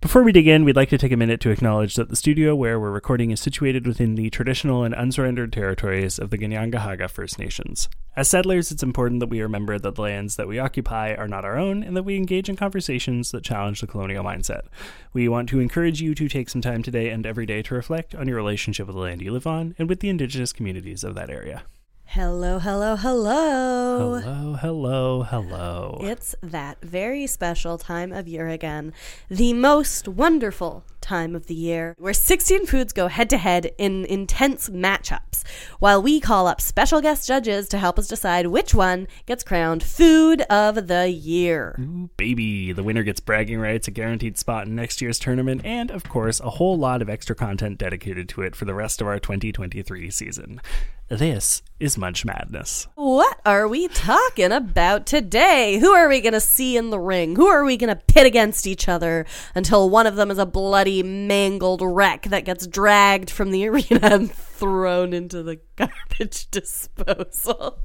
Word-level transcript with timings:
Before 0.00 0.22
we 0.22 0.30
dig 0.30 0.46
in, 0.46 0.64
we'd 0.64 0.76
like 0.76 0.90
to 0.90 0.98
take 0.98 1.10
a 1.10 1.16
minute 1.16 1.40
to 1.40 1.50
acknowledge 1.50 1.96
that 1.96 2.08
the 2.08 2.14
studio 2.14 2.54
where 2.54 2.78
we're 2.78 2.92
recording 2.92 3.32
is 3.32 3.40
situated 3.40 3.84
within 3.84 4.14
the 4.14 4.30
traditional 4.30 4.84
and 4.84 4.94
unsurrendered 4.94 5.52
territories 5.52 6.20
of 6.20 6.30
the 6.30 6.38
Ganyangahaga 6.38 7.10
First 7.10 7.36
Nations. 7.36 7.88
As 8.14 8.28
settlers, 8.28 8.70
it's 8.70 8.84
important 8.84 9.18
that 9.18 9.28
we 9.28 9.42
remember 9.42 9.76
that 9.76 9.96
the 9.96 10.02
lands 10.02 10.36
that 10.36 10.46
we 10.46 10.60
occupy 10.60 11.14
are 11.14 11.26
not 11.26 11.44
our 11.44 11.58
own 11.58 11.82
and 11.82 11.96
that 11.96 12.04
we 12.04 12.16
engage 12.16 12.48
in 12.48 12.54
conversations 12.54 13.32
that 13.32 13.42
challenge 13.42 13.80
the 13.80 13.88
colonial 13.88 14.22
mindset. 14.22 14.66
We 15.12 15.28
want 15.28 15.48
to 15.48 15.58
encourage 15.58 16.00
you 16.00 16.14
to 16.14 16.28
take 16.28 16.48
some 16.48 16.62
time 16.62 16.84
today 16.84 17.10
and 17.10 17.26
every 17.26 17.44
day 17.44 17.62
to 17.62 17.74
reflect 17.74 18.14
on 18.14 18.28
your 18.28 18.36
relationship 18.36 18.86
with 18.86 18.94
the 18.94 19.02
land 19.02 19.20
you 19.20 19.32
live 19.32 19.48
on 19.48 19.74
and 19.80 19.88
with 19.88 19.98
the 19.98 20.10
indigenous 20.10 20.52
communities 20.52 21.02
of 21.02 21.16
that 21.16 21.28
area. 21.28 21.64
Hello, 22.12 22.58
hello, 22.58 22.96
hello. 22.96 24.18
Hello, 24.18 24.54
hello, 24.54 25.22
hello. 25.24 25.98
It's 26.00 26.34
that 26.42 26.80
very 26.80 27.26
special 27.26 27.76
time 27.76 28.14
of 28.14 28.26
year 28.26 28.48
again. 28.48 28.94
The 29.28 29.52
most 29.52 30.08
wonderful 30.08 30.84
time 31.02 31.36
of 31.36 31.48
the 31.48 31.54
year 31.54 31.94
where 31.98 32.14
16 32.14 32.64
foods 32.64 32.94
go 32.94 33.08
head 33.08 33.28
to 33.28 33.36
head 33.36 33.72
in 33.76 34.06
intense 34.06 34.70
matchups, 34.70 35.44
while 35.80 36.02
we 36.02 36.18
call 36.18 36.46
up 36.46 36.62
special 36.62 37.02
guest 37.02 37.28
judges 37.28 37.68
to 37.68 37.78
help 37.78 37.98
us 37.98 38.08
decide 38.08 38.46
which 38.46 38.74
one 38.74 39.06
gets 39.26 39.44
crowned 39.44 39.82
Food 39.82 40.40
of 40.48 40.86
the 40.86 41.10
Year. 41.10 41.76
Ooh, 41.78 42.08
baby. 42.16 42.72
The 42.72 42.82
winner 42.82 43.02
gets 43.02 43.20
bragging 43.20 43.60
rights, 43.60 43.86
a 43.86 43.90
guaranteed 43.90 44.38
spot 44.38 44.66
in 44.66 44.74
next 44.74 45.02
year's 45.02 45.18
tournament, 45.18 45.60
and, 45.62 45.90
of 45.90 46.04
course, 46.04 46.40
a 46.40 46.48
whole 46.48 46.78
lot 46.78 47.02
of 47.02 47.10
extra 47.10 47.36
content 47.36 47.76
dedicated 47.76 48.30
to 48.30 48.40
it 48.40 48.56
for 48.56 48.64
the 48.64 48.74
rest 48.74 49.02
of 49.02 49.06
our 49.06 49.18
2023 49.18 50.10
season. 50.10 50.62
This 51.10 51.62
is 51.80 51.96
Munch 51.96 52.26
Madness. 52.26 52.86
What 52.94 53.40
are 53.46 53.66
we 53.66 53.88
talking 53.88 54.52
about 54.52 55.06
today? 55.06 55.78
Who 55.78 55.92
are 55.92 56.06
we 56.06 56.20
going 56.20 56.34
to 56.34 56.40
see 56.40 56.76
in 56.76 56.90
the 56.90 57.00
ring? 57.00 57.34
Who 57.34 57.46
are 57.46 57.64
we 57.64 57.78
going 57.78 57.88
to 57.88 57.96
pit 57.96 58.26
against 58.26 58.66
each 58.66 58.90
other 58.90 59.24
until 59.54 59.88
one 59.88 60.06
of 60.06 60.16
them 60.16 60.30
is 60.30 60.36
a 60.36 60.44
bloody, 60.44 61.02
mangled 61.02 61.80
wreck 61.80 62.24
that 62.24 62.44
gets 62.44 62.66
dragged 62.66 63.30
from 63.30 63.52
the 63.52 63.66
arena 63.68 64.00
and 64.02 64.30
thrown 64.30 65.14
into 65.14 65.42
the 65.42 65.58
garbage 65.76 66.50
disposal? 66.50 67.78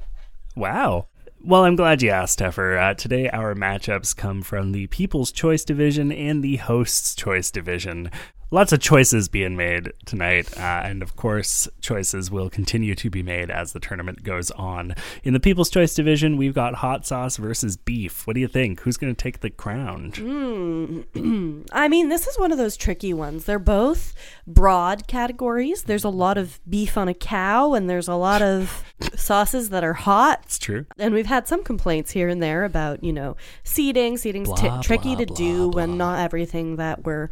Wow. 0.54 1.06
Well, 1.42 1.64
I'm 1.64 1.76
glad 1.76 2.02
you 2.02 2.10
asked, 2.10 2.40
Teffer. 2.40 2.78
Uh, 2.78 2.92
today, 2.92 3.30
our 3.30 3.54
matchups 3.54 4.14
come 4.14 4.42
from 4.42 4.72
the 4.72 4.86
People's 4.88 5.32
Choice 5.32 5.64
Division 5.64 6.12
and 6.12 6.44
the 6.44 6.56
Host's 6.56 7.14
Choice 7.14 7.50
Division. 7.50 8.10
Lots 8.54 8.72
of 8.72 8.78
choices 8.78 9.28
being 9.28 9.56
made 9.56 9.92
tonight, 10.06 10.56
uh, 10.56 10.82
and 10.84 11.02
of 11.02 11.16
course, 11.16 11.66
choices 11.80 12.30
will 12.30 12.48
continue 12.48 12.94
to 12.94 13.10
be 13.10 13.20
made 13.20 13.50
as 13.50 13.72
the 13.72 13.80
tournament 13.80 14.22
goes 14.22 14.52
on. 14.52 14.94
In 15.24 15.32
the 15.32 15.40
People's 15.40 15.68
Choice 15.68 15.92
Division, 15.92 16.36
we've 16.36 16.54
got 16.54 16.76
hot 16.76 17.04
sauce 17.04 17.36
versus 17.36 17.76
beef. 17.76 18.28
What 18.28 18.34
do 18.34 18.40
you 18.40 18.46
think? 18.46 18.82
Who's 18.82 18.96
going 18.96 19.12
to 19.12 19.20
take 19.20 19.40
the 19.40 19.50
crown? 19.50 20.12
I 21.72 21.88
mean, 21.88 22.10
this 22.10 22.28
is 22.28 22.38
one 22.38 22.52
of 22.52 22.58
those 22.58 22.76
tricky 22.76 23.12
ones. 23.12 23.44
They're 23.44 23.58
both 23.58 24.14
broad 24.46 25.08
categories. 25.08 25.82
There's 25.82 26.04
a 26.04 26.08
lot 26.08 26.38
of 26.38 26.60
beef 26.70 26.96
on 26.96 27.08
a 27.08 27.14
cow, 27.14 27.74
and 27.74 27.90
there's 27.90 28.06
a 28.06 28.14
lot 28.14 28.40
of 28.40 28.84
sauces 29.16 29.70
that 29.70 29.82
are 29.82 29.94
hot. 29.94 30.42
It's 30.44 30.60
true. 30.60 30.86
And 30.96 31.12
we've 31.12 31.26
had 31.26 31.48
some 31.48 31.64
complaints 31.64 32.12
here 32.12 32.28
and 32.28 32.40
there 32.40 32.62
about, 32.62 33.02
you 33.02 33.12
know, 33.12 33.36
seeding. 33.64 34.16
Seeding's 34.16 34.52
t- 34.52 34.68
Blah, 34.68 34.80
tricky 34.80 35.16
blah, 35.16 35.24
to 35.24 35.34
do 35.34 35.70
blah, 35.72 35.82
when 35.82 35.98
not 35.98 36.20
everything 36.20 36.76
that 36.76 37.02
we're 37.02 37.30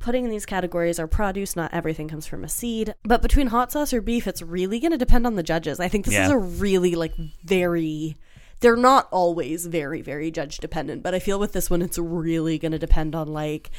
putting 0.00 0.24
in 0.24 0.30
these 0.30 0.46
categories 0.46 0.98
are 0.98 1.06
produce. 1.06 1.54
Not 1.54 1.72
everything 1.72 2.08
comes 2.08 2.26
from 2.26 2.42
a 2.42 2.48
seed. 2.48 2.94
But 3.04 3.22
between 3.22 3.48
hot 3.48 3.70
sauce 3.70 3.92
or 3.92 4.00
beef, 4.00 4.26
it's 4.26 4.42
really 4.42 4.80
going 4.80 4.90
to 4.92 4.98
depend 4.98 5.26
on 5.26 5.36
the 5.36 5.42
judges. 5.42 5.78
I 5.78 5.88
think 5.88 6.06
this 6.06 6.14
is 6.14 6.30
a 6.30 6.38
really, 6.38 6.94
like, 6.96 7.14
very. 7.44 8.16
They're 8.60 8.76
not 8.76 9.08
always 9.10 9.64
very, 9.66 10.02
very 10.02 10.30
judge 10.30 10.58
dependent, 10.58 11.02
but 11.02 11.14
I 11.14 11.18
feel 11.18 11.38
with 11.38 11.52
this 11.52 11.70
one, 11.70 11.80
it's 11.80 11.98
really 11.98 12.58
going 12.58 12.72
to 12.72 12.78
depend 12.78 13.14
on, 13.14 13.28
like, 13.28 13.70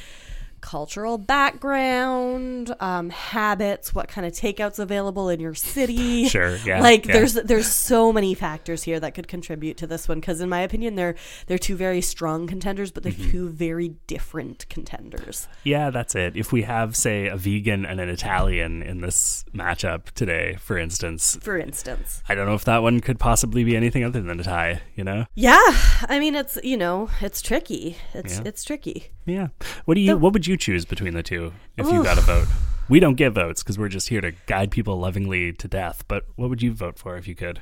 cultural 0.61 1.17
background, 1.17 2.75
um, 2.79 3.09
habits, 3.09 3.93
what 3.93 4.07
kind 4.07 4.25
of 4.25 4.33
takeouts 4.33 4.79
available 4.79 5.29
in 5.29 5.39
your 5.39 5.53
city. 5.53 6.25
Sure, 6.31 6.55
yeah, 6.65 6.81
Like 6.81 7.05
yeah. 7.07 7.13
there's 7.13 7.33
there's 7.33 7.67
so 7.67 8.13
many 8.13 8.33
factors 8.33 8.83
here 8.83 8.99
that 8.99 9.13
could 9.13 9.27
contribute 9.27 9.75
to 9.77 9.87
this 9.87 10.07
one 10.07 10.19
because 10.19 10.39
in 10.39 10.47
my 10.49 10.61
opinion 10.61 10.95
they're 10.95 11.15
they're 11.47 11.57
two 11.57 11.75
very 11.75 12.01
strong 12.01 12.47
contenders, 12.47 12.91
but 12.91 13.03
they're 13.03 13.11
Mm-hmm. 13.11 13.31
two 13.31 13.49
very 13.49 13.89
different 14.07 14.65
contenders. 14.69 15.47
Yeah, 15.65 15.89
that's 15.89 16.15
it. 16.15 16.37
If 16.37 16.53
we 16.53 16.61
have, 16.61 16.95
say, 16.95 17.27
a 17.27 17.35
vegan 17.35 17.85
and 17.85 17.99
an 17.99 18.07
Italian 18.07 18.81
in 18.81 19.01
this 19.01 19.43
matchup 19.53 20.11
today, 20.11 20.55
for 20.61 20.77
instance, 20.77 21.37
For 21.41 21.57
instance. 21.59 22.23
I 22.29 22.35
don't 22.35 22.45
know 22.47 22.53
if 22.55 22.63
that 22.65 22.81
one 22.81 23.01
could 23.01 23.19
possibly 23.19 23.65
be 23.65 23.75
anything 23.75 24.05
other 24.05 24.21
than 24.21 24.39
a 24.39 24.43
tie, 24.43 24.81
you 24.95 25.03
know? 25.03 25.25
Yeah, 25.35 25.59
I 26.07 26.19
mean 26.19 26.35
it's 26.35 26.57
you 26.63 26.77
know, 26.77 27.09
it's 27.19 27.41
tricky. 27.41 27.97
It's 28.13 28.37
Yeah. 28.37 28.43
it's 28.45 28.63
tricky. 28.63 29.09
Yeah. 29.25 29.47
What 29.85 29.95
do 29.95 30.01
you 30.01 30.17
what 30.17 30.31
would 30.33 30.47
you 30.47 30.50
choose 30.57 30.85
between 30.85 31.13
the 31.13 31.23
two 31.23 31.53
if 31.77 31.87
you 31.91 32.03
got 32.03 32.17
a 32.17 32.21
vote? 32.21 32.47
We 32.89 32.99
don't 32.99 33.15
get 33.15 33.31
votes 33.31 33.63
because 33.63 33.79
we're 33.79 33.89
just 33.89 34.09
here 34.09 34.21
to 34.21 34.33
guide 34.47 34.71
people 34.71 34.99
lovingly 34.99 35.53
to 35.53 35.67
death, 35.67 36.03
but 36.07 36.25
what 36.35 36.49
would 36.49 36.61
you 36.61 36.73
vote 36.73 36.99
for 36.99 37.15
if 37.17 37.27
you 37.27 37.35
could? 37.35 37.61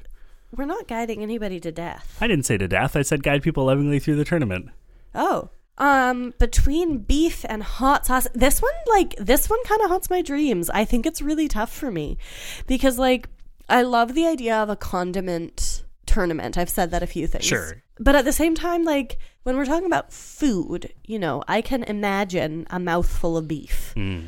We're 0.56 0.66
not 0.66 0.88
guiding 0.88 1.22
anybody 1.22 1.60
to 1.60 1.72
death. 1.72 2.18
I 2.20 2.28
didn't 2.28 2.46
say 2.46 2.58
to 2.58 2.68
death. 2.68 2.96
I 2.96 3.04
said 3.04 3.22
guide 3.22 3.44
people 3.44 3.66
lovingly 3.66 4.00
through 4.00 4.16
the 4.16 4.26
tournament. 4.26 4.70
Oh. 5.14 5.50
Um, 5.78 6.34
between 6.40 6.98
beef 6.98 7.46
and 7.48 7.64
hot 7.64 8.08
sauce, 8.08 8.28
this 8.34 8.62
one, 8.62 8.74
like, 8.90 9.16
this 9.18 9.50
one 9.50 9.64
kind 9.64 9.82
of 9.82 9.90
haunts 9.90 10.10
my 10.10 10.22
dreams. 10.22 10.70
I 10.72 10.84
think 10.84 11.06
it's 11.06 11.22
really 11.22 11.48
tough 11.48 11.72
for 11.72 11.92
me 11.92 12.18
because, 12.68 12.98
like, 12.98 13.30
I 13.70 13.84
love 13.84 14.16
the 14.16 14.26
idea 14.26 14.58
of 14.58 14.70
a 14.70 14.76
condiment 14.76 15.79
tournament. 16.10 16.58
I've 16.58 16.70
said 16.70 16.92
that 16.92 17.04
a 17.04 17.08
few 17.08 17.28
things. 17.28 17.46
Sure. 17.46 17.82
But 18.00 18.16
at 18.16 18.26
the 18.26 18.32
same 18.34 18.56
time, 18.56 18.84
like, 18.84 19.18
when 19.44 19.56
we're 19.58 19.66
talking 19.66 19.86
about 19.86 20.12
food, 20.12 20.92
you 21.06 21.20
know, 21.20 21.44
I 21.48 21.62
can 21.62 21.84
imagine 21.84 22.66
a 22.70 22.80
mouthful 22.80 23.38
of 23.38 23.48
beef. 23.48 23.94
Mm. 23.96 24.28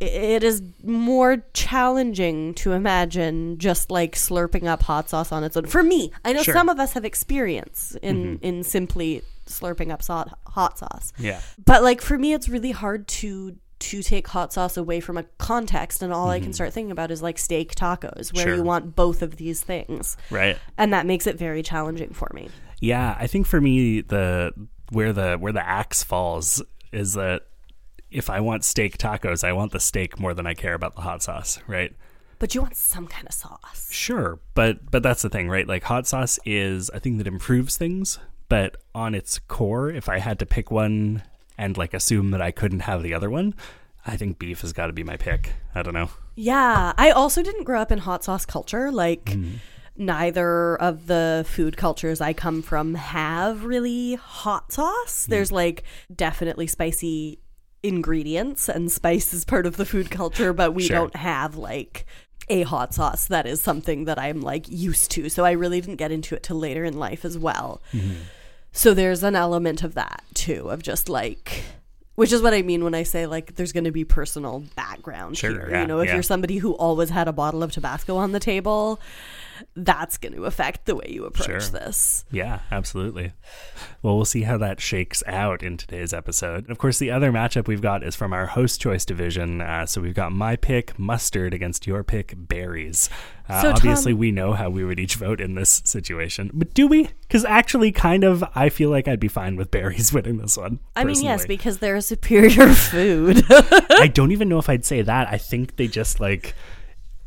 It 0.00 0.44
is 0.44 0.62
more 0.84 1.44
challenging 1.54 2.54
to 2.54 2.70
imagine 2.72 3.58
just 3.58 3.90
like 3.90 4.14
slurping 4.14 4.66
up 4.66 4.82
hot 4.84 5.10
sauce 5.10 5.32
on 5.32 5.42
its 5.42 5.56
own. 5.56 5.66
For 5.66 5.82
me, 5.82 6.12
I 6.24 6.32
know 6.32 6.42
Sure. 6.44 6.54
some 6.54 6.68
of 6.68 6.78
us 6.78 6.92
have 6.92 7.04
experience 7.04 7.96
in 8.00 8.38
in 8.40 8.62
simply 8.62 9.22
slurping 9.46 9.90
up 9.90 10.02
hot 10.46 10.78
sauce. 10.78 11.12
Yeah. 11.18 11.40
But 11.64 11.82
like 11.82 12.00
for 12.00 12.16
me, 12.16 12.32
it's 12.32 12.48
really 12.48 12.70
hard 12.70 13.08
to 13.08 13.56
to 13.80 14.02
take 14.02 14.26
hot 14.28 14.52
sauce 14.52 14.76
away 14.76 15.00
from 15.00 15.16
a 15.16 15.22
context, 15.38 16.02
and 16.02 16.12
all 16.12 16.28
I 16.30 16.40
can 16.40 16.52
start 16.52 16.72
thinking 16.72 16.90
about 16.90 17.10
is 17.10 17.22
like 17.22 17.38
steak 17.38 17.74
tacos, 17.74 18.32
where 18.34 18.44
Mm-hmm. 18.44 18.48
Sure. 18.48 18.54
you 18.56 18.62
want 18.62 18.96
both 18.96 19.22
of 19.22 19.36
these 19.36 19.60
things, 19.62 20.16
Right. 20.30 20.58
and 20.76 20.92
that 20.92 21.06
makes 21.06 21.26
it 21.26 21.36
very 21.38 21.62
challenging 21.62 22.10
for 22.12 22.30
me. 22.34 22.48
Yeah, 22.80 23.16
I 23.18 23.26
think 23.26 23.46
for 23.46 23.60
me 23.60 24.00
the 24.00 24.52
where 24.90 25.12
the 25.12 25.36
where 25.36 25.52
the 25.52 25.66
axe 25.66 26.02
falls 26.02 26.62
is 26.92 27.12
that 27.14 27.42
if 28.10 28.30
I 28.30 28.40
want 28.40 28.64
steak 28.64 28.96
tacos, 28.98 29.44
I 29.44 29.52
want 29.52 29.72
the 29.72 29.80
steak 29.80 30.18
more 30.18 30.32
than 30.34 30.46
I 30.46 30.54
care 30.54 30.74
about 30.74 30.94
the 30.94 31.02
hot 31.02 31.22
sauce, 31.22 31.58
right? 31.66 31.94
But 32.38 32.54
you 32.54 32.62
want 32.62 32.76
some 32.76 33.06
kind 33.06 33.26
of 33.26 33.34
sauce. 33.34 33.88
Sure, 33.92 34.38
but 34.54 34.90
but 34.90 35.02
that's 35.02 35.22
the 35.22 35.28
thing, 35.28 35.48
right? 35.48 35.66
Like 35.66 35.82
hot 35.82 36.06
sauce 36.06 36.38
is 36.44 36.88
a 36.94 37.00
thing 37.00 37.18
that 37.18 37.26
improves 37.26 37.76
things, 37.76 38.18
but 38.48 38.76
on 38.94 39.14
its 39.14 39.38
core, 39.40 39.90
if 39.90 40.08
I 40.08 40.18
had 40.20 40.38
to 40.38 40.46
pick 40.46 40.70
one 40.70 41.22
and 41.58 41.76
like 41.76 41.92
assume 41.92 42.30
that 42.30 42.40
I 42.40 42.50
couldn't 42.52 42.80
have 42.80 43.02
the 43.02 43.12
other 43.12 43.28
one, 43.28 43.54
I 44.06 44.16
think 44.16 44.38
beef 44.38 44.62
has 44.62 44.72
got 44.72 44.86
to 44.86 44.92
be 44.94 45.02
my 45.04 45.16
pick. 45.16 45.52
I 45.74 45.82
don't 45.82 45.94
know. 45.94 46.08
Yeah, 46.36 46.92
I 46.96 47.10
also 47.10 47.42
didn't 47.42 47.64
grow 47.64 47.80
up 47.82 47.92
in 47.92 47.98
hot 47.98 48.24
sauce 48.24 48.46
culture. 48.46 48.90
Like, 48.90 49.24
Mm-hmm. 49.26 49.56
neither 49.96 50.76
of 50.76 51.08
the 51.08 51.44
food 51.48 51.76
cultures 51.76 52.20
I 52.20 52.32
come 52.32 52.62
from 52.62 52.94
have 52.94 53.64
really 53.64 54.14
hot 54.14 54.70
sauce. 54.72 55.26
Mm. 55.26 55.30
There's 55.30 55.50
like 55.52 55.82
definitely 56.14 56.68
spicy 56.68 57.40
ingredients, 57.82 58.68
and 58.68 58.90
spice 58.90 59.34
is 59.34 59.44
part 59.44 59.66
of 59.66 59.76
the 59.76 59.84
food 59.84 60.10
culture, 60.10 60.52
but 60.52 60.74
we 60.74 60.84
Sure. 60.84 60.96
don't 60.96 61.16
have 61.16 61.56
like 61.56 62.04
a 62.48 62.62
hot 62.62 62.94
sauce 62.94 63.26
that 63.26 63.46
is 63.46 63.60
something 63.60 64.04
that 64.04 64.18
I'm 64.18 64.40
like 64.40 64.66
used 64.68 65.10
to. 65.12 65.28
So 65.28 65.44
I 65.44 65.50
really 65.52 65.80
didn't 65.80 65.96
get 65.96 66.12
into 66.12 66.34
it 66.34 66.42
till 66.44 66.56
later 66.58 66.84
in 66.84 66.96
life 66.98 67.24
as 67.24 67.36
well. 67.36 67.82
Mm-hmm. 67.92 68.14
So 68.78 68.94
there's 68.94 69.24
an 69.24 69.34
element 69.34 69.82
of 69.82 69.94
that 69.94 70.22
too, 70.34 70.70
of 70.70 70.84
just 70.84 71.08
like, 71.08 71.64
which 72.14 72.30
is 72.32 72.40
what 72.42 72.54
I 72.54 72.62
mean 72.62 72.84
when 72.84 72.94
I 72.94 73.02
say 73.02 73.26
like 73.26 73.56
there's 73.56 73.72
going 73.72 73.82
to 73.84 73.90
be 73.90 74.04
personal 74.04 74.62
background 74.76 75.36
Sure, 75.36 75.50
here. 75.50 75.68
yeah, 75.68 75.80
you 75.80 75.88
know, 75.88 75.98
if 75.98 76.06
yeah. 76.06 76.14
you're 76.14 76.22
somebody 76.22 76.58
who 76.58 76.74
always 76.74 77.10
had 77.10 77.26
a 77.26 77.32
bottle 77.32 77.64
of 77.64 77.72
Tabasco 77.72 78.16
on 78.16 78.30
the 78.30 78.38
table, 78.38 79.00
that's 79.74 80.18
going 80.18 80.34
to 80.34 80.44
affect 80.44 80.86
the 80.86 80.94
way 80.96 81.06
you 81.08 81.24
approach 81.24 81.46
Sure. 81.46 81.58
this. 81.80 82.24
Yeah, 82.30 82.60
absolutely. 82.70 83.32
Well, 84.02 84.16
we'll 84.16 84.24
see 84.24 84.42
how 84.42 84.58
that 84.58 84.80
shakes 84.80 85.22
out 85.26 85.62
in 85.62 85.76
today's 85.76 86.12
episode. 86.12 86.70
Of 86.70 86.78
course, 86.78 86.98
the 86.98 87.10
other 87.10 87.32
matchup 87.32 87.66
we've 87.66 87.80
got 87.82 88.02
is 88.02 88.14
from 88.16 88.32
our 88.32 88.46
host 88.46 88.80
choice 88.80 89.04
division. 89.04 89.60
Uh, 89.60 89.86
so 89.86 90.00
we've 90.00 90.14
got 90.14 90.32
my 90.32 90.56
pick, 90.56 90.98
mustard, 90.98 91.52
against 91.54 91.86
your 91.86 92.02
pick, 92.04 92.34
berries. 92.36 93.10
Uh, 93.48 93.62
So, 93.62 93.70
obviously, 93.70 94.12
Tom- 94.12 94.18
we 94.20 94.30
know 94.30 94.52
how 94.52 94.68
we 94.70 94.84
would 94.84 95.00
each 95.00 95.16
vote 95.16 95.40
in 95.40 95.54
this 95.54 95.80
situation. 95.84 96.50
But 96.52 96.74
do 96.74 96.86
we? 96.86 97.08
Because 97.22 97.44
actually, 97.44 97.92
kind 97.92 98.22
of, 98.24 98.44
I 98.54 98.68
feel 98.68 98.90
like 98.90 99.08
I'd 99.08 99.20
be 99.20 99.28
fine 99.28 99.56
with 99.56 99.70
berries 99.70 100.12
winning 100.14 100.38
this 100.38 100.56
one. 100.56 100.80
I 100.94 101.04
mean, 101.04 101.22
yes, 101.22 101.46
because 101.46 101.78
they're 101.78 101.96
a 101.96 102.02
superior 102.02 102.68
food. 102.74 103.44
I 103.50 104.10
don't 104.12 104.32
even 104.32 104.48
know 104.48 104.58
if 104.58 104.68
I'd 104.68 104.84
say 104.84 105.02
that. 105.02 105.28
I 105.28 105.38
think 105.38 105.76
they 105.76 105.88
just 105.88 106.20
like. 106.20 106.54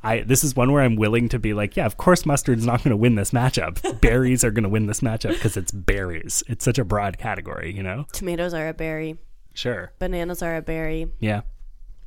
I, 0.03 0.21
this 0.21 0.44
is 0.44 0.56
one 0.56 0.71
where 0.71 0.81
I'm 0.83 0.95
willing 0.95 1.30
to 1.30 1.39
be 1.39 1.53
like, 1.53 1.75
yeah, 1.75 1.86
of 1.86 1.98
course, 1.98 2.25
mustard's 2.25 2.65
not 2.65 2.83
going 2.83 2.89
to 2.92 2.98
win 2.98 3.15
this 3.15 3.31
matchup. 3.31 4.01
berries 4.01 4.44
are 4.44 4.51
going 4.51 4.63
to 4.63 4.69
win 4.69 4.88
this 4.88 5.01
matchup 5.01 5.33
because 5.33 5.57
it's 5.57 5.71
berries. 5.71 6.44
It's 6.48 6.65
such 6.65 6.80
a 6.80 6.83
broad 6.83 7.18
category, 7.18 7.74
you 7.75 7.83
know. 7.83 8.06
Tomatoes 8.12 8.53
are 8.53 8.68
a 8.68 8.74
berry. 8.74 9.18
Sure. 9.53 9.92
Bananas 10.00 10.42
are 10.42 10.56
a 10.56 10.62
berry. 10.62 11.07
Yeah, 11.19 11.42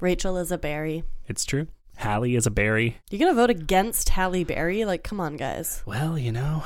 Rachel 0.00 0.36
is 0.38 0.50
a 0.50 0.58
berry. 0.58 1.04
it's 1.28 1.44
true. 1.44 1.68
Halle 1.96 2.34
is 2.34 2.46
a 2.46 2.50
berry. 2.50 2.96
You're 3.10 3.20
going 3.20 3.30
to 3.32 3.40
vote 3.40 3.50
against 3.50 4.08
Halle 4.08 4.42
Berry? 4.42 4.84
Like, 4.84 5.04
come 5.04 5.20
on, 5.20 5.36
guys. 5.36 5.80
Well, 5.86 6.18
you 6.18 6.32
know, 6.32 6.64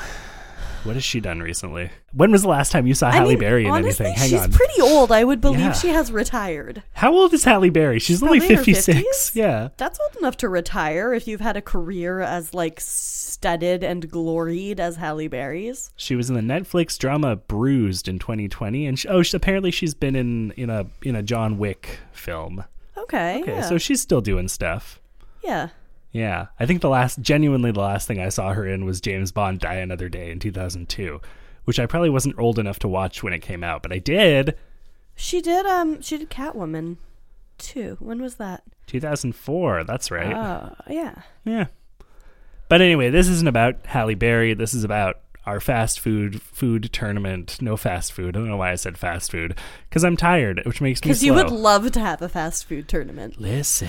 what 0.84 0.94
has 0.94 1.04
she 1.04 1.20
done 1.20 1.40
recently? 1.40 1.90
When 2.12 2.30
was 2.32 2.42
the 2.42 2.48
last 2.48 2.72
time 2.72 2.86
you 2.86 2.94
saw 2.94 3.10
Halle 3.10 3.30
mean, 3.30 3.38
Berry 3.38 3.64
in 3.66 3.70
honestly, 3.70 4.06
anything? 4.06 4.14
Hang 4.14 4.22
on. 4.24 4.28
she's 4.30 4.44
on. 4.44 4.52
pretty 4.52 4.80
old. 4.80 5.12
I 5.12 5.24
would 5.24 5.40
believe 5.40 5.60
Yeah. 5.60 5.72
she 5.72 5.88
has 5.88 6.10
retired. 6.10 6.82
How 6.94 7.12
old 7.12 7.32
is 7.34 7.44
Halle 7.44 7.68
Berry? 7.70 7.98
She's 7.98 8.22
only 8.22 8.38
Probably 8.38 8.54
in 8.54 8.58
her 8.58 8.64
56. 8.64 9.30
50s? 9.30 9.34
Yeah. 9.34 9.68
That's 9.76 9.98
old 10.00 10.16
enough 10.16 10.36
to 10.38 10.48
retire 10.48 11.12
if 11.12 11.26
you've 11.28 11.40
had 11.40 11.56
a 11.56 11.62
career 11.62 12.20
as 12.20 12.54
like 12.54 12.80
studded 12.80 13.82
and 13.84 14.10
gloried 14.10 14.80
as 14.80 14.96
Halle 14.96 15.28
Berry's. 15.28 15.90
She 15.96 16.16
was 16.16 16.30
in 16.30 16.34
the 16.36 16.40
Netflix 16.42 16.96
drama 16.98 17.36
Bruised 17.36 18.08
in 18.08 18.18
2020, 18.18 18.86
and 18.86 18.98
she, 18.98 19.08
oh, 19.08 19.22
she, 19.22 19.36
apparently 19.36 19.70
she's 19.70 19.94
been 19.94 20.16
in 20.16 20.52
in 20.52 20.70
a 20.70 20.86
in 21.02 21.14
a 21.16 21.22
John 21.22 21.58
Wick 21.58 22.00
film. 22.12 22.64
Okay. 22.96 23.40
Okay, 23.42 23.52
yeah. 23.52 23.62
so 23.62 23.78
she's 23.78 24.00
still 24.00 24.20
doing 24.20 24.48
stuff. 24.48 25.00
yeah. 25.42 25.68
Yeah, 26.10 26.46
I 26.58 26.66
think 26.66 26.80
the 26.80 26.88
last, 26.88 27.20
genuinely, 27.20 27.70
the 27.70 27.80
last 27.80 28.08
thing 28.08 28.18
I 28.18 28.30
saw 28.30 28.52
her 28.52 28.66
in 28.66 28.84
was 28.84 29.00
James 29.00 29.30
Bond: 29.30 29.60
Die 29.60 29.74
Another 29.74 30.08
Day 30.08 30.30
in 30.30 30.38
2002, 30.38 31.20
which 31.64 31.78
I 31.78 31.86
probably 31.86 32.10
wasn't 32.10 32.38
old 32.38 32.58
enough 32.58 32.78
to 32.80 32.88
watch 32.88 33.22
when 33.22 33.32
it 33.32 33.40
came 33.40 33.62
out, 33.62 33.82
but 33.82 33.92
I 33.92 33.98
did. 33.98 34.56
She 35.14 35.40
did 35.40 35.66
um 35.66 36.00
she 36.00 36.16
did 36.16 36.30
Catwoman 36.30 36.96
too. 37.58 37.96
When 38.00 38.22
was 38.22 38.36
that? 38.36 38.62
2004. 38.86 39.84
That's 39.84 40.10
right. 40.10 40.34
Oh, 40.34 40.74
yeah. 40.88 41.22
Yeah. 41.44 41.66
But 42.68 42.80
anyway, 42.80 43.10
this 43.10 43.28
isn't 43.28 43.48
about 43.48 43.84
Halle 43.86 44.14
Berry. 44.14 44.54
This 44.54 44.74
is 44.74 44.84
about 44.84 45.20
our 45.48 45.60
fast 45.60 45.98
food 46.00 46.40
food 46.42 46.90
tournament. 46.92 47.60
No 47.60 47.76
fast 47.76 48.12
food. 48.12 48.36
I 48.36 48.38
don't 48.40 48.48
know 48.48 48.56
why 48.58 48.72
I 48.72 48.74
said 48.74 48.98
fast 48.98 49.30
food 49.30 49.56
because 49.88 50.04
I'm 50.04 50.16
tired, 50.16 50.62
which 50.66 50.80
makes 50.80 51.00
me 51.02 51.08
Because 51.08 51.24
you 51.24 51.34
would 51.34 51.50
love 51.50 51.90
to 51.92 52.00
have 52.00 52.20
a 52.22 52.28
fast 52.28 52.66
food 52.66 52.86
tournament. 52.88 53.40
Listen, 53.40 53.88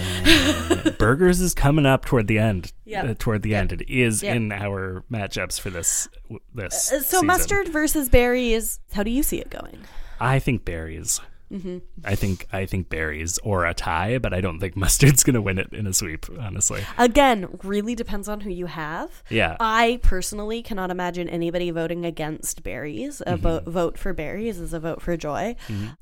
burgers 0.98 1.42
is 1.42 1.54
coming 1.54 1.86
up 1.86 2.06
toward 2.06 2.28
the 2.28 2.40
end. 2.40 2.72
Yep. 2.86 3.06
Uh, 3.06 3.14
toward 3.20 3.42
the 3.44 3.56
end, 3.56 3.72
it 3.72 3.88
is 3.90 4.24
Yep. 4.24 4.36
in 4.36 4.52
our 4.52 5.04
matchups 5.12 5.60
for 5.60 5.70
this 5.70 6.08
this. 6.56 6.92
Uh, 6.92 7.00
So 7.02 7.18
season. 7.18 7.28
mustard 7.28 7.68
versus 7.68 8.10
berries. 8.10 8.80
How 8.94 9.04
do 9.04 9.12
you 9.12 9.22
see 9.24 9.40
it 9.40 9.50
going? 9.50 9.80
I 10.20 10.40
think 10.40 10.66
berries. 10.66 11.22
Mm-hmm. 11.52 11.78
I 12.06 12.16
think 12.16 12.48
I 12.54 12.66
think 12.66 12.90
berries 12.90 13.40
or 13.40 13.66
a 13.66 13.74
tie, 13.74 14.18
but 14.20 14.34
I 14.34 14.42
don't 14.42 14.60
think 14.60 14.76
mustard's 14.78 15.24
gonna 15.24 15.42
win 15.42 15.58
it 15.58 15.74
in 15.74 15.88
a 15.88 15.94
sweep. 15.94 16.26
Honestly, 16.40 16.84
Again, 16.98 17.48
really 17.64 17.96
depends 17.96 18.28
on 18.30 18.42
who 18.42 18.50
you 18.52 18.68
have. 18.68 19.24
yeah. 19.30 19.58
I 19.60 20.00
personally 20.04 20.62
cannot 20.62 20.92
imagine 20.92 21.28
anybody 21.30 21.72
voting 21.72 22.06
against 22.06 22.62
berries. 22.64 23.22
A 23.26 23.36
vo- 23.38 23.62
vote 23.66 23.98
for 23.98 24.14
berries 24.14 24.60
is 24.60 24.74
a 24.74 24.80
vote 24.80 25.02
for 25.02 25.18
joy. 25.18 25.56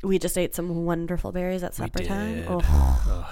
We 0.04 0.20
just 0.20 0.38
ate 0.38 0.54
some 0.56 0.86
wonderful 0.86 1.32
berries 1.32 1.64
at 1.64 1.74
supper 1.76 2.04
time. 2.04 2.44
Oh. 2.50 3.32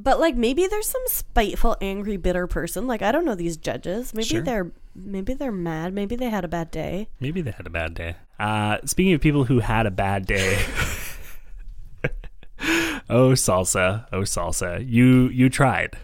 But 0.00 0.20
like 0.20 0.36
maybe 0.36 0.68
there's 0.68 0.86
some 0.86 1.02
spiteful, 1.06 1.76
angry, 1.80 2.16
bitter 2.16 2.46
person. 2.46 2.86
Like 2.86 3.02
I 3.02 3.10
don't 3.10 3.24
know 3.24 3.34
these 3.34 3.56
judges. 3.56 4.14
Maybe 4.14 4.26
Sure. 4.28 4.42
they're 4.42 4.70
maybe 4.94 5.34
they're 5.34 5.50
mad. 5.50 5.92
Maybe 5.92 6.14
they 6.14 6.30
had 6.30 6.44
a 6.44 6.48
bad 6.48 6.70
day. 6.70 7.08
Maybe 7.18 7.40
they 7.40 7.50
had 7.50 7.66
a 7.66 7.70
bad 7.70 7.94
day. 7.94 8.14
Uh, 8.38 8.78
speaking 8.84 9.12
of 9.14 9.20
people 9.20 9.42
who 9.44 9.58
had 9.58 9.86
a 9.86 9.90
bad 9.90 10.24
day. 10.26 10.56
oh 13.10 13.32
salsa, 13.32 14.06
oh 14.12 14.20
salsa. 14.22 14.84
You 14.86 15.28
you 15.28 15.48
tried. 15.48 15.96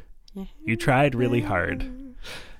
You 0.64 0.76
tried 0.76 1.14
really 1.14 1.42
hard. 1.42 2.14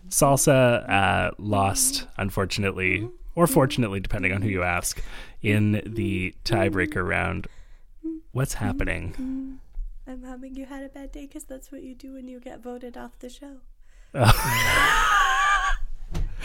Salsa 0.09 0.89
uh, 0.89 1.31
lost, 1.39 2.07
unfortunately, 2.17 3.09
or 3.35 3.47
fortunately, 3.47 3.99
depending 3.99 4.33
on 4.33 4.43
who 4.43 4.49
you 4.49 4.63
ask, 4.63 5.03
in 5.43 5.83
the 5.85 6.35
tiebreaker 6.45 7.07
round. 7.07 7.49
What's 8.33 8.55
happening? 8.55 9.59
I'm 10.07 10.23
having 10.23 10.55
you 10.55 10.67
had 10.67 10.85
a 10.85 10.89
bad 10.89 11.13
day 11.13 11.27
because 11.27 11.45
that's 11.45 11.73
what 11.73 11.83
you 11.83 11.95
do 11.95 12.15
when 12.15 12.29
you 12.29 12.39
get 12.39 12.61
voted 12.61 12.97
off 12.97 13.19
the 13.19 13.29
show. 13.29 13.57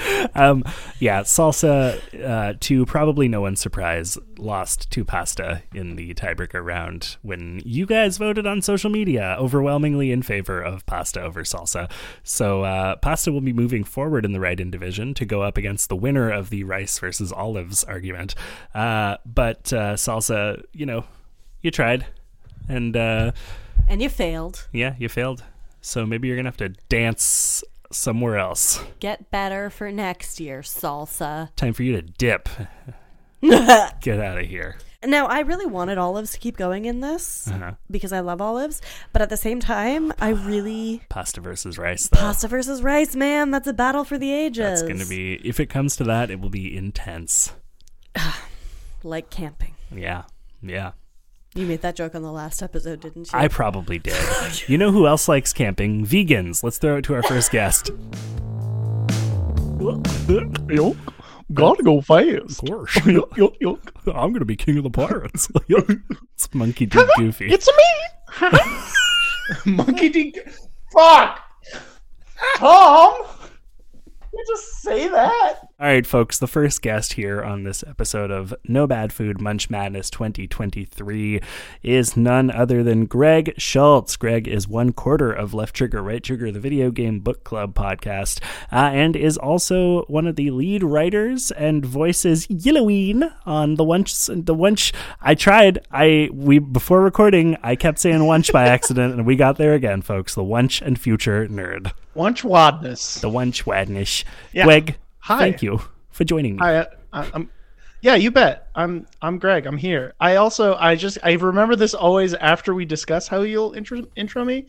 Um, 0.35 0.63
yeah, 0.99 1.21
salsa, 1.21 1.99
uh, 2.23 2.53
to 2.59 2.85
probably 2.85 3.27
no 3.27 3.41
one's 3.41 3.59
surprise, 3.59 4.17
lost 4.37 4.89
to 4.91 5.03
pasta 5.03 5.63
in 5.73 5.95
the 5.95 6.13
tiebreaker 6.13 6.63
round 6.63 7.17
when 7.21 7.61
you 7.65 7.85
guys 7.85 8.17
voted 8.17 8.45
on 8.45 8.61
social 8.61 8.89
media 8.89 9.35
overwhelmingly 9.39 10.11
in 10.11 10.21
favor 10.21 10.61
of 10.61 10.85
pasta 10.85 11.21
over 11.21 11.43
salsa. 11.43 11.89
So, 12.23 12.63
uh, 12.63 12.95
pasta 12.97 13.31
will 13.31 13.41
be 13.41 13.53
moving 13.53 13.83
forward 13.83 14.23
in 14.23 14.31
the 14.33 14.39
right 14.39 14.59
in 14.59 14.69
division 14.71 15.13
to 15.15 15.25
go 15.25 15.41
up 15.41 15.57
against 15.57 15.89
the 15.89 15.95
winner 15.95 16.29
of 16.29 16.49
the 16.49 16.63
rice 16.63 16.99
versus 16.99 17.31
olives 17.31 17.83
argument. 17.85 18.35
Uh, 18.73 19.17
but 19.25 19.73
uh, 19.73 19.95
salsa, 19.95 20.61
you 20.73 20.85
know, 20.85 21.05
you 21.61 21.71
tried, 21.71 22.05
and 22.67 22.95
uh, 22.95 23.31
And 23.87 24.01
you 24.01 24.09
failed. 24.09 24.67
yeah, 24.71 24.95
you 24.99 25.09
failed. 25.09 25.43
So 25.81 26.05
maybe 26.05 26.27
you're 26.27 26.37
gonna 26.37 26.49
have 26.49 26.57
to 26.57 26.69
dance 26.89 27.63
somewhere 27.91 28.37
else. 28.37 28.83
Get 28.99 29.31
better 29.31 29.69
for 29.69 29.91
next 29.91 30.39
year, 30.39 30.61
salsa. 30.61 31.49
Time 31.55 31.73
for 31.73 31.83
you 31.83 31.93
to 31.93 32.01
dip. 32.01 32.47
Get 33.41 34.19
out 34.19 34.37
of 34.37 34.45
here. 34.45 34.77
Now, 35.05 35.27
I 35.27 35.39
really 35.39 35.65
wanted 35.65 35.97
olives 35.97 36.31
to 36.33 36.39
keep 36.39 36.57
going 36.57 36.83
in 36.83 36.99
this 36.99 37.47
Uh-huh. 37.47 37.71
because 37.89 38.11
I 38.11 38.19
love 38.19 38.41
olives, 38.41 38.81
but 39.13 39.21
at 39.21 39.29
the 39.29 39.37
same 39.37 39.61
time, 39.61 40.11
I 40.19 40.29
really 40.31 41.03
Pasta 41.07 41.39
versus 41.39 41.77
rice, 41.77 42.09
though. 42.09 42.19
pasta 42.19 42.49
versus 42.49 42.83
rice, 42.83 43.15
man. 43.15 43.49
That's 43.49 43.67
a 43.67 43.71
battle 43.73 44.03
for 44.03 44.17
the 44.17 44.31
ages. 44.33 44.57
That's 44.57 44.81
going 44.81 44.99
to 44.99 45.07
be, 45.07 45.35
if 45.47 45.61
it 45.61 45.67
comes 45.67 45.95
to 45.97 46.03
that, 46.03 46.29
it 46.29 46.41
will 46.41 46.49
be 46.49 46.75
intense. 46.75 47.53
like 49.03 49.29
camping. 49.29 49.75
Yeah. 49.89 50.23
Yeah. 50.61 50.91
You 51.59 51.65
made 51.65 51.81
that 51.81 51.97
joke 51.97 52.15
on 52.15 52.21
the 52.21 52.31
last 52.31 52.63
episode, 52.63 53.01
didn't 53.01 53.33
you? 53.33 53.37
I 53.37 53.49
probably 53.49 53.99
did. 53.99 54.13
Oh, 54.17 54.51
you 54.67 54.77
know 54.77 54.91
who 54.91 55.05
else 55.05 55.27
likes 55.27 55.51
camping? 55.51 56.05
Vegans. 56.05 56.63
Let's 56.63 56.77
throw 56.77 56.95
it 56.97 57.01
to 57.03 57.15
our 57.15 57.23
first 57.23 57.51
guest. 57.51 57.89
Yo, 60.69 60.95
gotta 61.53 61.83
go 61.83 61.99
fast. 61.99 62.63
Of 62.63 62.69
course. 62.69 63.05
Yo, 63.05 63.27
yo, 63.35 63.53
yo. 63.59 63.77
I'm 64.07 64.29
going 64.29 64.39
to 64.39 64.45
be 64.45 64.55
king 64.55 64.77
of 64.77 64.83
the 64.83 64.89
pirates. 64.89 65.49
it's 65.67 66.53
Monkey 66.53 66.85
D. 66.85 66.97
Goofy. 67.17 67.51
It's 67.51 67.67
me. 67.67 68.53
Monkey 69.65 70.07
D. 70.07 70.35
Fuck. 70.93 71.41
Tom. 72.55 73.13
You 74.33 74.45
just 74.47 74.81
say 74.81 75.09
that. 75.09 75.55
All 75.81 75.87
right, 75.87 76.05
folks, 76.05 76.39
the 76.39 76.45
first 76.45 76.81
guest 76.81 77.13
here 77.13 77.41
on 77.41 77.63
this 77.63 77.85
episode 77.87 78.31
of 78.31 78.53
No 78.65 78.85
Bad 78.85 79.13
Food 79.13 79.39
Munch 79.39 79.69
Madness 79.69 80.09
2023 80.09 81.39
is 81.83 82.17
none 82.17 82.51
other 82.51 82.83
than 82.83 83.05
Greg 83.05 83.53
Schultz. 83.57 84.17
Greg 84.17 84.45
is 84.45 84.67
one 84.67 84.91
quarter 84.91 85.31
of 85.31 85.53
Left 85.53 85.73
Trigger, 85.73 86.03
Right 86.03 86.21
Trigger, 86.21 86.51
the 86.51 86.59
video 86.59 86.91
game 86.91 87.21
book 87.21 87.45
club 87.45 87.75
podcast, 87.75 88.43
uh, 88.73 88.89
and 88.91 89.15
is 89.15 89.37
also 89.37 90.03
one 90.07 90.27
of 90.27 90.35
the 90.35 90.51
lead 90.51 90.83
writers 90.83 91.49
and 91.51 91.85
voices 91.85 92.45
Yelloween 92.47 93.33
on 93.45 93.75
the 93.75 93.85
Wunch. 93.85 94.25
The 94.25 94.53
Wunch. 94.53 94.91
I 95.21 95.33
tried. 95.33 95.79
I 95.93 96.29
we 96.33 96.59
before 96.59 97.01
recording, 97.01 97.55
I 97.63 97.77
kept 97.77 97.99
saying 97.99 98.25
Wunch 98.25 98.51
by 98.51 98.67
accident, 98.67 99.13
and 99.13 99.25
we 99.25 99.37
got 99.37 99.55
there 99.55 99.75
again, 99.75 100.01
folks. 100.01 100.35
The 100.35 100.43
Wunch 100.43 100.81
and 100.81 100.99
Future 100.99 101.47
Nerd. 101.47 101.93
Lunch 102.15 102.43
wadness. 102.43 103.21
The 103.21 103.29
Wunch 103.29 103.63
Wadnish. 103.63 104.25
Yeah. 104.51 104.65
Greg, 104.65 104.97
Hi. 105.29 105.37
thank 105.37 105.61
you 105.61 105.79
for 106.09 106.23
joining 106.23 106.55
me. 106.55 106.61
I, 106.61 106.87
I, 107.13 107.29
I'm. 107.33 107.51
Yeah, 108.01 108.15
you 108.15 108.31
bet. 108.31 108.67
I'm. 108.73 109.05
I'm 109.21 109.37
Greg. 109.37 109.67
I'm 109.67 109.77
here. 109.77 110.15
I 110.19 110.37
also. 110.37 110.75
I 110.75 110.95
just. 110.95 111.19
I 111.21 111.33
remember 111.33 111.75
this 111.75 111.93
always 111.93 112.33
after 112.33 112.73
we 112.73 112.83
discuss 112.83 113.27
how 113.27 113.41
you'll 113.41 113.73
intro 113.73 114.03
intro 114.15 114.43
me. 114.43 114.65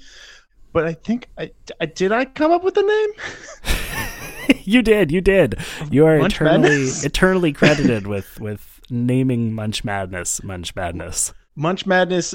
But 0.73 0.87
I 0.87 0.93
think 0.93 1.29
I, 1.39 1.51
I 1.81 1.87
did. 1.87 2.13
I 2.13 2.27
come 2.27 2.53
up 2.53 2.63
with 2.63 2.75
the 2.75 2.83
name. 2.83 4.61
you 4.65 4.83
did, 4.83 5.11
you 5.11 5.23
did. 5.23 5.59
You 5.91 6.05
are 6.05 6.19
Munch 6.19 6.35
eternally 6.35 6.61
Madness? 6.61 7.05
eternally 7.05 7.53
credited 7.55 8.07
with 8.07 8.39
with 8.39 8.81
naming 8.91 9.55
Munch 9.55 9.83
Madness, 9.83 10.43
Munch 10.43 10.77
Madness. 10.77 11.33
Munch 11.57 11.87
Madness, 11.87 12.35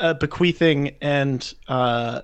uh, 0.00 0.14
bequeathing 0.14 0.96
and 1.02 1.52
uh, 1.68 2.22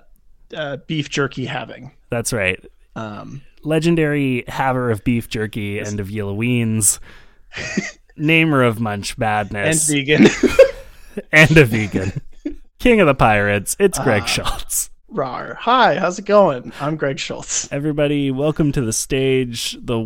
uh, 0.55 0.77
beef 0.87 1.09
jerky 1.09 1.45
having. 1.45 1.91
That's 2.09 2.33
right. 2.33 2.59
Um, 2.95 3.41
legendary 3.63 4.43
haver 4.47 4.91
of 4.91 5.03
beef 5.03 5.29
jerky 5.29 5.79
and 5.79 5.99
of 5.99 6.07
Yellowweens, 6.07 6.99
namer 8.17 8.63
of 8.63 8.79
Munch 8.79 9.17
Madness, 9.17 9.89
and 9.89 9.97
vegan. 9.97 10.27
and 11.31 11.57
a 11.57 11.65
vegan. 11.65 12.21
King 12.79 12.99
of 13.01 13.07
the 13.07 13.15
Pirates, 13.15 13.75
it's 13.79 13.99
Greg 13.99 14.23
Ah. 14.23 14.27
Schultz. 14.27 14.89
Rar. 15.09 15.55
Hi, 15.61 15.95
how's 15.99 16.17
it 16.17 16.25
going? 16.25 16.73
I'm 16.81 16.95
Greg 16.95 17.19
Schultz. 17.19 17.71
Everybody, 17.71 18.31
welcome 18.31 18.71
to 18.71 18.81
the 18.81 18.91
stage, 18.93 19.77
the 19.79 19.99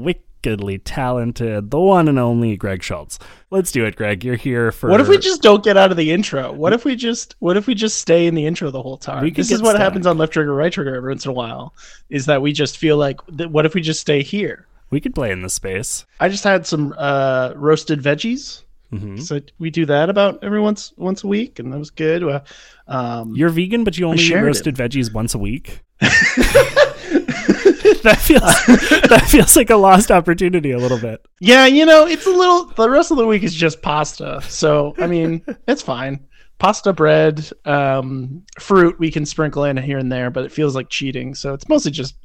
talented, 0.55 1.71
the 1.71 1.79
one 1.79 2.07
and 2.07 2.17
only 2.17 2.55
Greg 2.55 2.81
Schultz. 2.83 3.19
Let's 3.49 3.71
do 3.71 3.85
it, 3.85 3.95
Greg. 3.95 4.23
You're 4.23 4.35
here 4.35 4.71
for. 4.71 4.89
What 4.89 5.01
if 5.01 5.07
we 5.07 5.17
just 5.17 5.41
don't 5.41 5.63
get 5.63 5.77
out 5.77 5.91
of 5.91 5.97
the 5.97 6.11
intro? 6.11 6.51
What 6.51 6.73
if 6.73 6.85
we 6.85 6.95
just 6.95 7.35
what 7.39 7.57
if 7.57 7.67
we 7.67 7.75
just 7.75 7.99
stay 7.99 8.27
in 8.27 8.35
the 8.35 8.45
intro 8.45 8.71
the 8.71 8.81
whole 8.81 8.97
time? 8.97 9.29
This 9.33 9.51
is 9.51 9.61
what 9.61 9.77
happens 9.77 10.05
on 10.07 10.17
left 10.17 10.33
trigger, 10.33 10.53
right 10.53 10.71
trigger 10.71 10.95
every 10.95 11.11
once 11.11 11.25
in 11.25 11.31
a 11.31 11.33
while. 11.33 11.73
Is 12.09 12.25
that 12.27 12.41
we 12.41 12.53
just 12.53 12.77
feel 12.77 12.97
like 12.97 13.19
what 13.29 13.65
if 13.65 13.73
we 13.73 13.81
just 13.81 13.99
stay 13.99 14.21
here? 14.23 14.65
We 14.89 15.01
could 15.01 15.13
play 15.13 15.31
in 15.31 15.41
the 15.41 15.49
space. 15.49 16.05
I 16.19 16.29
just 16.29 16.43
had 16.45 16.65
some 16.65 16.93
uh, 16.97 17.53
roasted 17.55 18.01
veggies. 18.01 18.63
hmm 18.89 19.17
So 19.17 19.41
we 19.59 19.69
do 19.69 19.85
that 19.85 20.09
about 20.09 20.41
every 20.43 20.61
once 20.61 20.93
once 20.97 21.23
a 21.23 21.27
week, 21.27 21.59
and 21.59 21.73
that 21.73 21.79
was 21.79 21.89
good. 21.89 22.23
Um, 22.87 23.35
You're 23.35 23.49
vegan, 23.49 23.83
but 23.83 23.97
you 23.97 24.05
only 24.05 24.19
eat 24.23 24.27
shared 24.27 24.43
it. 24.43 24.47
roasted 24.47 24.75
veggies 24.75 25.13
once 25.13 25.33
a 25.33 25.37
week. 25.37 25.81
that 28.07 28.19
feels 28.19 28.41
that 29.09 29.25
feels 29.27 29.55
like 29.55 29.69
a 29.69 29.75
lost 29.75 30.11
opportunity 30.11 30.71
a 30.71 30.77
little 30.77 30.99
bit. 30.99 31.25
yeah, 31.39 31.65
you 31.65 31.85
know, 31.85 32.07
it's 32.07 32.25
a 32.25 32.29
little. 32.31 32.65
The 32.65 32.89
rest 32.89 33.11
of 33.11 33.17
the 33.17 33.27
week 33.27 33.43
is 33.43 33.53
just 33.53 33.81
pasta. 33.81 34.41
So 34.47 34.95
I 34.97 35.07
mean, 35.07 35.43
it's 35.67 35.81
fine. 35.81 36.25
Pasta, 36.59 36.91
bread, 36.91 37.47
um, 37.65 38.43
fruit 38.59 38.97
we 38.99 39.11
can 39.11 39.25
sprinkle 39.27 39.63
in 39.65 39.77
here 39.77 39.99
and 39.99 40.11
there, 40.11 40.31
but 40.31 40.43
it 40.43 40.51
feels 40.51 40.73
like 40.75 40.89
cheating. 40.89 41.35
So 41.35 41.53
it's 41.53 41.69
mostly 41.69 41.91
just 41.91 42.15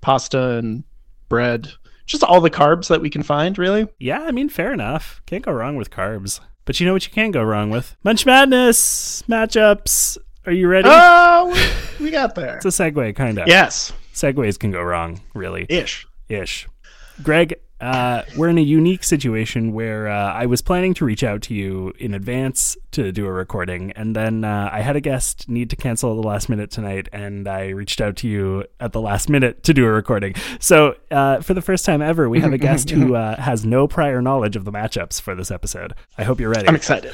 pasta 0.00 0.56
and 0.56 0.82
bread. 1.28 1.70
Just 2.06 2.24
all 2.24 2.40
the 2.40 2.50
carbs 2.50 2.88
that 2.88 3.00
we 3.02 3.10
can 3.10 3.22
find, 3.22 3.56
really. 3.58 3.86
Yeah, 4.00 4.22
I 4.22 4.32
mean, 4.32 4.48
fair 4.48 4.72
enough. 4.72 5.20
Can't 5.26 5.44
go 5.44 5.52
wrong 5.52 5.76
with 5.76 5.90
carbs. 5.90 6.40
But 6.64 6.80
you 6.80 6.86
know 6.86 6.92
what 6.92 7.06
you 7.06 7.12
can 7.12 7.30
go 7.30 7.42
wrong 7.42 7.70
with? 7.70 7.94
Munch 8.02 8.26
Madness 8.26 9.22
matchups. 9.28 10.18
Are 10.46 10.52
you 10.52 10.66
ready? 10.68 10.88
Oh, 10.90 11.52
we, 12.00 12.06
we 12.06 12.10
got 12.10 12.34
there. 12.34 12.56
it's 12.56 12.64
a 12.64 12.68
segue, 12.70 13.14
kind 13.14 13.38
of. 13.38 13.46
Yes, 13.46 13.92
Segues 14.18 14.58
can 14.58 14.70
go 14.70 14.82
wrong, 14.82 15.20
really. 15.34 15.66
ish. 15.68 16.06
ish. 16.28 16.68
Greg, 17.22 17.54
uh, 17.80 18.22
we're 18.36 18.48
in 18.48 18.58
a 18.58 18.62
unique 18.62 19.04
situation 19.04 19.72
where 19.72 20.08
uh, 20.08 20.32
I 20.32 20.46
was 20.46 20.60
planning 20.62 20.94
to 20.94 21.04
reach 21.04 21.22
out 21.22 21.42
to 21.42 21.54
you 21.54 21.92
in 21.98 22.12
advance 22.12 22.76
to 22.92 23.12
do 23.12 23.26
a 23.26 23.32
recording, 23.32 23.92
and 23.92 24.16
then 24.16 24.44
uh, 24.44 24.68
I 24.72 24.80
had 24.80 24.96
a 24.96 25.00
guest 25.00 25.48
need 25.48 25.70
to 25.70 25.76
cancel 25.76 26.10
at 26.10 26.20
the 26.20 26.26
last 26.26 26.48
minute 26.48 26.72
tonight, 26.72 27.08
and 27.12 27.46
I 27.46 27.68
reached 27.68 28.00
out 28.00 28.16
to 28.16 28.28
you 28.28 28.64
at 28.80 28.92
the 28.92 29.00
last 29.00 29.28
minute 29.28 29.62
to 29.64 29.74
do 29.74 29.84
a 29.86 29.90
recording. 29.90 30.34
So, 30.58 30.96
uh, 31.12 31.40
for 31.40 31.54
the 31.54 31.62
first 31.62 31.84
time 31.84 32.02
ever, 32.02 32.28
we 32.28 32.40
have 32.40 32.52
a 32.52 32.58
guest 32.58 32.90
who 32.90 33.14
uh, 33.14 33.40
has 33.40 33.64
no 33.64 33.86
prior 33.86 34.20
knowledge 34.20 34.56
of 34.56 34.64
the 34.64 34.72
matchups 34.72 35.20
for 35.20 35.36
this 35.36 35.52
episode. 35.52 35.94
I 36.16 36.24
hope 36.24 36.40
you're 36.40 36.50
ready. 36.50 36.66
I'm 36.66 36.76
excited. 36.76 37.12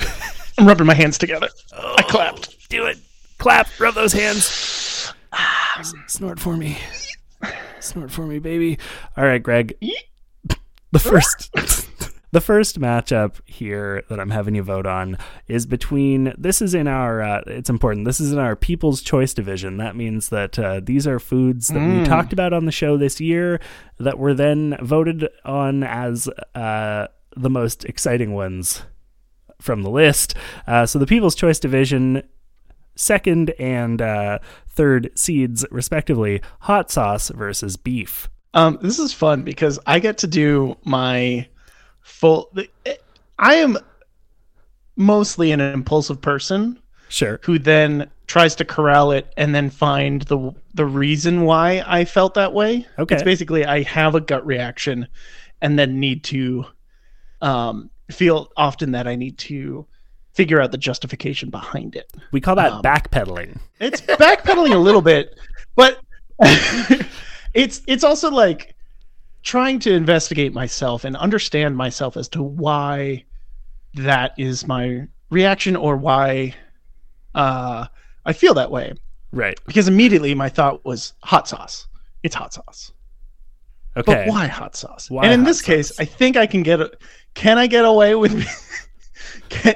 I'm 0.58 0.66
rubbing 0.66 0.87
my 0.87 0.94
hands 0.94 1.18
together. 1.18 1.49
I 1.75 2.02
clapped. 2.08 2.68
Do 2.70 2.87
it. 2.87 2.96
Clap. 3.38 3.68
Rub 3.78 3.94
those 3.94 4.14
hands. 4.14 4.83
S- 5.78 5.94
Snort 6.06 6.38
for 6.40 6.56
me. 6.56 6.78
Snort 7.80 8.10
for 8.10 8.26
me, 8.26 8.38
baby. 8.38 8.78
All 9.16 9.24
right, 9.24 9.42
Greg. 9.42 9.74
The 10.92 10.98
first 10.98 11.50
the 12.32 12.40
first 12.40 12.80
matchup 12.80 13.36
here 13.44 14.02
that 14.08 14.18
I'm 14.18 14.30
having 14.30 14.54
you 14.56 14.62
vote 14.64 14.86
on 14.86 15.18
is 15.46 15.66
between 15.66 16.32
this 16.36 16.60
is 16.62 16.74
in 16.74 16.88
our 16.88 17.20
uh, 17.22 17.42
it's 17.46 17.70
important. 17.70 18.06
This 18.06 18.20
is 18.20 18.32
in 18.32 18.38
our 18.38 18.56
People's 18.56 19.02
Choice 19.02 19.34
division. 19.34 19.76
That 19.76 19.94
means 19.96 20.30
that 20.30 20.58
uh, 20.58 20.80
these 20.82 21.06
are 21.06 21.18
foods 21.20 21.68
that 21.68 21.74
we 21.80 21.94
Mm. 22.02 22.06
talked 22.06 22.32
about 22.32 22.52
on 22.52 22.64
the 22.66 22.72
show 22.72 22.96
this 22.96 23.20
year 23.20 23.60
that 23.98 24.18
were 24.18 24.34
then 24.34 24.76
voted 24.82 25.28
on 25.44 25.82
as 25.84 26.28
uh, 26.54 27.06
the 27.36 27.50
most 27.50 27.84
exciting 27.84 28.32
ones 28.32 28.82
from 29.60 29.82
the 29.82 29.90
list. 29.90 30.34
Uh, 30.66 30.86
so 30.86 30.98
the 30.98 31.06
People's 31.06 31.34
Choice 31.36 31.58
division 31.58 32.22
second 32.96 33.50
and 33.58 34.00
uh, 34.00 34.38
third 34.68 35.10
seeds, 35.14 35.64
respectively, 35.70 36.40
hot 36.60 36.90
sauce 36.90 37.30
versus 37.30 37.76
beef. 37.76 38.28
Um, 38.54 38.78
this 38.82 38.98
is 38.98 39.12
fun 39.12 39.42
because 39.42 39.78
I 39.86 39.98
get 39.98 40.18
to 40.18 40.26
do 40.26 40.76
my 40.84 41.48
full. 42.00 42.52
I 43.38 43.54
am 43.56 43.78
mostly 44.96 45.50
an 45.50 45.60
impulsive 45.60 46.20
person 46.20 46.78
Sure. 47.08 47.40
who 47.42 47.58
then 47.58 48.10
tries 48.26 48.54
to 48.56 48.64
corral 48.64 49.10
it 49.10 49.32
and 49.36 49.54
then 49.54 49.70
find 49.70 50.22
the 50.22 50.52
the 50.72 50.86
reason 50.86 51.42
why 51.42 51.82
I 51.86 52.04
felt 52.04 52.34
that 52.34 52.52
way. 52.52 52.86
Okay. 52.98 53.14
It's 53.14 53.24
basically 53.24 53.64
I 53.64 53.82
have 53.82 54.14
a 54.14 54.20
gut 54.20 54.44
reaction 54.46 55.06
and 55.60 55.78
then 55.78 56.00
need 56.00 56.24
to 56.24 56.64
um, 57.40 57.90
feel 58.10 58.50
often 58.56 58.92
that 58.92 59.06
I 59.06 59.16
need 59.16 59.38
to 59.38 59.86
figure 60.34 60.60
out 60.60 60.72
the 60.72 60.78
justification 60.78 61.48
behind 61.48 61.96
it. 61.96 62.12
We 62.32 62.40
call 62.40 62.56
that 62.56 62.72
Um, 62.72 62.82
backpedaling. 62.82 63.58
It's 63.80 64.00
backpedaling 64.02 64.74
a 64.74 64.78
little 64.78 65.02
bit, 65.02 65.38
but 65.76 66.00
it's 67.54 67.82
it's 67.86 68.04
also 68.04 68.30
like 68.30 68.74
trying 69.42 69.78
to 69.78 69.92
investigate 69.92 70.52
myself 70.52 71.04
and 71.04 71.16
understand 71.16 71.76
myself 71.76 72.16
as 72.16 72.28
to 72.30 72.42
why 72.42 73.24
that 73.94 74.34
is 74.36 74.66
my 74.66 75.06
reaction 75.30 75.76
or 75.76 75.96
why 75.96 76.54
uh, 77.34 77.86
I 78.24 78.32
feel 78.32 78.54
that 78.54 78.70
way. 78.70 78.94
Right. 79.32 79.58
Because 79.66 79.88
immediately 79.88 80.34
my 80.34 80.48
thought 80.48 80.84
was 80.84 81.12
hot 81.22 81.48
sauce. 81.48 81.86
It's 82.22 82.34
hot 82.34 82.54
sauce. 82.54 82.92
Okay. 83.96 84.24
But 84.24 84.26
why 84.28 84.46
hot 84.46 84.74
sauce? 84.76 85.10
Why 85.10 85.24
and 85.24 85.32
in 85.32 85.44
this 85.44 85.62
case. 85.62 85.92
I 86.00 86.04
think 86.04 86.36
I 86.36 86.46
can 86.46 86.62
get. 86.62 86.80
A, 86.80 86.90
can 87.34 87.58
I 87.58 87.66
get 87.66 87.84
away 87.84 88.14
with? 88.14 88.32
can, 89.48 89.74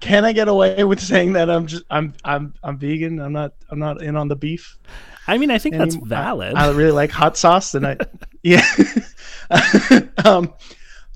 can 0.00 0.24
I 0.24 0.32
get 0.32 0.48
away 0.48 0.84
with 0.84 1.00
saying 1.00 1.32
that 1.34 1.50
I'm 1.50 1.66
just 1.66 1.84
I'm 1.90 2.14
I'm 2.24 2.54
I'm 2.62 2.78
vegan? 2.78 3.20
I'm 3.20 3.32
not 3.32 3.54
I'm 3.70 3.78
not 3.78 4.02
in 4.02 4.16
on 4.16 4.28
the 4.28 4.36
beef. 4.36 4.78
I 5.26 5.38
mean, 5.38 5.50
I 5.50 5.58
think 5.58 5.76
that's 5.76 5.94
any- 5.94 6.04
I- 6.04 6.08
valid. 6.08 6.54
I, 6.54 6.70
really 6.70 6.92
like 6.92 7.10
hot 7.10 7.36
sauce, 7.36 7.74
and 7.74 7.86
I 7.86 7.96
yeah. 8.42 8.66
um, 10.24 10.52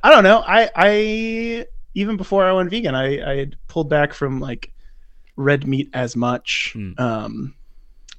I 0.02 0.10
don't 0.10 0.24
know. 0.24 0.42
I 0.46 0.70
I 0.74 1.66
even 1.94 2.16
before 2.16 2.44
I 2.44 2.52
went 2.52 2.70
vegan, 2.70 2.94
I 2.94 3.32
I 3.32 3.36
had 3.36 3.56
pulled 3.68 3.88
back 3.88 4.14
from 4.14 4.40
like 4.40 4.72
red 5.36 5.66
meat 5.66 5.90
as 5.92 6.16
much. 6.16 6.72
Mm. 6.76 6.98
Um, 6.98 7.54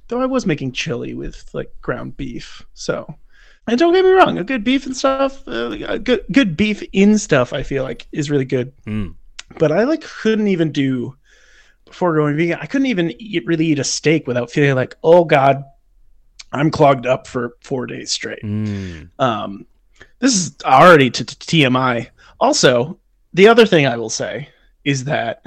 though 0.08 0.20
I 0.20 0.26
was 0.26 0.46
making 0.46 0.72
chili 0.72 1.14
with 1.14 1.48
like 1.52 1.72
ground 1.82 2.16
beef, 2.16 2.64
so. 2.74 3.14
And 3.68 3.78
don't 3.78 3.92
get 3.92 4.04
me 4.04 4.10
wrong, 4.10 4.38
a 4.38 4.42
good 4.44 4.64
beef 4.64 4.86
and 4.86 4.96
stuff, 4.96 5.46
uh, 5.46 5.96
good 5.98 6.24
good 6.32 6.56
beef 6.56 6.82
in 6.92 7.16
stuff, 7.16 7.52
I 7.52 7.62
feel 7.62 7.84
like 7.84 8.08
is 8.10 8.28
really 8.28 8.44
good. 8.44 8.72
Mm. 8.86 9.14
But 9.58 9.72
I 9.72 9.84
like 9.84 10.02
couldn't 10.02 10.48
even 10.48 10.72
do 10.72 11.16
before 11.84 12.14
going 12.14 12.36
vegan. 12.36 12.58
I 12.60 12.66
couldn't 12.66 12.86
even 12.86 13.14
eat, 13.18 13.46
really 13.46 13.66
eat 13.66 13.78
a 13.78 13.84
steak 13.84 14.26
without 14.26 14.50
feeling 14.50 14.74
like, 14.74 14.96
oh 15.02 15.24
god, 15.24 15.64
I'm 16.52 16.70
clogged 16.70 17.06
up 17.06 17.26
for 17.26 17.56
four 17.60 17.86
days 17.86 18.10
straight. 18.10 18.42
Mm. 18.42 19.10
Um, 19.18 19.66
this 20.18 20.34
is 20.34 20.56
already 20.64 21.10
to 21.10 21.24
TMI. 21.24 22.08
Also, 22.40 22.98
the 23.32 23.48
other 23.48 23.66
thing 23.66 23.86
I 23.86 23.96
will 23.96 24.10
say 24.10 24.48
is 24.84 25.04
that 25.04 25.44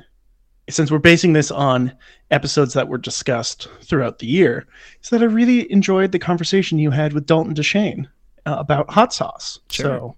since 0.70 0.92
we're 0.92 1.00
basing 1.00 1.34
this 1.34 1.52
on 1.52 1.94
episodes 2.32 2.74
that 2.74 2.88
were 2.88 2.98
discussed 2.98 3.68
throughout 3.84 4.20
the 4.20 4.28
year, 4.28 4.66
is 5.04 5.10
that 5.10 5.22
I 5.22 5.26
really 5.26 5.72
enjoyed 5.72 6.12
the 6.12 6.20
conversation 6.20 6.80
you 6.80 6.92
had 6.92 7.14
with 7.14 7.28
Dalton 7.28 7.54
Deshane 7.54 8.08
uh, 8.46 8.56
about 8.58 8.90
hot 8.90 9.14
sauce. 9.14 9.60
Sure. 9.70 9.86
So 9.86 10.16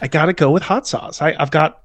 I 0.00 0.08
got 0.08 0.26
to 0.26 0.32
go 0.32 0.50
with 0.50 0.62
hot 0.62 0.86
sauce. 0.86 1.20
I, 1.20 1.34
I've 1.38 1.50
got 1.50 1.82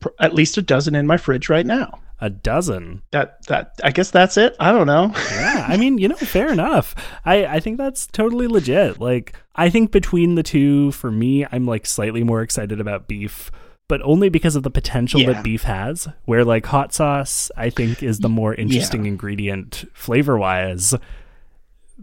pr- 0.00 0.08
at 0.18 0.34
least 0.34 0.58
a 0.58 0.62
dozen 0.62 0.94
in 0.94 1.06
my 1.06 1.16
fridge 1.16 1.48
right 1.48 1.66
now. 1.66 2.00
A 2.22 2.28
dozen. 2.28 3.00
That 3.12 3.46
that 3.46 3.72
I 3.82 3.90
guess 3.92 4.10
that's 4.10 4.36
it. 4.36 4.54
I 4.60 4.72
don't 4.72 4.86
know. 4.86 5.12
Yeah, 5.30 5.64
I 5.68 5.76
mean, 5.78 5.96
you 5.98 6.08
know, 6.08 6.16
fair 6.16 6.52
enough. 6.52 6.94
I, 7.24 7.46
I 7.46 7.60
think 7.60 7.78
that's 7.78 8.06
totally 8.06 8.46
legit. 8.46 9.00
Like, 9.00 9.34
I 9.56 9.70
think 9.70 9.90
between 9.90 10.34
the 10.34 10.42
two, 10.42 10.92
for 10.92 11.10
me, 11.10 11.46
I'm 11.50 11.66
like 11.66 11.86
slightly 11.86 12.22
more 12.22 12.42
excited 12.42 12.78
about 12.80 13.08
beef, 13.08 13.50
but 13.88 14.02
only 14.02 14.28
because 14.28 14.54
of 14.54 14.62
the 14.64 14.70
potential 14.70 15.20
Yeah. 15.20 15.32
that 15.32 15.44
beef 15.44 15.62
has. 15.62 16.08
Where 16.26 16.44
like 16.44 16.66
hot 16.66 16.92
sauce, 16.92 17.50
I 17.56 17.70
think 17.70 18.02
is 18.02 18.18
the 18.18 18.28
more 18.28 18.54
interesting 18.54 19.06
ingredient 19.06 19.84
flavor 19.94 20.36
wise. 20.38 20.94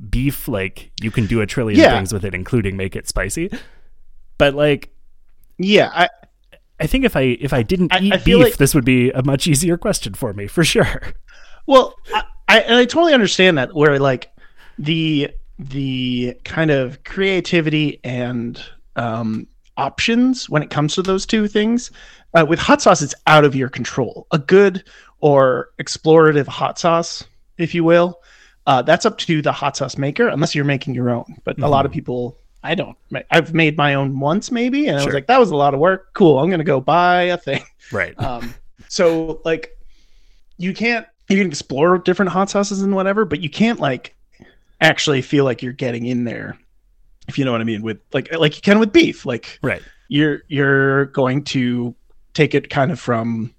Beef, 0.09 0.47
like 0.47 0.91
you 1.01 1.09
can 1.11 1.25
do 1.27 1.41
a 1.41 1.45
trillion 1.47 1.79
Yeah. 1.79 1.91
things 1.91 2.11
with 2.13 2.25
it, 2.25 2.33
including 2.35 2.75
make 2.77 2.95
it 2.95 3.07
spicy. 3.07 3.51
But 4.37 4.53
like, 4.55 4.89
yeah, 5.57 5.91
I, 5.93 6.09
I 6.79 6.87
think 6.87 7.05
if 7.05 7.15
I 7.15 7.21
if 7.21 7.53
I 7.53 7.63
didn't 7.63 7.93
I- 7.93 7.99
eat 7.99 8.13
I 8.13 8.17
beef, 8.17 8.43
like- 8.43 8.57
this 8.57 8.75
would 8.75 8.85
be 8.85 9.11
a 9.11 9.23
much 9.23 9.47
easier 9.47 9.77
question 9.77 10.13
for 10.13 10.33
me 10.33 10.47
for 10.47 10.63
sure. 10.63 11.01
Well, 11.65 11.95
I, 12.13 12.23
I 12.47 12.59
and 12.59 12.75
I 12.75 12.85
totally 12.85 13.13
understand 13.13 13.57
that 13.57 13.75
where 13.75 13.99
like 13.99 14.31
the 14.79 15.31
the 15.59 16.35
kind 16.43 16.71
of 16.71 17.03
creativity 17.03 17.99
and 18.03 18.61
um, 18.95 19.47
options 19.75 20.49
when 20.49 20.61
it 20.63 20.69
comes 20.69 20.95
to 20.95 21.01
those 21.01 21.25
two 21.25 21.47
things 21.47 21.91
uh, 22.33 22.45
with 22.47 22.59
hot 22.59 22.81
sauce, 22.81 23.01
it's 23.01 23.15
out 23.25 23.43
of 23.43 23.55
your 23.55 23.69
control. 23.69 24.27
A 24.31 24.37
good 24.39 24.83
or 25.19 25.69
explorative 25.79 26.47
hot 26.47 26.77
sauce, 26.77 27.23
if 27.57 27.73
you 27.73 27.83
will, 27.83 28.19
uh, 28.67 28.81
that's 28.81 29.05
up 29.05 29.17
to 29.17 29.41
the 29.41 29.51
hot 29.51 29.75
sauce 29.75 29.97
maker, 29.97 30.27
unless 30.27 30.53
you're 30.53 30.65
making 30.65 30.93
your 30.93 31.09
own. 31.09 31.25
But 31.43 31.59
a 31.59 31.67
lot 31.67 31.85
of 31.85 31.91
people, 31.91 32.37
I 32.67 32.75
don't. 32.75 32.97
I've 33.31 33.53
made 33.53 33.77
my 33.77 33.93
own 33.95 34.19
once 34.19 34.51
maybe, 34.51 34.87
and 34.87 34.97
I 34.97 34.99
Sure. 34.99 35.07
was 35.07 35.13
like, 35.13 35.27
that 35.27 35.39
was 35.39 35.51
a 35.51 35.55
lot 35.55 35.73
of 35.73 35.79
work. 35.79 36.13
Cool. 36.13 36.39
I'm 36.39 36.49
gonna 36.49 36.63
go 36.63 36.79
buy 36.81 37.23
a 37.23 37.37
thing. 37.37 37.63
Right. 37.91 38.13
Um, 38.19 38.53
so 38.89 39.41
like, 39.45 39.71
you 40.57 40.73
can't. 40.73 41.05
You 41.29 41.37
can 41.37 41.47
explore 41.47 41.97
different 41.97 42.31
hot 42.31 42.49
sauces 42.49 42.81
and 42.81 42.95
whatever, 42.95 43.25
but 43.25 43.41
you 43.41 43.49
can't 43.49 43.79
like 43.79 44.15
actually 44.81 45.21
feel 45.21 45.43
like 45.45 45.61
you're 45.61 45.73
getting 45.73 46.05
in 46.05 46.23
there. 46.23 46.57
If 47.27 47.37
you 47.37 47.43
know 47.45 47.51
what 47.51 47.59
I 47.61 47.65
mean, 47.65 47.81
with 47.81 47.99
like 48.13 48.31
like 48.33 48.55
you 48.55 48.61
can 48.61 48.79
with 48.79 48.93
beef, 48.93 49.25
like 49.25 49.59
Right. 49.61 49.81
you're 50.07 50.43
you're 50.47 51.05
going 51.07 51.43
to 51.45 51.93
take 52.33 52.55
it 52.55 52.69
kind 52.69 52.91
of 52.91 52.99
from 52.99 53.53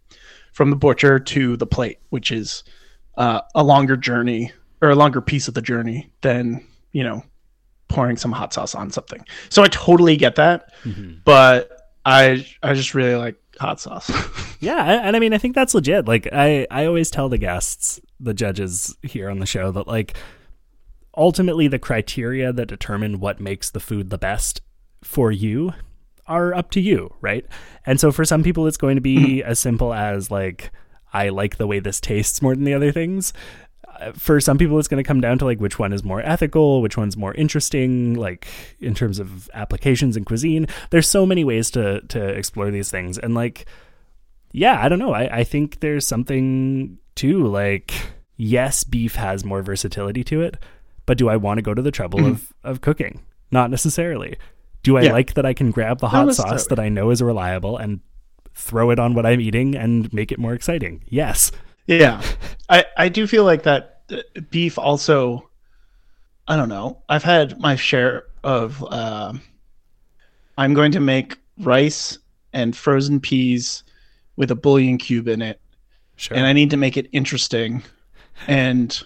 from 0.52 0.70
the 0.70 0.76
butcher 0.76 1.18
to 1.18 1.56
the 1.56 1.66
plate, 1.66 1.98
which 2.10 2.32
is 2.32 2.64
uh, 3.16 3.40
a 3.54 3.62
longer 3.62 3.96
journey 3.96 4.52
or 4.80 4.90
a 4.90 4.94
longer 4.94 5.20
piece 5.20 5.46
of 5.48 5.54
the 5.54 5.62
journey 5.62 6.10
than 6.22 6.66
you 6.92 7.04
know 7.04 7.22
pouring 7.88 8.16
some 8.16 8.32
hot 8.32 8.52
sauce 8.52 8.74
on 8.74 8.90
something. 8.90 9.24
So 9.48 9.62
I 9.62 9.68
totally 9.68 10.16
get 10.16 10.36
that, 10.36 10.72
Mhm. 10.84 11.20
but 11.24 11.70
I 12.04 12.46
I 12.62 12.74
just 12.74 12.94
really 12.94 13.14
like 13.16 13.36
hot 13.60 13.80
sauce. 13.80 14.10
Yeah, 14.60 15.06
and 15.06 15.14
I 15.14 15.20
mean, 15.20 15.32
I 15.32 15.38
think 15.38 15.54
that's 15.54 15.72
legit. 15.72 16.08
Like, 16.08 16.26
I 16.32 16.66
I 16.68 16.86
always 16.86 17.12
tell 17.12 17.28
the 17.28 17.38
guests, 17.38 18.00
the 18.18 18.34
judges 18.34 18.96
here 19.04 19.30
on 19.30 19.38
the 19.38 19.46
show, 19.46 19.70
that 19.70 19.86
like 19.86 20.16
ultimately 21.16 21.68
the 21.68 21.78
criteria 21.78 22.52
that 22.52 22.66
determine 22.66 23.20
what 23.20 23.40
makes 23.40 23.70
the 23.70 23.80
food 23.80 24.10
the 24.10 24.18
best 24.18 24.60
for 25.02 25.30
you 25.32 25.72
are 26.26 26.54
up 26.54 26.70
to 26.72 26.80
you, 26.80 27.14
right? 27.20 27.46
And 27.86 27.98
so 28.00 28.12
for 28.12 28.24
some 28.24 28.42
people, 28.42 28.66
it's 28.66 28.76
going 28.76 28.96
to 28.96 29.00
be 29.00 29.42
as 29.42 29.58
simple 29.58 29.94
as 29.94 30.30
like, 30.30 30.70
I 31.12 31.28
like 31.30 31.56
the 31.56 31.66
way 31.66 31.78
this 31.78 32.00
tastes 32.00 32.42
more 32.42 32.54
than 32.54 32.64
the 32.64 32.74
other 32.74 32.92
things. 32.92 33.32
For 34.14 34.40
some 34.40 34.58
people, 34.58 34.78
it's 34.78 34.88
going 34.88 35.02
to 35.02 35.06
come 35.06 35.20
down 35.20 35.38
to 35.38 35.44
like 35.44 35.60
which 35.60 35.78
one 35.78 35.92
is 35.92 36.04
more 36.04 36.20
ethical, 36.20 36.82
which 36.82 36.96
one's 36.96 37.16
more 37.16 37.34
interesting, 37.34 38.14
like 38.14 38.46
in 38.80 38.94
terms 38.94 39.18
of 39.18 39.50
applications 39.54 40.16
and 40.16 40.24
cuisine. 40.24 40.66
There's 40.90 41.08
so 41.08 41.26
many 41.26 41.44
ways 41.44 41.70
to 41.72 42.00
to 42.02 42.24
explore 42.28 42.70
these 42.70 42.90
things, 42.90 43.18
and 43.18 43.34
like 43.34 43.66
yeah, 44.52 44.82
I 44.82 44.88
don't 44.88 44.98
know. 44.98 45.12
I, 45.12 45.38
I 45.38 45.44
think 45.44 45.80
there's 45.80 46.06
something 46.06 46.98
to 47.16 47.46
like, 47.46 47.92
yes, 48.36 48.84
beef 48.84 49.14
has 49.16 49.44
more 49.44 49.62
versatility 49.62 50.24
to 50.24 50.40
it, 50.42 50.56
but 51.06 51.18
do 51.18 51.28
I 51.28 51.36
want 51.36 51.58
to 51.58 51.62
go 51.62 51.74
to 51.74 51.82
the 51.82 51.90
trouble 51.90 52.20
mm-hmm. 52.20 52.30
of, 52.30 52.52
of 52.64 52.80
cooking? 52.80 53.20
Not 53.50 53.70
necessarily. 53.70 54.36
Do 54.82 54.96
I 54.96 55.02
Yeah. 55.02 55.12
like 55.12 55.34
that 55.34 55.44
I 55.44 55.54
can 55.54 55.70
grab 55.70 55.98
the 55.98 56.08
hot 56.08 56.34
sauce 56.34 56.66
that 56.68 56.78
I 56.78 56.88
know 56.88 57.10
is 57.10 57.20
reliable 57.22 57.76
and 57.76 58.00
throw 58.54 58.90
it 58.90 58.98
on 58.98 59.14
what 59.14 59.26
I'm 59.26 59.40
eating 59.40 59.74
and 59.74 60.12
make 60.12 60.32
it 60.32 60.38
more 60.38 60.54
exciting? 60.54 61.02
Yes. 61.08 61.50
Yeah, 61.88 62.22
I 62.68 62.84
I 62.96 63.08
do 63.08 63.26
feel 63.26 63.44
like 63.44 63.64
that 63.64 64.02
uh, 64.12 64.18
beef 64.50 64.78
also. 64.78 65.48
I 66.46 66.56
don't 66.56 66.68
know. 66.68 67.02
I've 67.08 67.24
had 67.24 67.58
my 67.60 67.76
share 67.76 68.24
of. 68.44 68.82
Uh, 68.84 69.32
I'm 70.56 70.74
going 70.74 70.92
to 70.92 71.00
make 71.00 71.36
rice 71.58 72.18
and 72.52 72.76
frozen 72.76 73.20
peas 73.20 73.82
with 74.36 74.50
a 74.50 74.54
bouillon 74.54 74.98
cube 74.98 75.28
in 75.28 75.42
it, 75.42 75.60
Sure. 76.16 76.36
and 76.36 76.46
I 76.46 76.52
need 76.52 76.70
to 76.70 76.76
make 76.76 76.96
it 76.96 77.08
interesting. 77.12 77.82
And 78.46 79.00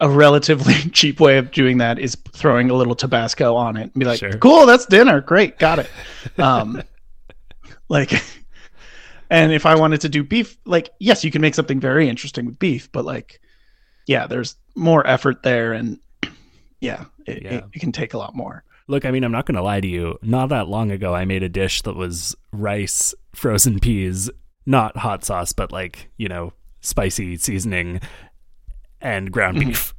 a 0.00 0.08
relatively 0.08 0.74
cheap 0.92 1.20
way 1.20 1.38
of 1.38 1.50
doing 1.52 1.78
that 1.78 1.98
is 1.98 2.16
throwing 2.32 2.70
a 2.70 2.74
little 2.74 2.94
Tabasco 2.94 3.54
on 3.54 3.76
it 3.76 3.82
and 3.84 3.94
be 3.94 4.04
like, 4.04 4.18
Sure. 4.18 4.32
"Cool, 4.38 4.66
that's 4.66 4.86
dinner. 4.86 5.20
Great, 5.20 5.58
got 5.58 5.78
it." 5.78 5.90
Um, 6.38 6.82
like, 7.88 8.12
and 9.30 9.52
if 9.52 9.66
I 9.66 9.74
wanted 9.74 10.00
to 10.02 10.08
do 10.08 10.22
beef, 10.24 10.56
like, 10.64 10.90
yes, 11.00 11.24
you 11.24 11.30
can 11.30 11.40
make 11.42 11.54
something 11.54 11.80
very 11.80 12.08
interesting 12.08 12.46
with 12.46 12.58
beef, 12.58 12.90
but 12.92 13.04
like, 13.04 13.40
yeah, 14.06 14.26
there's 14.26 14.56
more 14.74 15.06
effort 15.06 15.42
there, 15.42 15.72
and 15.72 15.98
yeah, 16.80 17.04
it, 17.26 17.42
Yeah. 17.42 17.54
It, 17.54 17.64
it 17.72 17.78
can 17.80 17.92
take 17.92 18.14
a 18.14 18.18
lot 18.18 18.34
more. 18.36 18.62
Look, 18.88 19.04
I 19.04 19.10
mean, 19.10 19.24
I'm 19.24 19.32
not 19.32 19.46
going 19.46 19.56
to 19.56 19.62
lie 19.62 19.80
to 19.80 19.88
you. 19.88 20.16
Not 20.22 20.50
that 20.50 20.68
long 20.68 20.92
ago, 20.92 21.12
I 21.12 21.24
made 21.24 21.42
a 21.42 21.48
dish 21.48 21.82
that 21.82 21.96
was 21.96 22.36
rice, 22.52 23.14
frozen 23.34 23.80
peas, 23.80 24.30
not 24.64 24.96
hot 24.96 25.24
sauce, 25.24 25.52
but 25.52 25.72
like, 25.72 26.08
you 26.18 26.28
know, 26.28 26.52
spicy 26.82 27.36
seasoning 27.36 28.00
and 29.00 29.32
ground 29.32 29.56
Mhm. 29.58 29.66
beef. 29.66 29.92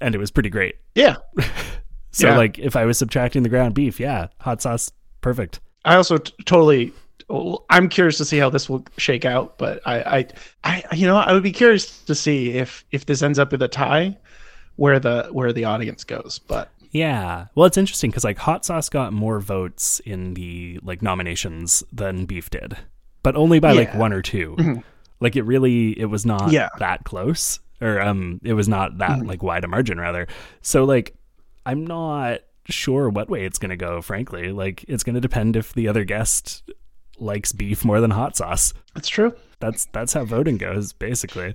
And 0.00 0.14
it 0.14 0.18
was 0.18 0.30
pretty 0.30 0.50
great. 0.50 0.74
Yeah, 0.94 1.16
So, 2.10 2.28
Yeah. 2.28 2.36
like, 2.36 2.58
if 2.58 2.74
I 2.76 2.84
was 2.86 2.96
subtracting 2.98 3.42
the 3.42 3.48
ground 3.48 3.74
beef, 3.74 4.00
yeah, 4.00 4.28
hot 4.40 4.60
sauce, 4.62 4.90
perfect. 5.20 5.60
I 5.84 5.96
also 5.96 6.16
t- 6.18 6.32
totally. 6.46 6.92
I'm 7.28 7.88
curious 7.88 8.18
to 8.18 8.24
see 8.24 8.38
how 8.38 8.50
this 8.50 8.68
will 8.68 8.84
shake 8.98 9.24
out, 9.24 9.58
but 9.58 9.80
I, 9.86 9.98
I, 10.18 10.26
I, 10.90 10.94
you 10.94 11.06
know, 11.06 11.16
I 11.16 11.32
would 11.32 11.42
be 11.42 11.52
curious 11.52 12.02
to 12.04 12.14
see 12.14 12.52
if 12.52 12.84
if 12.92 13.06
this 13.06 13.22
ends 13.22 13.38
up 13.38 13.50
with 13.52 13.62
a 13.62 13.68
tie, 13.68 14.16
where 14.76 14.98
the 15.00 15.28
where 15.32 15.52
the 15.52 15.64
audience 15.64 16.04
goes. 16.04 16.38
But 16.46 16.70
Yeah. 16.92 17.46
Well, 17.54 17.66
it's 17.66 17.76
interesting 17.76 18.10
because 18.10 18.22
like 18.24 18.38
hot 18.38 18.64
sauce 18.64 18.88
got 18.88 19.12
more 19.12 19.40
votes 19.40 20.00
in 20.04 20.34
the 20.34 20.78
like 20.82 21.02
nominations 21.02 21.82
than 21.92 22.26
beef 22.26 22.48
did, 22.50 22.76
but 23.24 23.34
only 23.36 23.58
by 23.58 23.72
like 23.72 23.92
one 23.94 24.12
or 24.12 24.22
2 24.22 24.54
Mhm. 24.58 24.84
Like 25.18 25.34
it 25.34 25.42
really, 25.42 25.98
it 25.98 26.04
was 26.06 26.24
not 26.26 26.52
Yeah. 26.52 26.68
that 26.78 27.04
close, 27.04 27.58
or 27.80 28.00
um, 28.00 28.40
it 28.44 28.52
was 28.52 28.68
not 28.68 28.98
that 28.98 29.18
Mhm. 29.18 29.26
like 29.26 29.42
wide 29.42 29.64
a 29.64 29.68
margin 29.68 29.98
rather. 29.98 30.28
So 30.62 30.84
like, 30.84 31.16
I'm 31.64 31.84
not 31.86 32.40
sure 32.68 33.08
what 33.08 33.28
way 33.28 33.44
it's 33.44 33.58
gonna 33.58 33.76
go. 33.76 34.00
Frankly, 34.02 34.52
like 34.52 34.84
it's 34.86 35.02
gonna 35.02 35.20
depend 35.20 35.56
if 35.56 35.72
the 35.72 35.88
other 35.88 36.04
guest 36.04 36.62
likes 37.18 37.52
beef 37.52 37.84
more 37.84 38.00
than 38.00 38.10
hot 38.10 38.36
sauce. 38.36 38.72
That's 38.94 39.08
true. 39.08 39.34
That's 39.58 39.86
that's 39.86 40.12
how 40.12 40.24
voting 40.24 40.58
goes, 40.58 40.92
basically. 40.92 41.54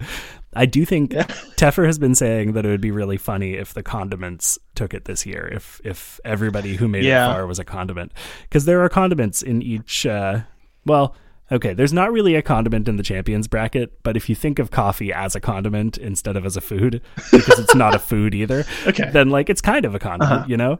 I 0.53 0.65
do 0.65 0.85
think 0.85 1.13
Yeah. 1.13 1.23
Teffer 1.55 1.85
has 1.85 1.99
been 1.99 2.15
saying 2.15 2.53
that 2.53 2.65
it 2.65 2.69
would 2.69 2.81
be 2.81 2.89
really 2.91 3.17
funny 3.17 3.53
if 3.53 3.73
the 3.75 3.83
condiments 3.83 4.57
took 4.73 4.93
it 4.93 5.05
this 5.05 5.25
year. 5.25 5.47
If 5.53 5.79
if 5.83 6.19
everybody 6.25 6.75
who 6.77 6.87
made 6.87 7.03
Yeah. 7.03 7.29
it 7.29 7.33
far 7.33 7.45
was 7.47 7.59
a 7.59 7.63
condiment, 7.63 8.11
because 8.43 8.65
there 8.65 8.81
are 8.83 8.89
condiments 8.89 9.41
in 9.43 9.61
each. 9.61 10.05
Uh, 10.07 10.41
well, 10.85 11.15
okay, 11.51 11.73
there's 11.75 11.93
not 11.93 12.11
really 12.11 12.33
a 12.33 12.41
condiment 12.41 12.87
in 12.87 12.95
the 12.97 13.03
champions 13.03 13.47
bracket, 13.47 14.01
but 14.01 14.17
if 14.17 14.29
you 14.29 14.35
think 14.35 14.57
of 14.57 14.71
coffee 14.71 15.13
as 15.13 15.35
a 15.35 15.39
condiment 15.39 15.97
instead 15.99 16.35
of 16.35 16.43
as 16.43 16.57
a 16.57 16.61
food, 16.61 17.01
because 17.31 17.59
it's 17.59 17.75
not 17.75 17.93
a 17.93 17.99
food 17.99 18.33
either, 18.33 18.65
Okay. 18.87 19.11
then 19.11 19.29
like 19.29 19.47
it's 19.47 19.61
kind 19.61 19.85
of 19.85 19.93
a 19.93 19.99
condiment, 19.99 20.31
Uh-huh. 20.39 20.45
you 20.49 20.57
know. 20.57 20.79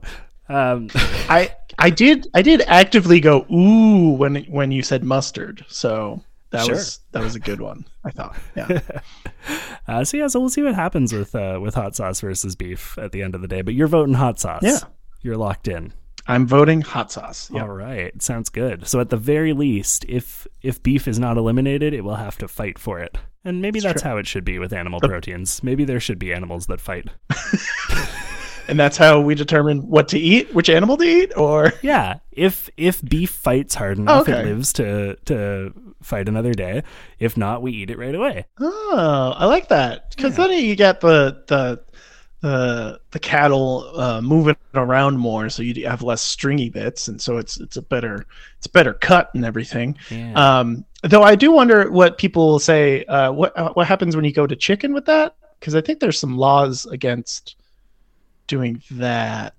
Um, 0.49 0.89
I 1.29 1.51
I 1.79 1.89
did 1.89 2.27
I 2.33 2.41
did 2.41 2.61
actively 2.67 3.19
go 3.19 3.45
ooh 3.51 4.11
when 4.13 4.43
when 4.45 4.71
you 4.71 4.83
said 4.83 5.03
mustard. 5.03 5.65
So 5.67 6.21
that 6.51 6.65
Sure. 6.65 6.75
was 6.75 6.99
that 7.11 7.23
was 7.23 7.35
a 7.35 7.39
good 7.39 7.61
one. 7.61 7.85
I 8.03 8.11
thought. 8.11 8.35
Yeah. 8.55 8.79
uh, 9.87 10.03
so 10.03 10.17
yeah, 10.17 10.27
so 10.27 10.39
we'll 10.39 10.49
see 10.49 10.63
what 10.63 10.75
happens 10.75 11.13
with 11.13 11.33
uh, 11.35 11.59
with 11.61 11.75
hot 11.75 11.95
sauce 11.95 12.21
versus 12.21 12.55
beef 12.55 12.97
at 12.97 13.11
the 13.11 13.21
end 13.21 13.35
of 13.35 13.41
the 13.41 13.47
day. 13.47 13.61
But 13.61 13.73
you're 13.73 13.87
voting 13.87 14.15
hot 14.15 14.39
sauce. 14.39 14.63
Yeah. 14.63 14.79
you're 15.21 15.37
locked 15.37 15.67
in. 15.67 15.93
I'm 16.27 16.45
voting 16.45 16.81
hot 16.81 17.11
sauce. 17.11 17.49
Yeah. 17.51 17.63
All 17.63 17.69
right, 17.69 18.21
sounds 18.21 18.49
good. 18.49 18.87
So 18.87 18.99
at 18.99 19.09
the 19.09 19.17
very 19.17 19.53
least, 19.53 20.05
if 20.07 20.45
if 20.61 20.81
beef 20.83 21.07
is 21.07 21.17
not 21.19 21.35
eliminated, 21.37 21.93
it 21.93 22.03
will 22.03 22.15
have 22.15 22.37
to 22.39 22.47
fight 22.47 22.77
for 22.77 22.99
it. 22.99 23.17
And 23.43 23.59
maybe 23.59 23.79
It's 23.79 23.85
that's 23.85 24.01
true. 24.03 24.11
how 24.11 24.17
it 24.17 24.27
should 24.27 24.45
be 24.45 24.59
with 24.59 24.71
animal 24.71 24.99
proteins. 24.99 25.63
Maybe 25.63 25.83
there 25.83 25.99
should 25.99 26.19
be 26.19 26.31
animals 26.31 26.67
that 26.67 26.79
fight. 26.79 27.07
And 28.67 28.79
that's 28.79 28.97
how 28.97 29.19
we 29.21 29.35
determine 29.35 29.87
what 29.89 30.07
to 30.09 30.19
eat, 30.19 30.53
which 30.53 30.69
animal 30.69 30.97
to 30.97 31.03
eat, 31.03 31.31
or 31.37 31.73
Yeah, 31.81 32.19
if 32.31 32.69
if 32.77 33.01
beef 33.03 33.29
fights 33.29 33.75
hard 33.75 33.97
enough, 33.97 34.27
it 34.27 34.31
Okay. 34.33 34.43
lives 34.45 34.73
to 34.73 35.15
to 35.25 35.73
fight 36.01 36.27
another 36.29 36.53
day. 36.53 36.83
If 37.19 37.37
not, 37.37 37.61
we 37.61 37.71
eat 37.73 37.89
it 37.89 37.97
right 37.97 38.15
away. 38.15 38.45
Oh, 38.59 39.33
I 39.35 39.45
like 39.45 39.67
that 39.69 40.15
because 40.15 40.35
then 40.35 40.51
you 40.51 40.75
get 40.75 41.01
the 41.01 41.43
the 41.47 41.81
the 42.41 42.99
the 43.11 43.19
cattle 43.19 43.91
uh, 43.95 44.19
moving 44.21 44.55
around 44.73 45.17
more, 45.17 45.49
so 45.49 45.61
you 45.61 45.87
have 45.87 46.01
less 46.01 46.21
stringy 46.21 46.69
bits, 46.69 47.07
and 47.07 47.21
so 47.21 47.37
it's 47.37 47.59
it's 47.59 47.77
a 47.77 47.81
better 47.83 48.25
it's 48.57 48.67
better 48.67 48.93
cut 48.93 49.29
and 49.35 49.45
everything. 49.45 49.95
Yeah. 50.09 50.33
Um, 50.59 50.85
though 51.03 51.21
I 51.23 51.35
do 51.35 51.51
wonder 51.51 51.91
what 51.91 52.17
people 52.17 52.47
will 52.47 52.59
say. 52.59 53.03
Uh, 53.05 53.31
what 53.31 53.55
uh, 53.57 53.73
what 53.73 53.85
happens 53.87 54.15
when 54.15 54.25
you 54.25 54.33
go 54.33 54.47
to 54.47 54.55
chicken 54.55 54.93
with 54.93 55.05
that? 55.05 55.35
Because 55.59 55.75
I 55.75 55.81
think 55.81 55.99
there's 55.99 56.19
some 56.19 56.37
laws 56.37 56.87
against 56.87 57.55
doing 58.51 58.81
that. 58.91 59.55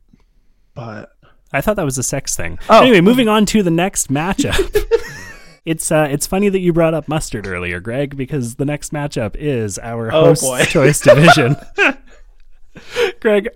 But 0.75 1.11
I 1.53 1.61
thought 1.61 1.77
that 1.77 1.85
was 1.85 1.99
a 1.99 2.03
sex 2.03 2.37
thing. 2.37 2.59
Oh. 2.69 2.83
Anyway, 2.83 3.01
moving 3.01 3.27
on 3.29 3.47
to 3.47 3.63
the 3.63 3.71
next 3.71 4.13
matchup. 4.13 4.57
it's 5.65 5.91
uh, 5.91 6.07
it's 6.11 6.27
funny 6.27 6.49
that 6.51 6.61
you 6.61 6.73
brought 6.73 6.95
up 6.95 7.09
mustard 7.09 7.47
earlier, 7.47 7.81
Greg, 7.81 8.17
because 8.17 8.55
the 8.57 8.65
next 8.65 8.93
matchup 8.93 9.35
is 9.37 9.79
our 9.79 10.13
Oh, 10.13 10.27
host 10.27 10.43
boy. 10.43 10.63
choice 10.65 11.01
division. 11.01 11.57
Greg, 13.21 13.49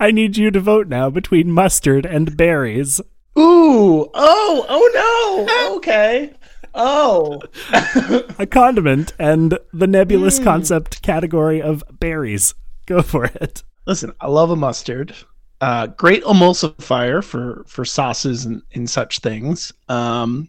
I 0.00 0.10
need 0.10 0.36
you 0.36 0.50
to 0.50 0.60
vote 0.60 0.88
now 0.88 1.10
between 1.10 1.50
mustard 1.50 2.04
and 2.06 2.36
berries. 2.36 3.00
ooh, 3.38 4.08
oh, 4.14 4.66
oh 4.68 5.46
no, 5.68 5.76
okay, 5.76 6.32
oh, 6.74 7.40
A 8.38 8.46
condiment 8.46 9.14
and 9.18 9.58
the 9.72 9.86
nebulous 9.86 10.38
Hmm. 10.38 10.44
concept 10.44 11.00
category 11.02 11.60
of 11.62 11.82
berries. 11.98 12.54
Go 12.94 13.02
for 13.02 13.24
it. 13.24 13.62
Listen, 13.86 14.12
I 14.20 14.28
love 14.28 14.50
a 14.50 14.56
mustard. 14.56 15.14
Uh, 15.60 15.88
great 15.88 16.22
emulsifier 16.24 17.22
for 17.22 17.64
for 17.66 17.84
sauces 17.84 18.44
and, 18.44 18.62
and 18.74 18.88
such 18.88 19.18
things. 19.20 19.72
Um, 19.88 20.48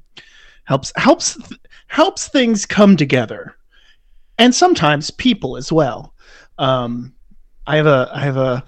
helps 0.66 0.92
helps 0.98 1.38
helps 1.88 2.28
things 2.28 2.66
come 2.66 2.96
together, 2.96 3.56
and 4.38 4.54
sometimes 4.54 5.10
people 5.10 5.58
as 5.58 5.72
well. 5.72 6.14
Um, 6.60 7.14
I 7.66 7.78
have 7.78 7.88
a 7.88 8.10
I 8.14 8.20
have 8.22 8.38
a 8.38 8.64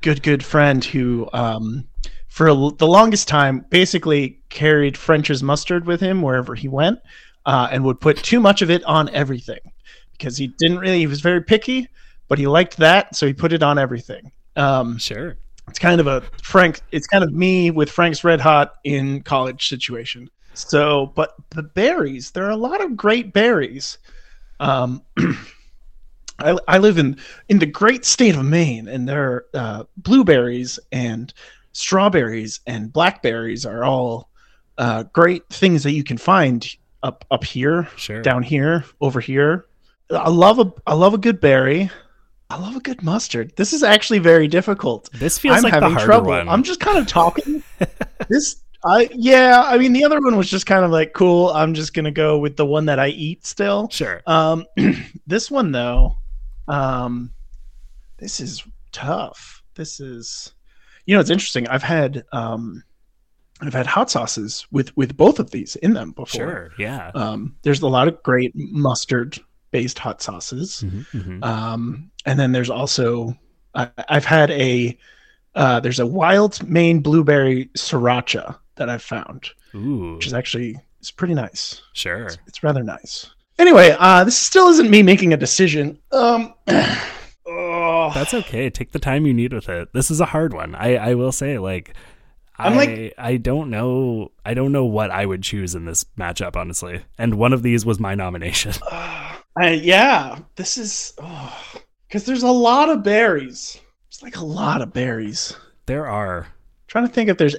good 0.00 0.22
good 0.22 0.44
friend 0.44 0.84
who 0.84 1.28
um 1.32 1.88
for 2.28 2.48
a 2.48 2.54
the 2.54 2.86
longest 2.86 3.26
time 3.26 3.64
basically 3.70 4.38
carried 4.48 4.96
French's 4.96 5.42
mustard 5.42 5.86
with 5.86 6.00
him 6.00 6.22
wherever 6.22 6.54
he 6.54 6.68
went 6.68 6.98
uh, 7.46 7.68
and 7.70 7.84
would 7.84 8.00
put 8.00 8.18
too 8.18 8.40
much 8.40 8.62
of 8.62 8.70
it 8.70 8.84
on 8.84 9.08
everything 9.10 9.60
because 10.12 10.36
he 10.36 10.48
didn't 10.58 10.78
really 10.78 10.98
he 10.98 11.06
was 11.06 11.20
very 11.20 11.42
picky 11.42 11.88
but 12.28 12.38
he 12.38 12.46
liked 12.46 12.76
that 12.76 13.14
so 13.16 13.26
he 13.26 13.32
put 13.32 13.52
it 13.52 13.62
on 13.62 13.78
everything 13.78 14.30
um 14.56 14.96
Sure. 14.98 15.36
it's 15.68 15.78
kind 15.78 16.00
of 16.00 16.06
a 16.06 16.22
Frank. 16.42 16.80
It's 16.92 17.06
kind 17.06 17.22
of 17.24 17.32
me 17.32 17.70
with 17.70 17.90
Frank's 17.90 18.24
Red 18.24 18.40
Hot 18.40 18.76
in 18.84 19.22
college 19.22 19.68
situation. 19.68 20.30
So, 20.54 21.12
but 21.14 21.34
the 21.50 21.62
berries, 21.62 22.30
there 22.32 22.44
are 22.46 22.50
a 22.50 22.56
lot 22.56 22.82
of 22.82 22.96
great 22.96 23.32
berries. 23.32 23.98
Um, 24.60 25.02
I, 26.40 26.56
I 26.68 26.78
live 26.78 26.98
in 26.98 27.16
in 27.48 27.58
the 27.58 27.66
great 27.66 28.04
state 28.04 28.34
of 28.36 28.44
Maine, 28.44 28.88
and 28.88 29.08
there 29.08 29.22
are 29.32 29.46
uh, 29.54 29.84
blueberries 29.98 30.78
and 30.92 31.32
strawberries 31.72 32.60
and 32.66 32.92
blackberries 32.92 33.66
are 33.66 33.84
all 33.84 34.30
uh, 34.78 35.02
great 35.12 35.46
things 35.50 35.82
that 35.82 35.92
you 35.92 36.02
can 36.02 36.16
find 36.18 36.66
up 37.02 37.24
up 37.30 37.44
here, 37.44 37.88
Sure. 37.96 38.22
down 38.22 38.42
here, 38.42 38.84
over 39.00 39.20
here. 39.20 39.66
I 40.10 40.28
love 40.30 40.58
a 40.58 40.72
I 40.86 40.94
love 40.94 41.12
a 41.14 41.18
good 41.18 41.40
berry. 41.40 41.90
I 42.50 42.58
love 42.58 42.76
a 42.76 42.80
good 42.80 43.02
mustard. 43.02 43.54
This 43.56 43.72
is 43.72 43.82
actually 43.82 44.20
very 44.20 44.48
difficult. 44.48 45.10
This 45.12 45.38
feels 45.38 45.58
I'm 45.58 45.62
like 45.64 45.74
the 45.74 45.80
having 45.80 45.92
harder 45.92 46.06
trouble. 46.06 46.28
one. 46.28 46.48
I'm 46.48 46.62
just 46.62 46.80
kind 46.80 46.96
of 46.96 47.06
talking. 47.06 47.62
this, 48.28 48.62
I 48.84 49.10
yeah. 49.12 49.64
I 49.66 49.76
mean, 49.76 49.92
the 49.92 50.04
other 50.04 50.18
one 50.20 50.36
was 50.36 50.48
just 50.48 50.64
kind 50.64 50.84
of 50.84 50.90
like 50.90 51.12
cool. 51.12 51.50
I'm 51.50 51.74
just 51.74 51.92
gonna 51.92 52.10
go 52.10 52.38
with 52.38 52.56
the 52.56 52.64
one 52.64 52.86
that 52.86 52.98
I 52.98 53.08
eat 53.08 53.44
still. 53.44 53.88
sure. 53.90 54.22
Um, 54.26 54.64
this 55.26 55.50
one 55.50 55.72
though, 55.72 56.16
um, 56.68 57.32
this 58.16 58.40
is 58.40 58.64
tough. 58.92 59.62
This 59.74 60.00
is, 60.00 60.54
you 61.04 61.14
know, 61.14 61.20
it's 61.20 61.30
interesting. 61.30 61.68
I've 61.68 61.82
had 61.82 62.24
um, 62.32 62.82
I've 63.60 63.74
had 63.74 63.86
hot 63.86 64.10
sauces 64.10 64.66
with 64.70 64.96
with 64.96 65.18
both 65.18 65.38
of 65.38 65.50
these 65.50 65.76
in 65.76 65.92
them 65.92 66.12
before. 66.12 66.26
Sure. 66.26 66.70
Yeah. 66.78 67.10
Um, 67.14 67.56
there's 67.62 67.82
a 67.82 67.88
lot 67.88 68.08
of 68.08 68.22
great 68.22 68.52
mustard 68.54 69.38
based 69.70 69.98
hot 69.98 70.22
sauces. 70.22 70.84
Mhm, 70.86 71.06
mhm. 71.12 71.44
Um, 71.44 72.10
and 72.26 72.38
then 72.38 72.52
there's 72.52 72.70
also 72.70 73.36
I, 73.74 73.90
I've 74.08 74.24
had 74.24 74.50
a 74.50 74.96
uh, 75.54 75.80
there's 75.80 75.98
a 76.00 76.06
wild 76.06 76.66
Maine 76.68 77.00
blueberry 77.00 77.66
sriracha 77.76 78.56
that 78.76 78.88
I've 78.88 79.02
found, 79.02 79.48
Ooh. 79.74 80.14
which 80.14 80.26
is 80.26 80.34
actually 80.34 80.76
it's 81.00 81.10
pretty 81.10 81.34
nice. 81.34 81.80
Sure. 81.92 82.26
It's, 82.26 82.38
it's 82.46 82.62
rather 82.62 82.82
nice. 82.82 83.30
Anyway, 83.58 83.96
uh, 83.98 84.22
this 84.24 84.36
still 84.38 84.68
isn't 84.68 84.88
me 84.90 85.02
making 85.02 85.32
a 85.32 85.36
decision. 85.36 85.98
Um, 86.12 86.54
oh, 87.46 88.10
That's 88.14 88.34
okay. 88.34 88.70
Take 88.70 88.92
the 88.92 88.98
time 88.98 89.26
you 89.26 89.34
need 89.34 89.52
with 89.52 89.68
it. 89.68 89.92
This 89.92 90.10
is 90.10 90.20
a 90.20 90.24
hard 90.26 90.52
one. 90.54 90.74
I, 90.74 90.96
I 90.96 91.14
will 91.14 91.32
say, 91.32 91.58
like, 91.58 91.94
I'm 92.56 92.74
I, 92.74 92.76
like- 92.76 93.14
I 93.18 93.36
don't 93.36 93.70
know. 93.70 94.30
I 94.44 94.54
don't 94.54 94.70
know 94.72 94.84
what 94.84 95.10
I 95.10 95.26
would 95.26 95.42
choose 95.42 95.74
in 95.74 95.84
this 95.86 96.04
matchup, 96.16 96.54
honestly. 96.56 97.02
And 97.16 97.34
one 97.34 97.52
of 97.52 97.62
these 97.62 97.84
was 97.84 97.98
my 97.98 98.14
nomination. 98.14 98.72
I, 99.58 99.72
yeah, 99.72 100.38
this 100.56 100.78
is 100.78 101.14
because 102.06 102.24
there's 102.24 102.44
a 102.44 102.50
lot 102.50 102.90
of 102.90 103.02
berries. 103.02 103.78
It's 104.08 104.22
like 104.22 104.36
a 104.36 104.44
lot 104.44 104.82
of 104.82 104.92
berries. 104.92 105.56
There 105.86 106.06
are. 106.06 106.46
trying 106.86 107.06
to 107.06 107.12
think 107.12 107.28
if 107.28 107.38
there's 107.38 107.56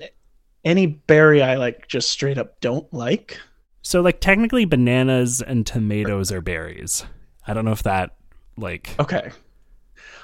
any 0.63 0.87
berry 0.87 1.41
I 1.41 1.55
like 1.55 1.87
just 1.87 2.09
straight 2.09 2.37
up 2.37 2.59
don't 2.61 2.91
like. 2.93 3.37
So, 3.81 4.01
like, 4.01 4.19
technically, 4.19 4.65
bananas 4.65 5.41
and 5.41 5.65
tomatoes 5.65 6.31
are 6.31 6.41
berries. 6.41 7.05
I 7.47 7.53
don't 7.53 7.65
know 7.65 7.71
if 7.71 7.83
that, 7.83 8.15
like, 8.57 8.95
Okay. 8.99 9.31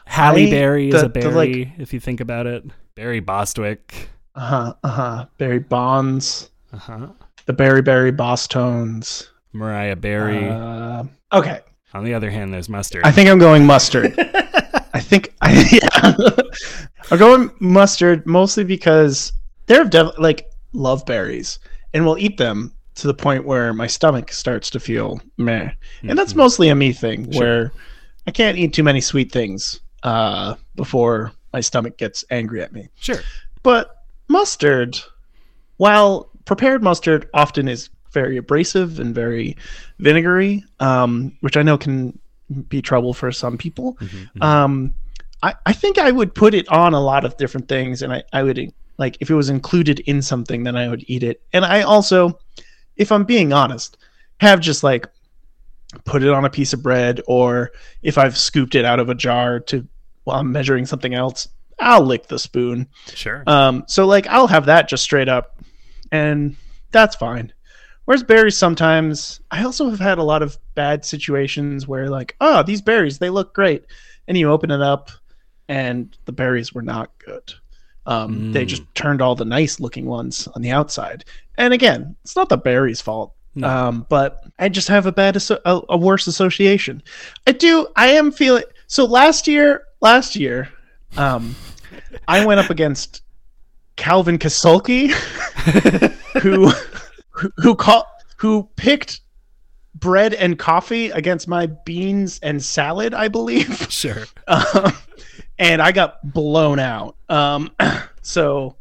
Halle 0.05 0.51
Berry 0.51 0.89
is 0.89 0.95
a 0.95 1.03
the, 1.03 1.09
berry, 1.09 1.73
if 1.77 1.93
you 1.93 1.99
think 1.99 2.19
about 2.19 2.45
it. 2.45 2.63
Barry 2.93 3.19
Bostwick. 3.21 4.09
Uh 4.35 4.39
huh. 4.39 4.73
Uh 4.83 4.89
huh. 4.89 5.25
Barry 5.37 5.59
Bonds. 5.59 6.51
Uh 6.71 6.77
huh. 6.77 7.07
The 7.47 7.53
Berry 7.53 7.81
Berry 7.81 8.11
Boss 8.11 8.47
Tones. 8.47 9.31
Mariah 9.55 9.95
Berry. 9.95 10.47
Uh, 10.49 11.05
okay. 11.33 11.61
On 11.93 12.03
the 12.03 12.13
other 12.13 12.29
hand, 12.29 12.53
there's 12.53 12.67
mustard. 12.69 13.03
I 13.05 13.11
think 13.11 13.29
I'm 13.29 13.39
going 13.39 13.65
mustard. 13.65 14.13
I 14.93 14.99
think 14.99 15.33
I 15.41 15.53
yeah. 15.71 16.13
I'm 17.11 17.17
going 17.17 17.51
mustard 17.59 18.25
mostly 18.25 18.63
because 18.63 19.31
they're 19.67 19.85
def- 19.85 20.17
like 20.17 20.49
love 20.73 21.05
berries, 21.05 21.59
and 21.93 22.05
we'll 22.05 22.17
eat 22.17 22.37
them 22.37 22.73
to 22.95 23.07
the 23.07 23.13
point 23.13 23.45
where 23.45 23.73
my 23.73 23.87
stomach 23.87 24.31
starts 24.31 24.69
to 24.71 24.79
feel 24.79 25.19
meh, 25.37 25.69
and 26.03 26.17
that's 26.17 26.33
Mhm. 26.33 26.37
mostly 26.37 26.69
a 26.69 26.75
me 26.75 26.91
thing 26.93 27.31
Sure. 27.31 27.41
where 27.41 27.71
I 28.27 28.31
can't 28.31 28.57
eat 28.57 28.73
too 28.73 28.83
many 28.83 29.01
sweet 29.01 29.31
things 29.31 29.79
uh, 30.03 30.55
before 30.75 31.31
my 31.53 31.61
stomach 31.61 31.97
gets 31.97 32.23
angry 32.29 32.61
at 32.61 32.73
me. 32.73 32.89
Sure. 32.95 33.19
But 33.63 33.95
mustard, 34.27 34.97
while 35.77 36.29
prepared 36.45 36.83
mustard 36.83 37.29
often 37.33 37.67
is 37.67 37.89
very 38.15 38.37
abrasive 38.37 38.99
and 38.99 39.13
very 39.13 39.55
vinegary, 39.99 40.63
um, 40.79 41.37
which 41.41 41.57
I 41.57 41.61
know 41.61 41.77
can 41.77 42.17
be 42.69 42.81
trouble 42.81 43.13
for 43.13 43.31
some 43.31 43.57
people. 43.57 43.97
Mhm, 44.01 44.29
mhm. 44.35 44.43
Um, 44.43 44.93
I, 45.43 45.53
I 45.67 45.73
think 45.73 45.99
I 45.99 46.09
would 46.09 46.33
put 46.33 46.55
it 46.55 46.67
on 46.69 46.93
a 46.95 46.99
lot 46.99 47.25
of 47.25 47.37
different 47.37 47.67
things, 47.67 48.01
and 48.01 48.11
I, 48.11 48.23
I 48.33 48.41
would 48.41 48.73
like 48.97 49.17
if 49.19 49.29
it 49.29 49.35
was 49.35 49.49
included 49.49 49.99
in 49.99 50.21
something, 50.21 50.63
then 50.63 50.75
I 50.75 50.87
would 50.87 51.03
eat 51.07 51.21
it. 51.23 51.41
And 51.53 51.63
I 51.65 51.81
also, 51.81 52.39
if 52.95 53.11
I'm 53.11 53.25
being 53.25 53.53
honest, 53.53 53.97
have 54.39 54.59
just 54.59 54.83
like 54.83 55.07
put 56.05 56.23
it 56.23 56.29
on 56.29 56.45
a 56.45 56.49
piece 56.49 56.73
of 56.73 56.81
bread, 56.81 57.21
or 57.27 57.71
if 58.01 58.17
I've 58.17 58.37
scooped 58.37 58.75
it 58.75 58.85
out 58.85 58.99
of 58.99 59.09
a 59.09 59.15
jar 59.15 59.59
to 59.61 59.87
while 60.23 60.39
I'm 60.39 60.51
measuring 60.51 60.85
something 60.85 61.13
else, 61.13 61.47
I'll 61.79 62.05
lick 62.05 62.27
the 62.27 62.39
spoon. 62.39 62.87
sure. 63.13 63.43
Um, 63.45 63.83
so 63.87 64.05
like 64.05 64.27
I'll 64.27 64.47
have 64.47 64.65
that 64.65 64.89
just 64.89 65.03
straight 65.03 65.29
up, 65.29 65.59
and 66.11 66.55
that's 66.91 67.15
fine. 67.15 67.51
Whereas 68.05 68.23
berries 68.23 68.57
sometimes 68.57 69.39
I 69.51 69.63
also 69.63 69.89
have 69.89 69.99
had 69.99 70.17
a 70.19 70.23
lot 70.23 70.41
of 70.43 70.57
bad 70.75 71.03
situations 71.03 71.87
where 71.87 72.09
like, 72.09 72.35
oh, 72.39 72.63
these 72.63 72.81
berries 72.81 73.17
they 73.19 73.29
look 73.29 73.53
great, 73.53 73.85
and 74.27 74.37
you 74.37 74.49
open 74.51 74.71
it 74.71 74.81
up, 74.81 75.09
and 75.67 76.15
the 76.25 76.31
berries 76.31 76.73
were 76.73 76.81
not 76.83 77.11
good. 77.19 77.53
Um, 78.05 78.51
They 78.51 78.65
Mm. 78.65 78.67
just 78.67 78.83
turned 78.93 79.21
all 79.21 79.35
the 79.35 79.45
nice 79.45 79.79
looking 79.79 80.05
ones 80.05 80.47
on 80.55 80.61
the 80.61 80.69
outside. 80.71 81.25
And 81.57 81.73
again, 81.73 82.15
it's 82.23 82.35
not 82.35 82.49
the 82.49 82.57
berries' 82.57 83.01
fault. 83.01 83.33
No. 83.55 83.67
Um, 83.69 84.05
but 84.09 84.43
I 84.59 84.69
just 84.69 84.89
have 84.89 85.05
a 85.07 85.11
bad, 85.11 85.37
a, 85.49 85.81
a 85.89 85.97
worse 85.97 86.27
association. 86.27 87.01
I 87.47 87.53
do. 87.53 87.87
I 87.95 88.07
am 88.07 88.31
feeling. 88.31 88.63
So 88.87 89.05
last 89.05 89.47
year, 89.47 89.83
last 90.01 90.35
year, 90.35 90.69
um, 91.17 91.55
I 92.27 92.45
went 92.45 92.59
up 92.59 92.69
against 92.69 93.21
Calvin 93.95 94.37
Kasulki, 94.37 95.09
who 96.41 96.69
who 97.35 97.51
who, 97.57 97.75
call, 97.75 98.05
who 98.37 98.69
picked 98.75 99.21
bread 99.95 100.33
and 100.33 100.59
coffee 100.59 101.09
against 101.11 101.47
my 101.47 101.67
beans 101.85 102.39
and 102.43 102.61
salad, 102.63 103.13
I 103.13 103.27
believe. 103.27 103.87
sure. 103.89 104.23
Um, 104.47 104.91
and 105.57 105.81
I 105.81 105.91
got 105.91 106.33
blown 106.33 106.79
out. 106.79 107.15
Um, 107.29 107.71
so 108.21 108.75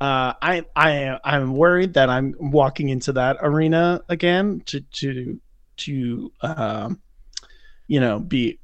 uh, 0.00 0.34
I 0.42 0.64
I 0.76 1.18
I'm 1.24 1.54
worried 1.54 1.94
that 1.94 2.08
I'm 2.10 2.34
walking 2.38 2.88
into 2.90 3.12
that 3.14 3.38
arena 3.40 4.00
again 4.08 4.62
to 4.66 4.80
to 4.80 5.40
to 5.78 6.32
um, 6.42 7.00
you 7.88 8.00
know 8.00 8.20
be 8.20 8.58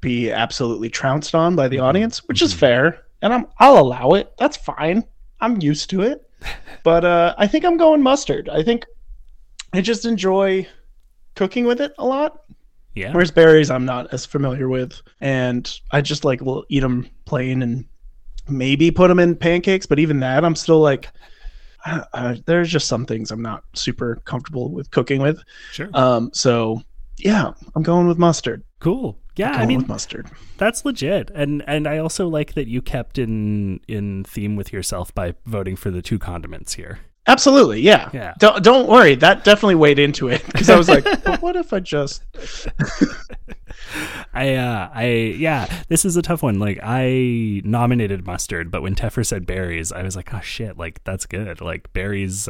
be 0.00 0.30
absolutely 0.30 0.88
trounced 0.90 1.34
on 1.34 1.54
by 1.56 1.68
the 1.68 1.78
audience, 1.78 2.18
which 2.28 2.42
is 2.42 2.52
Mhm. 2.54 2.58
fair, 2.58 3.02
and 3.22 3.32
I'm 3.32 3.46
I'll 3.58 3.78
allow 3.78 4.10
it. 4.12 4.32
That's 4.38 4.56
fine. 4.56 5.04
I'm 5.40 5.60
used 5.60 5.90
to 5.90 6.02
it. 6.02 6.25
But 6.82 7.04
uh, 7.04 7.34
I 7.36 7.46
think 7.46 7.64
I'm 7.64 7.76
going 7.76 8.02
mustard. 8.02 8.48
I 8.48 8.62
think 8.62 8.86
I 9.72 9.80
just 9.80 10.04
enjoy 10.04 10.66
cooking 11.34 11.66
with 11.66 11.80
it 11.80 11.92
a 11.98 12.06
lot. 12.06 12.44
Yeah. 12.94 13.12
Whereas 13.12 13.30
berries, 13.30 13.70
I'm 13.70 13.84
not 13.84 14.12
as 14.12 14.24
familiar 14.24 14.68
with, 14.68 15.02
and 15.20 15.70
I 15.90 16.00
just 16.00 16.24
like 16.24 16.40
will 16.40 16.64
eat 16.68 16.80
them 16.80 17.10
plain 17.26 17.62
and 17.62 17.84
maybe 18.48 18.90
put 18.90 19.08
them 19.08 19.18
in 19.18 19.36
pancakes. 19.36 19.84
But 19.84 19.98
even 19.98 20.20
that, 20.20 20.44
I'm 20.44 20.56
still 20.56 20.80
like, 20.80 21.10
uh, 21.84 22.04
uh, 22.14 22.36
there's 22.46 22.70
just 22.70 22.88
some 22.88 23.04
things 23.04 23.30
I'm 23.30 23.42
not 23.42 23.64
super 23.74 24.16
comfortable 24.24 24.70
with 24.70 24.90
cooking 24.90 25.20
with. 25.20 25.42
Sure. 25.72 25.90
Um, 25.92 26.30
so 26.32 26.82
yeah, 27.18 27.52
I'm 27.74 27.82
going 27.82 28.06
with 28.08 28.18
mustard. 28.18 28.62
cool. 28.80 29.18
Yeah. 29.36 29.50
Going 29.50 29.60
I 29.62 29.66
mean, 29.66 29.78
with 29.80 29.88
mustard. 29.88 30.30
that's 30.56 30.84
legit. 30.86 31.30
And 31.34 31.62
and 31.66 31.86
I 31.86 31.98
also 31.98 32.26
like 32.26 32.54
that 32.54 32.68
you 32.68 32.80
kept 32.80 33.18
in 33.18 33.80
in 33.86 34.24
theme 34.24 34.56
with 34.56 34.72
yourself 34.72 35.14
by 35.14 35.34
voting 35.44 35.76
for 35.76 35.90
the 35.90 36.00
two 36.00 36.18
condiments 36.18 36.74
here. 36.74 37.00
Absolutely, 37.28 37.80
yeah. 37.80 38.08
Yeah. 38.14 38.34
Don't 38.38 38.62
don't 38.62 38.88
worry. 38.88 39.14
That 39.14 39.44
definitely 39.44 39.74
weighed 39.74 39.98
into 39.98 40.28
it 40.28 40.44
because 40.46 40.70
I 40.70 40.76
was 40.76 40.88
like, 40.88 41.04
but 41.24 41.42
what 41.42 41.56
if 41.56 41.72
I 41.72 41.80
just? 41.80 42.22
I 44.32 44.54
uh 44.54 44.90
I 44.94 45.06
yeah, 45.36 45.66
this 45.88 46.04
is 46.04 46.16
a 46.16 46.22
tough 46.22 46.42
one. 46.42 46.58
Like 46.58 46.78
I 46.82 47.62
nominated 47.64 48.26
mustard, 48.26 48.70
but 48.70 48.80
when 48.82 48.94
Teffer 48.94 49.24
said 49.26 49.44
berries, 49.46 49.92
I 49.92 50.02
was 50.02 50.16
like, 50.16 50.32
oh 50.32 50.40
shit, 50.40 50.78
like 50.78 51.02
that's 51.04 51.26
good. 51.26 51.60
Like 51.60 51.92
berries 51.92 52.48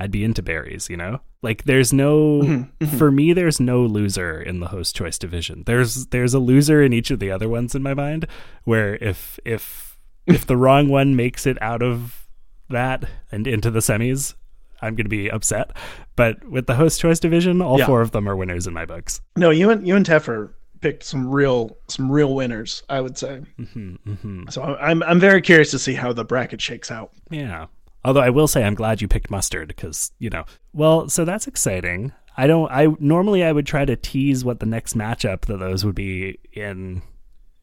I'd 0.00 0.10
be 0.10 0.24
into 0.24 0.42
berries, 0.42 0.88
you 0.90 0.96
know? 0.96 1.20
Like 1.42 1.64
there's 1.64 1.92
no 1.92 2.40
Mhm, 2.42 2.70
mhm. 2.80 2.98
for 2.98 3.10
me 3.10 3.32
there's 3.32 3.60
no 3.60 3.82
loser 3.82 4.40
in 4.40 4.60
the 4.60 4.68
host 4.68 4.96
choice 4.96 5.18
division. 5.18 5.62
There's 5.66 6.06
there's 6.06 6.34
a 6.34 6.38
loser 6.38 6.82
in 6.82 6.92
each 6.92 7.10
of 7.10 7.18
the 7.20 7.30
other 7.30 7.48
ones 7.48 7.74
in 7.74 7.82
my 7.82 7.94
mind 7.94 8.26
where 8.64 8.96
if 8.96 9.38
if 9.44 9.98
if 10.26 10.46
the 10.46 10.56
wrong 10.56 10.88
one 10.88 11.14
makes 11.16 11.46
it 11.46 11.60
out 11.62 11.82
of 11.82 12.26
that 12.68 13.04
and 13.32 13.46
into 13.46 13.70
the 13.70 13.80
semis, 13.80 14.34
I'm 14.82 14.94
going 14.94 15.04
to 15.04 15.10
be 15.10 15.30
upset. 15.30 15.72
But 16.16 16.44
with 16.48 16.66
the 16.66 16.74
host 16.76 17.00
choice 17.00 17.20
division, 17.20 17.60
all 17.60 17.78
Yeah. 17.78 17.86
four 17.86 18.00
of 18.00 18.12
them 18.12 18.28
are 18.28 18.36
winners 18.36 18.66
in 18.66 18.72
my 18.74 18.86
books. 18.86 19.20
No, 19.36 19.50
you 19.50 19.70
and 19.70 19.86
you 19.86 19.96
and 19.96 20.06
Teffer 20.06 20.50
picked 20.80 21.02
some 21.04 21.28
real 21.28 21.76
some 21.88 22.10
real 22.10 22.34
winners, 22.34 22.82
I 22.88 23.00
would 23.00 23.18
say. 23.18 23.42
hmm 23.74 23.94
hmm 23.96 24.44
So 24.50 24.62
I'm 24.62 25.02
I'm 25.02 25.20
very 25.20 25.42
curious 25.42 25.70
to 25.72 25.78
see 25.78 25.94
how 25.94 26.12
the 26.12 26.24
bracket 26.24 26.60
shakes 26.60 26.90
out. 26.90 27.10
Yeah. 27.30 27.66
Although 28.04 28.20
I 28.20 28.30
will 28.30 28.48
say 28.48 28.64
I'm 28.64 28.74
glad 28.74 29.02
you 29.02 29.08
picked 29.08 29.30
mustard 29.30 29.68
because, 29.68 30.12
you 30.18 30.30
know. 30.30 30.44
Well, 30.72 31.08
so 31.08 31.24
that's 31.24 31.46
exciting. 31.46 32.12
I 32.36 32.46
don't 32.46 32.70
I 32.70 32.86
normally 32.98 33.44
I 33.44 33.52
would 33.52 33.66
try 33.66 33.84
to 33.84 33.96
tease 33.96 34.44
what 34.44 34.60
the 34.60 34.66
next 34.66 34.96
matchup 34.96 35.42
that 35.42 35.58
those 35.58 35.84
would 35.84 35.94
be 35.94 36.38
in 36.52 37.02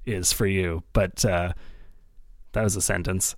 is 0.06 0.32
for 0.32 0.46
you, 0.46 0.84
but 0.94 1.26
uh 1.26 1.54
that 2.52 2.64
was 2.64 2.76
a 2.76 2.82
sentence. 2.82 3.36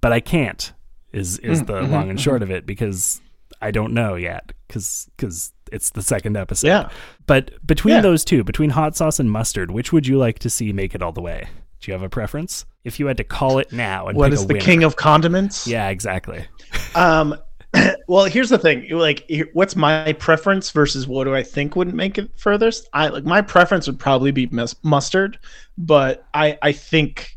But 0.00 0.12
I 0.12 0.20
can't 0.20 0.72
is 1.12 1.38
is 1.38 1.62
mm, 1.62 1.66
the 1.66 1.72
mm-hmm, 1.74 1.92
long 1.92 2.10
and 2.10 2.18
mm-hmm. 2.18 2.22
short 2.22 2.42
of 2.42 2.50
it 2.50 2.66
because 2.66 3.20
I 3.62 3.70
don't 3.70 3.94
know 3.94 4.16
yet 4.16 4.52
cuz 4.68 5.08
cuz 5.16 5.52
it's 5.72 5.90
the 5.90 6.02
second 6.02 6.36
episode. 6.36 6.66
Yeah. 6.66 6.90
But 7.26 7.64
between 7.66 7.94
Yeah. 7.94 8.00
those 8.02 8.24
two, 8.24 8.44
between 8.44 8.70
hot 8.70 8.96
sauce 8.96 9.20
and 9.20 9.30
mustard, 9.30 9.70
which 9.70 9.92
would 9.92 10.06
you 10.06 10.18
like 10.18 10.38
to 10.40 10.50
see 10.50 10.72
make 10.72 10.94
it 10.94 11.00
all 11.00 11.12
the 11.12 11.22
way? 11.22 11.48
Do 11.80 11.90
you 11.90 11.94
have 11.94 12.02
a 12.02 12.10
preference? 12.10 12.66
If 12.84 12.98
you 12.98 13.06
had 13.06 13.16
to 13.18 13.24
call 13.24 13.58
it 13.58 13.72
now 13.72 14.06
and 14.08 14.16
What 14.16 14.32
is 14.32 14.46
the 14.46 14.54
winner. 14.54 14.64
king 14.64 14.84
of 14.84 14.96
condiments? 14.96 15.66
Yeah, 15.66 15.88
exactly. 15.88 16.44
Um, 16.94 17.36
well, 18.08 18.24
here's 18.24 18.48
the 18.48 18.58
thing. 18.58 18.88
Like, 18.90 19.30
what's 19.52 19.76
my 19.76 20.12
preference 20.14 20.70
versus 20.70 21.06
what 21.06 21.24
do 21.24 21.34
I 21.34 21.42
think 21.42 21.76
wouldn't 21.76 21.94
make 21.96 22.16
it 22.18 22.30
furthest? 22.36 22.88
I 22.92 23.08
like 23.08 23.24
my 23.24 23.42
preference 23.42 23.86
would 23.86 23.98
probably 23.98 24.30
be 24.32 24.46
mus- 24.46 24.76
mustard, 24.82 25.38
but 25.78 26.26
I 26.34 26.58
I 26.62 26.72
think 26.72 27.36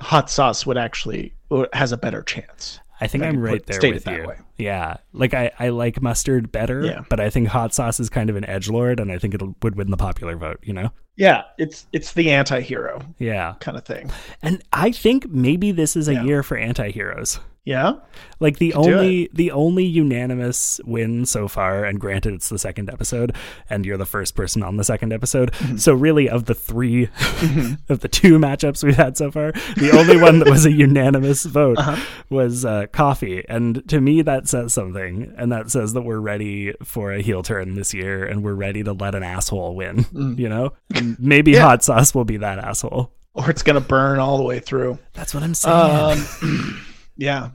hot 0.00 0.30
sauce 0.30 0.66
would 0.66 0.78
actually 0.78 1.34
has 1.74 1.92
a 1.92 1.96
better 1.96 2.22
chance. 2.22 2.80
I 3.00 3.06
think 3.08 3.24
I 3.24 3.28
I'm 3.28 3.40
right 3.40 3.58
put- 3.58 3.66
there 3.66 3.80
state 3.80 3.90
it 3.90 3.94
with 3.94 4.04
that 4.04 4.20
you. 4.20 4.26
way. 4.28 4.36
Yeah, 4.58 4.96
like 5.12 5.34
I, 5.34 5.50
I 5.58 5.68
like 5.70 6.00
mustard 6.00 6.50
better, 6.52 6.84
Yeah. 6.84 7.02
but 7.08 7.18
I 7.20 7.30
think 7.30 7.48
hot 7.48 7.74
sauce 7.74 7.98
is 8.00 8.08
kind 8.08 8.30
of 8.30 8.36
an 8.36 8.44
edge 8.44 8.68
lord, 8.70 9.00
and 9.00 9.10
I 9.10 9.18
think 9.18 9.34
it 9.34 9.42
would 9.62 9.74
win 9.76 9.90
the 9.90 9.96
popular 9.96 10.36
vote. 10.36 10.60
You 10.62 10.72
know? 10.72 10.90
Yeah, 11.16 11.42
it's 11.58 11.86
it's 11.92 12.12
the 12.14 12.30
anti-hero 12.30 13.02
Yeah, 13.18 13.54
kind 13.60 13.76
of 13.76 13.84
thing. 13.84 14.10
and 14.42 14.62
I 14.72 14.90
think 14.92 15.28
maybe 15.28 15.70
this 15.72 15.94
is 15.96 16.08
a 16.08 16.14
Yeah. 16.14 16.24
year 16.24 16.42
for 16.42 16.56
anti-heroes. 16.56 17.38
Yeah. 17.64 17.92
Like 18.40 18.58
the 18.58 18.74
only 18.74 19.30
the 19.32 19.52
only 19.52 19.84
unanimous 19.84 20.80
win 20.84 21.24
so 21.26 21.46
far, 21.46 21.84
and 21.84 22.00
granted 22.00 22.34
it's 22.34 22.48
the 22.48 22.58
second 22.58 22.90
episode, 22.90 23.36
and 23.70 23.86
you're 23.86 23.96
the 23.96 24.04
first 24.04 24.34
person 24.34 24.64
on 24.64 24.78
the 24.78 24.82
second 24.84 25.12
episode. 25.12 25.52
Mm-hmm. 25.52 25.76
So 25.76 25.94
really, 25.94 26.28
of 26.28 26.46
the 26.46 26.54
3 26.56 27.04
of 27.88 28.00
the 28.00 28.08
two 28.10 28.38
matchups 28.40 28.82
we've 28.82 28.96
had 28.96 29.16
so 29.16 29.30
far, 29.30 29.52
the 29.76 29.92
only 29.96 30.16
one 30.20 30.40
that 30.40 30.48
was 30.50 30.66
a 30.66 30.72
unanimous 30.72 31.44
vote 31.44 31.78
Uh-huh. 31.78 32.04
was 32.30 32.64
uh, 32.64 32.86
coffee. 32.90 33.44
And 33.48 33.88
to 33.88 34.00
me, 34.00 34.22
that 34.22 34.48
says 34.48 34.74
something, 34.74 35.32
and 35.38 35.52
that 35.52 35.70
says 35.70 35.92
that 35.92 36.02
we're 36.02 36.18
ready 36.18 36.74
for 36.82 37.12
a 37.12 37.22
heel 37.22 37.44
turn 37.44 37.76
this 37.76 37.94
year, 37.94 38.24
and 38.24 38.42
we're 38.42 38.54
ready 38.54 38.82
to 38.82 38.92
let 38.92 39.14
an 39.14 39.22
asshole 39.22 39.76
win. 39.76 40.04
You 40.36 40.48
know, 40.48 40.72
And 40.94 41.16
maybe 41.20 41.52
Mm. 41.52 41.54
Yeah. 41.56 41.62
hot 41.62 41.84
sauce 41.84 42.12
will 42.12 42.24
be 42.24 42.38
that 42.38 42.58
asshole. 42.58 43.12
Or 43.34 43.48
it's 43.50 43.62
gonna 43.62 43.80
burn 43.80 44.18
all 44.18 44.36
the 44.36 44.42
way 44.44 44.58
through. 44.58 44.98
That's 45.12 45.32
what 45.32 45.42
I'm 45.44 45.54
saying. 45.54 46.18
Um, 46.42 46.84
yeah, 47.16 47.50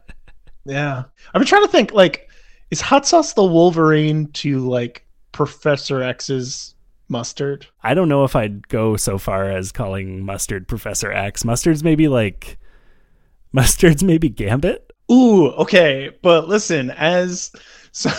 yeah. 0.65 1.03
I've 1.33 1.39
been 1.39 1.47
trying 1.47 1.63
to 1.65 1.71
think. 1.71 1.93
Like, 1.93 2.29
is 2.71 2.81
hot 2.81 3.05
sauce 3.07 3.33
the 3.33 3.43
Wolverine 3.43 4.27
to 4.33 4.59
like 4.67 5.05
Professor 5.31 6.01
X's 6.01 6.75
mustard? 7.09 7.65
I 7.83 7.93
don't 7.93 8.09
know 8.09 8.23
if 8.23 8.35
I'd 8.35 8.67
go 8.67 8.97
so 8.97 9.17
far 9.17 9.49
as 9.49 9.71
calling 9.71 10.25
mustard 10.25 10.67
Professor 10.67 11.11
X. 11.11 11.45
Mustard's 11.45 11.83
maybe 11.83 12.07
like 12.07 12.57
mustard's 13.53 14.03
maybe 14.03 14.29
Gambit. 14.29 14.91
Ooh, 15.11 15.47
okay. 15.51 16.11
But 16.21 16.47
listen, 16.49 16.91
as 16.91 17.51
so, 17.93 18.09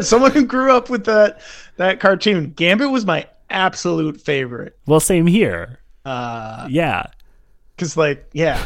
someone 0.00 0.30
who 0.32 0.44
grew 0.46 0.72
up 0.72 0.88
with 0.90 1.04
that 1.06 1.40
that 1.76 1.98
cartoon, 2.00 2.50
Gambit 2.52 2.90
was 2.90 3.04
my 3.04 3.26
absolute 3.50 4.20
favorite. 4.20 4.78
Well, 4.86 5.00
same 5.00 5.26
here. 5.26 5.80
Uh, 6.04 6.66
Yeah. 6.70 7.06
because 7.74 7.96
like, 7.96 8.28
yeah, 8.32 8.64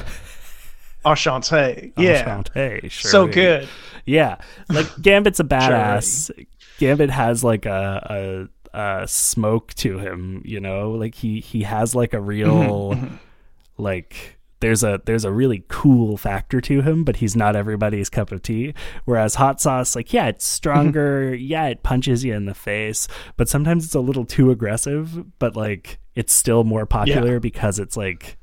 Enchanté, 1.04 1.92
yeah, 1.96 2.24
Enchanté, 2.24 2.90
sure. 2.90 3.10
so 3.10 3.26
good. 3.26 3.68
Yeah. 4.06 4.36
Like 4.68 4.86
Gambit's 5.00 5.40
a 5.40 5.44
badass. 5.44 6.30
Gambit 6.78 7.10
has 7.10 7.44
like 7.44 7.66
a, 7.66 8.48
a 8.74 8.78
a 8.78 9.08
smoke 9.08 9.72
to 9.74 9.98
him, 9.98 10.42
you 10.44 10.60
know? 10.60 10.90
Like 10.90 11.14
he 11.14 11.40
he 11.40 11.62
has 11.62 11.94
like 11.94 12.12
a 12.12 12.20
real 12.20 12.94
mm-hmm. 12.94 13.16
like 13.78 14.38
there's 14.60 14.82
a 14.82 15.00
there's 15.04 15.24
a 15.24 15.32
really 15.32 15.64
cool 15.68 16.16
factor 16.16 16.60
to 16.60 16.80
him, 16.82 17.04
but 17.04 17.16
he's 17.16 17.36
not 17.36 17.56
everybody's 17.56 18.08
cup 18.08 18.32
of 18.32 18.42
tea. 18.42 18.74
Whereas 19.04 19.34
hot 19.34 19.60
sauce, 19.60 19.94
like 19.94 20.12
yeah, 20.12 20.26
it's 20.26 20.46
mm-hmm. 20.46 20.54
stronger, 20.54 21.34
yeah, 21.34 21.66
it 21.66 21.82
punches 21.82 22.24
you 22.24 22.34
in 22.34 22.46
the 22.46 22.54
face, 22.54 23.06
but 23.36 23.48
sometimes 23.48 23.84
it's 23.84 23.94
a 23.94 24.00
little 24.00 24.24
too 24.24 24.50
aggressive, 24.50 25.38
but 25.38 25.54
like 25.54 25.98
it's 26.14 26.32
still 26.32 26.64
more 26.64 26.86
popular 26.86 27.40
because 27.40 27.78
it's 27.78 27.96
like 27.96 28.38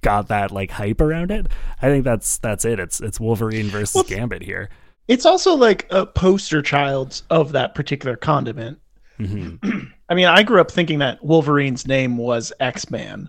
got 0.00 0.28
that 0.28 0.50
like 0.50 0.70
hype 0.70 1.00
around 1.00 1.30
it. 1.30 1.46
I 1.82 1.86
think 1.88 2.04
that's 2.04 2.38
that's 2.38 2.64
it. 2.64 2.78
It's 2.78 3.00
it's 3.00 3.18
Wolverine 3.20 3.66
versus 3.68 3.94
Well, 3.94 4.04
Gambit 4.04 4.42
here. 4.42 4.70
It's 5.08 5.24
also 5.26 5.54
like 5.54 5.86
a 5.90 6.04
poster 6.06 6.60
child 6.62 7.22
of 7.30 7.52
that 7.52 7.74
particular 7.74 8.16
condiment. 8.16 8.78
hmm 9.16 9.56
I 10.10 10.14
mean, 10.14 10.26
I 10.26 10.42
grew 10.42 10.60
up 10.60 10.70
thinking 10.70 11.00
that 11.00 11.22
Wolverine's 11.22 11.86
name 11.86 12.16
was 12.16 12.52
X 12.60 12.90
Man 12.90 13.28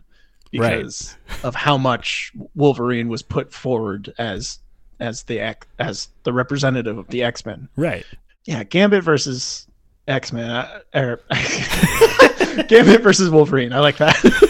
because 0.51 1.15
of 1.43 1.53
how 1.53 1.77
much 1.77 2.31
Wolverine 2.55 3.09
was 3.09 3.21
put 3.21 3.53
forward 3.53 4.13
as 4.17 4.59
as 4.99 5.23
the 5.23 5.55
as 5.79 6.09
the 6.23 6.33
representative 6.33 6.97
of 6.97 7.07
the 7.09 7.23
X 7.23 7.45
Men. 7.45 7.67
Right. 7.75 8.05
Yeah, 8.45 8.63
Gambit 8.63 9.03
versus 9.03 9.67
X 10.07 10.31
Men, 10.33 10.65
or 10.95 11.19
Gambit 12.67 13.01
versus 13.01 13.29
Wolverine. 13.29 13.73
I 13.73 13.79
like 13.79 13.97
that. 13.97 14.15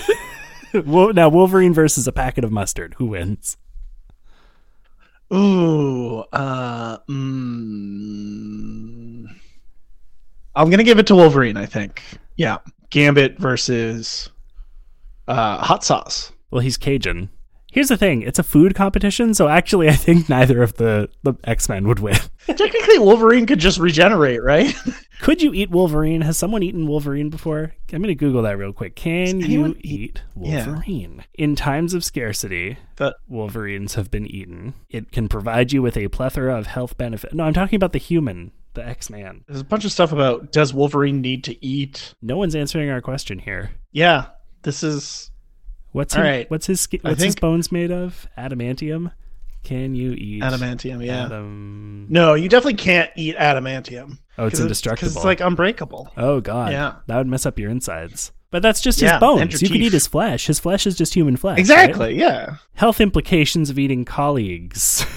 Now 0.86 1.30
Wolverine 1.30 1.74
versus 1.74 2.08
a 2.08 2.12
packet 2.12 2.44
of 2.44 2.52
mustard. 2.52 2.96
Who 2.98 3.08
wins? 3.08 3.58
Ooh, 5.34 6.20
uh, 6.34 6.98
mm, 7.08 7.76
I'm 10.56 10.70
gonna 10.70 10.84
give 10.84 11.00
it 11.00 11.08
to 11.08 11.16
Wolverine. 11.16 11.58
I 11.58 11.66
think. 11.66 12.04
Yeah, 12.36 12.58
Gambit 12.90 13.38
versus 13.40 14.30
uh, 15.28 15.58
hot 15.58 15.84
sauce. 15.84 16.32
Well, 16.52 16.62
he's 16.62 16.78
Cajun. 16.78 17.30
Here's 17.72 17.90
the 17.90 17.98
thing: 17.98 18.22
it's 18.24 18.40
a 18.40 18.44
food 18.44 18.74
competition, 18.76 19.34
so 19.34 19.48
actually, 19.48 19.90
I 19.90 19.94
think 19.94 20.28
neither 20.30 20.62
of 20.64 20.74
the 20.76 21.10
the 21.24 21.34
X 21.44 21.70
Men 21.70 21.88
would 21.88 22.00
win. 22.00 22.18
Technically, 22.48 23.00
Wolverine 23.00 23.46
could 23.46 23.60
just 23.60 23.78
regenerate, 23.80 24.42
right? 24.44 24.74
Could 25.22 25.42
you 25.42 25.54
eat 25.54 25.70
Wolverine? 25.70 26.22
Has 26.22 26.38
someone 26.38 26.64
eaten 26.64 26.88
Wolverine 26.88 27.30
before? 27.30 27.74
I'm 27.92 28.02
going 28.02 28.08
to 28.08 28.16
Google 28.16 28.44
that 28.44 28.58
real 28.58 28.72
quick. 28.72 28.96
Can 28.96 29.42
you 29.42 29.76
eat 29.82 30.22
Yeah. 30.40 30.66
Wolverine? 30.66 31.26
In 31.34 31.58
times 31.58 31.94
of 31.94 32.06
scarcity, 32.06 32.78
That 32.96 33.18
Wolverines 33.28 33.96
have 33.96 34.10
been 34.10 34.26
eaten. 34.26 34.76
It 34.90 35.12
can 35.12 35.28
provide 35.28 35.74
you 35.74 35.82
with 35.82 35.98
a 35.98 36.08
plethora 36.08 36.58
of 36.58 36.68
health 36.68 36.98
benefit. 36.98 37.34
No, 37.34 37.44
I'm 37.44 37.54
talking 37.54 37.76
about 37.76 37.92
the 37.92 38.00
human, 38.00 38.54
the 38.76 38.88
X 38.88 39.10
Man. 39.10 39.44
there's 39.50 39.60
a 39.60 39.66
bunch 39.66 39.84
of 39.84 39.92
stuff 39.92 40.14
about 40.14 40.54
does 40.54 40.74
Wolverine 40.74 41.20
need 41.20 41.44
to 41.44 41.66
eat? 41.66 42.16
No 42.22 42.38
one's 42.38 42.56
answering 42.56 42.90
our 42.90 43.02
question 43.02 43.40
here. 43.40 43.72
Yeah, 43.92 44.28
this 44.64 44.84
is 44.84 45.32
What's 45.92 46.16
All 46.16 46.22
his, 46.24 46.30
right. 46.30 46.52
what's 46.52 46.68
his 46.68 46.82
ski- 46.82 47.02
I 47.04 47.10
his 47.10 47.18
think- 47.20 47.40
bones 47.42 47.72
made 47.72 47.92
of? 47.92 48.28
Adamantium. 48.38 49.12
Can 49.64 49.94
you 49.94 50.14
eat 50.14 50.42
adamantium. 50.42 51.06
Yeah. 51.06 51.26
Adam? 51.26 52.06
No, 52.10 52.34
you 52.34 52.48
definitely 52.48 52.76
can't 52.76 53.10
eat 53.18 53.36
adamantium. 53.36 54.18
Oh, 54.38 54.48
it's 54.48 54.60
indestructible. 54.60 55.10
Because 55.10 55.16
it's 55.18 55.26
like 55.26 55.42
unbreakable. 55.42 56.12
oh 56.16 56.40
god, 56.40 56.72
Yeah. 56.72 56.96
that 57.08 57.18
would 57.18 57.28
mess 57.28 57.46
up 57.46 57.60
your 57.60 57.70
insides. 57.70 58.32
But 58.52 58.62
that's 58.64 58.80
just 58.82 59.02
Yeah, 59.02 59.14
his 59.14 59.20
bones. 59.20 59.62
You 59.62 59.68
could 59.68 59.82
eat 59.82 59.92
his 59.94 60.08
flesh. 60.08 60.48
His 60.48 60.60
flesh 60.60 60.88
is 60.88 60.96
just 60.98 61.14
human 61.14 61.36
flesh. 61.38 61.56
right? 61.56 61.60
Exactly. 61.60 62.16
Yeah. 62.18 62.56
Health 62.76 63.02
implications 63.02 63.70
of 63.70 63.78
eating 63.78 64.06
colleagues. 64.06 65.06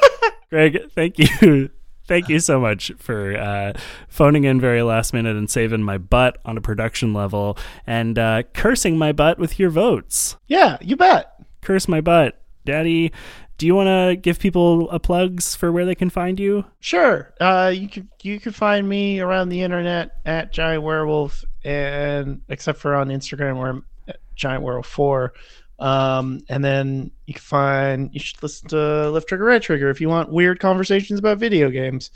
Greg, 0.50 0.90
thank 0.94 1.18
you. 1.18 1.70
Thank 2.10 2.28
you 2.28 2.40
so 2.40 2.58
much 2.58 2.90
for 2.98 3.36
uh, 3.36 3.72
phoning 4.08 4.42
in 4.42 4.60
very 4.60 4.82
last 4.82 5.12
minute 5.12 5.36
and 5.36 5.48
saving 5.48 5.84
my 5.84 5.96
butt 5.96 6.38
on 6.44 6.58
a 6.58 6.60
production 6.60 7.14
level 7.14 7.56
and 7.86 8.18
uh, 8.18 8.42
cursing 8.52 8.98
my 8.98 9.12
butt 9.12 9.38
with 9.38 9.60
your 9.60 9.70
votes. 9.70 10.36
Yeah. 10.48 10.76
You 10.80 10.96
bet. 10.96 11.32
Curse 11.60 11.86
my 11.86 12.00
butt. 12.00 12.42
Daddy, 12.64 13.12
do 13.58 13.66
you 13.66 13.76
want 13.76 13.86
to 13.86 14.16
give 14.16 14.40
people 14.40 14.90
a 14.90 14.98
plugs 14.98 15.54
for 15.54 15.70
where 15.70 15.84
they 15.84 15.94
can 15.94 16.10
find 16.10 16.40
you? 16.40 16.64
Sure. 16.80 17.32
Uh, 17.40 17.72
you 17.72 17.88
can 17.88 18.08
you 18.22 18.40
can 18.40 18.50
find 18.50 18.88
me 18.88 19.20
around 19.20 19.50
the 19.50 19.62
internet 19.62 20.16
at 20.26 20.52
Giant 20.52 20.82
Werewolf, 20.82 21.44
and 21.62 22.40
except 22.48 22.80
for 22.80 22.96
on 22.96 23.06
Instagram 23.06 23.56
where 23.56 23.68
I'm 23.68 23.84
at 24.08 24.16
Giant 24.34 24.64
Werewolf 24.64 24.88
Four. 24.88 25.32
Um, 25.80 26.42
and 26.48 26.64
then 26.64 27.10
you 27.26 27.34
can 27.34 27.40
find 27.40 28.10
you 28.12 28.20
should 28.20 28.42
listen 28.42 28.68
to 28.68 29.10
Left 29.10 29.26
Trigger 29.26 29.44
Right 29.44 29.62
Trigger 29.62 29.90
if 29.90 30.00
you 30.00 30.08
want 30.08 30.30
weird 30.30 30.60
conversations 30.60 31.18
about 31.18 31.38
video 31.38 31.70
games, 31.70 32.10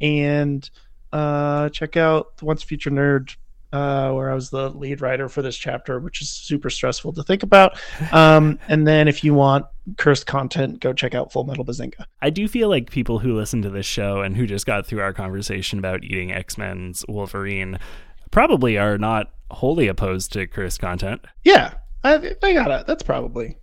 and 0.00 0.68
uh, 1.12 1.68
check 1.70 1.96
out 1.96 2.36
the 2.36 2.44
Once 2.44 2.62
Future 2.62 2.90
Nerd 2.90 3.34
uh, 3.72 4.12
where 4.12 4.30
I 4.30 4.34
was 4.34 4.50
the 4.50 4.70
lead 4.70 5.00
writer 5.00 5.28
for 5.28 5.42
this 5.42 5.56
chapter, 5.56 5.98
which 5.98 6.22
is 6.22 6.30
super 6.30 6.70
stressful 6.70 7.12
to 7.14 7.22
think 7.22 7.42
about. 7.42 7.78
Um, 8.12 8.58
and 8.68 8.86
then 8.86 9.08
if 9.08 9.24
you 9.24 9.34
want 9.34 9.66
cursed 9.98 10.26
content, 10.26 10.80
go 10.80 10.92
check 10.92 11.14
out 11.14 11.32
Full 11.32 11.44
Metal 11.44 11.64
Bazinga. 11.64 12.04
I 12.22 12.30
do 12.30 12.48
feel 12.48 12.68
like 12.68 12.90
people 12.90 13.18
who 13.18 13.36
listen 13.36 13.62
to 13.62 13.70
this 13.70 13.86
show 13.86 14.20
and 14.20 14.36
who 14.36 14.46
just 14.46 14.66
got 14.66 14.86
through 14.86 15.00
our 15.00 15.12
conversation 15.12 15.78
about 15.78 16.04
eating 16.04 16.32
X 16.32 16.56
Men's 16.56 17.04
Wolverine 17.08 17.78
probably 18.30 18.78
are 18.78 18.98
not 18.98 19.32
wholly 19.50 19.88
opposed 19.88 20.32
to 20.32 20.46
cursed 20.46 20.80
content. 20.80 21.24
Yeah, 21.44 21.74
I, 22.06 22.34
I 22.42 22.52
got 22.52 22.70
it. 22.70 22.86
That's 22.86 23.02
probably 23.02 23.58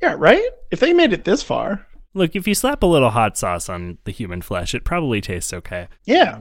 yeah, 0.00 0.14
right. 0.18 0.42
If 0.70 0.80
they 0.80 0.92
made 0.92 1.12
it 1.12 1.24
this 1.24 1.42
far, 1.42 1.86
Look, 2.12 2.34
if 2.34 2.48
you 2.48 2.54
slap 2.54 2.82
a 2.82 2.86
little 2.86 3.10
hot 3.10 3.38
sauce 3.38 3.68
on 3.68 3.98
the 4.04 4.10
human 4.10 4.42
flesh, 4.42 4.74
it 4.74 4.84
probably 4.84 5.20
tastes 5.20 5.52
okay. 5.52 5.86
yeah. 6.04 6.40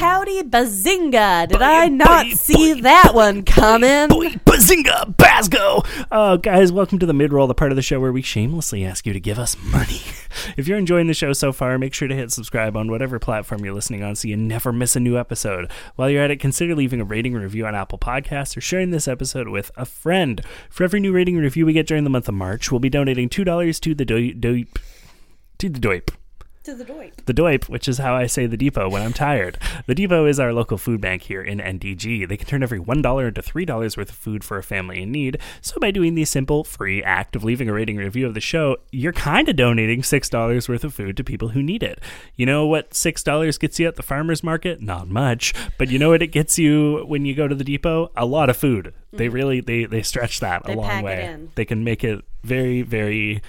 Howdy, 0.00 0.44
bazinga! 0.44 1.46
Did 1.46 1.58
Boy, 1.58 1.64
I 1.64 1.88
not 1.88 2.24
boy, 2.24 2.30
see 2.32 2.72
boy, 2.72 2.80
that 2.80 3.12
one 3.12 3.42
coming? 3.42 4.08
Bazinga, 4.08 5.14
basgo! 5.16 5.86
Uh, 6.10 6.38
guys, 6.38 6.72
welcome 6.72 6.98
to 7.00 7.04
the 7.04 7.12
mid-roll, 7.12 7.46
the 7.46 7.54
part 7.54 7.70
of 7.70 7.76
the 7.76 7.82
show 7.82 8.00
where 8.00 8.10
we 8.10 8.22
shamelessly 8.22 8.82
ask 8.82 9.06
you 9.06 9.12
to 9.12 9.20
give 9.20 9.38
us 9.38 9.58
money. 9.62 10.00
if 10.56 10.66
you're 10.66 10.78
enjoying 10.78 11.06
the 11.06 11.12
show 11.12 11.34
so 11.34 11.52
far, 11.52 11.76
make 11.76 11.92
sure 11.92 12.08
to 12.08 12.14
hit 12.14 12.32
subscribe 12.32 12.78
on 12.78 12.90
whatever 12.90 13.18
platform 13.18 13.62
you're 13.62 13.74
listening 13.74 14.02
on 14.02 14.16
so 14.16 14.26
you 14.26 14.38
never 14.38 14.72
miss 14.72 14.96
a 14.96 15.00
new 15.00 15.18
episode. 15.18 15.70
While 15.96 16.08
you're 16.08 16.22
at 16.22 16.30
it, 16.30 16.40
consider 16.40 16.74
leaving 16.74 17.02
a 17.02 17.04
rating 17.04 17.34
and 17.34 17.44
review 17.44 17.66
on 17.66 17.74
Apple 17.74 17.98
Podcasts 17.98 18.56
or 18.56 18.62
sharing 18.62 18.92
this 18.92 19.06
episode 19.06 19.48
with 19.48 19.70
a 19.76 19.84
friend. 19.84 20.42
For 20.70 20.82
every 20.82 21.00
new 21.00 21.12
rating 21.12 21.34
and 21.34 21.44
review 21.44 21.66
we 21.66 21.74
get 21.74 21.86
during 21.86 22.04
the 22.04 22.10
month 22.10 22.26
of 22.26 22.34
March, 22.34 22.72
we'll 22.72 22.80
be 22.80 22.88
donating 22.88 23.28
$2 23.28 23.80
to 23.80 23.94
the 23.94 24.06
doip, 24.06 24.40
doip 24.40 24.78
to 25.58 25.68
the 25.68 25.78
doip. 25.78 26.08
To 26.64 26.74
the 26.74 26.84
doip. 26.84 27.24
The 27.24 27.32
Doip, 27.32 27.70
which 27.70 27.88
is 27.88 27.96
how 27.96 28.14
I 28.14 28.26
say 28.26 28.44
the 28.44 28.58
Depot 28.58 28.90
when 28.90 29.00
I'm 29.00 29.14
tired. 29.14 29.56
The 29.86 29.94
Depot 29.94 30.26
is 30.26 30.38
our 30.38 30.52
local 30.52 30.76
food 30.76 31.00
bank 31.00 31.22
here 31.22 31.42
in 31.42 31.58
NDG. 31.58 32.28
They 32.28 32.36
can 32.36 32.46
turn 32.46 32.62
every 32.62 32.78
$1 32.78 33.28
into 33.28 33.40
$3 33.40 33.96
worth 33.96 34.10
of 34.10 34.14
food 34.14 34.44
for 34.44 34.58
a 34.58 34.62
family 34.62 35.02
in 35.02 35.10
need. 35.10 35.38
So 35.62 35.80
by 35.80 35.90
doing 35.90 36.16
the 36.16 36.26
simple, 36.26 36.62
free 36.62 37.02
act 37.02 37.34
of 37.34 37.44
leaving 37.44 37.70
a 37.70 37.72
rating 37.72 37.96
and 37.96 38.04
review 38.04 38.26
of 38.26 38.34
the 38.34 38.42
show, 38.42 38.76
you're 38.92 39.14
kind 39.14 39.48
of 39.48 39.56
donating 39.56 40.02
$6 40.02 40.68
worth 40.68 40.84
of 40.84 40.92
food 40.92 41.16
to 41.16 41.24
people 41.24 41.48
who 41.48 41.62
need 41.62 41.82
it. 41.82 41.98
You 42.36 42.44
know 42.44 42.66
what 42.66 42.90
$6 42.90 43.58
gets 43.58 43.78
you 43.78 43.88
at 43.88 43.96
the 43.96 44.02
farmer's 44.02 44.44
market? 44.44 44.82
Not 44.82 45.08
much. 45.08 45.54
But 45.78 45.88
you 45.88 45.98
know 45.98 46.10
what 46.10 46.20
it 46.20 46.26
gets 46.26 46.58
you 46.58 47.06
when 47.06 47.24
you 47.24 47.34
go 47.34 47.48
to 47.48 47.54
the 47.54 47.64
Depot? 47.64 48.12
A 48.18 48.26
lot 48.26 48.50
of 48.50 48.56
food. 48.58 48.92
They 49.12 49.26
mm-hmm. 49.26 49.34
really, 49.34 49.60
they, 49.62 49.86
they 49.86 50.02
stretch 50.02 50.40
that 50.40 50.64
They 50.64 50.74
a 50.74 50.76
long 50.76 50.86
pack 50.86 51.02
it 51.02 51.06
way. 51.06 51.24
in. 51.24 51.52
They 51.54 51.64
can 51.64 51.84
make 51.84 52.04
it 52.04 52.22
very, 52.44 52.82
very 52.82 53.40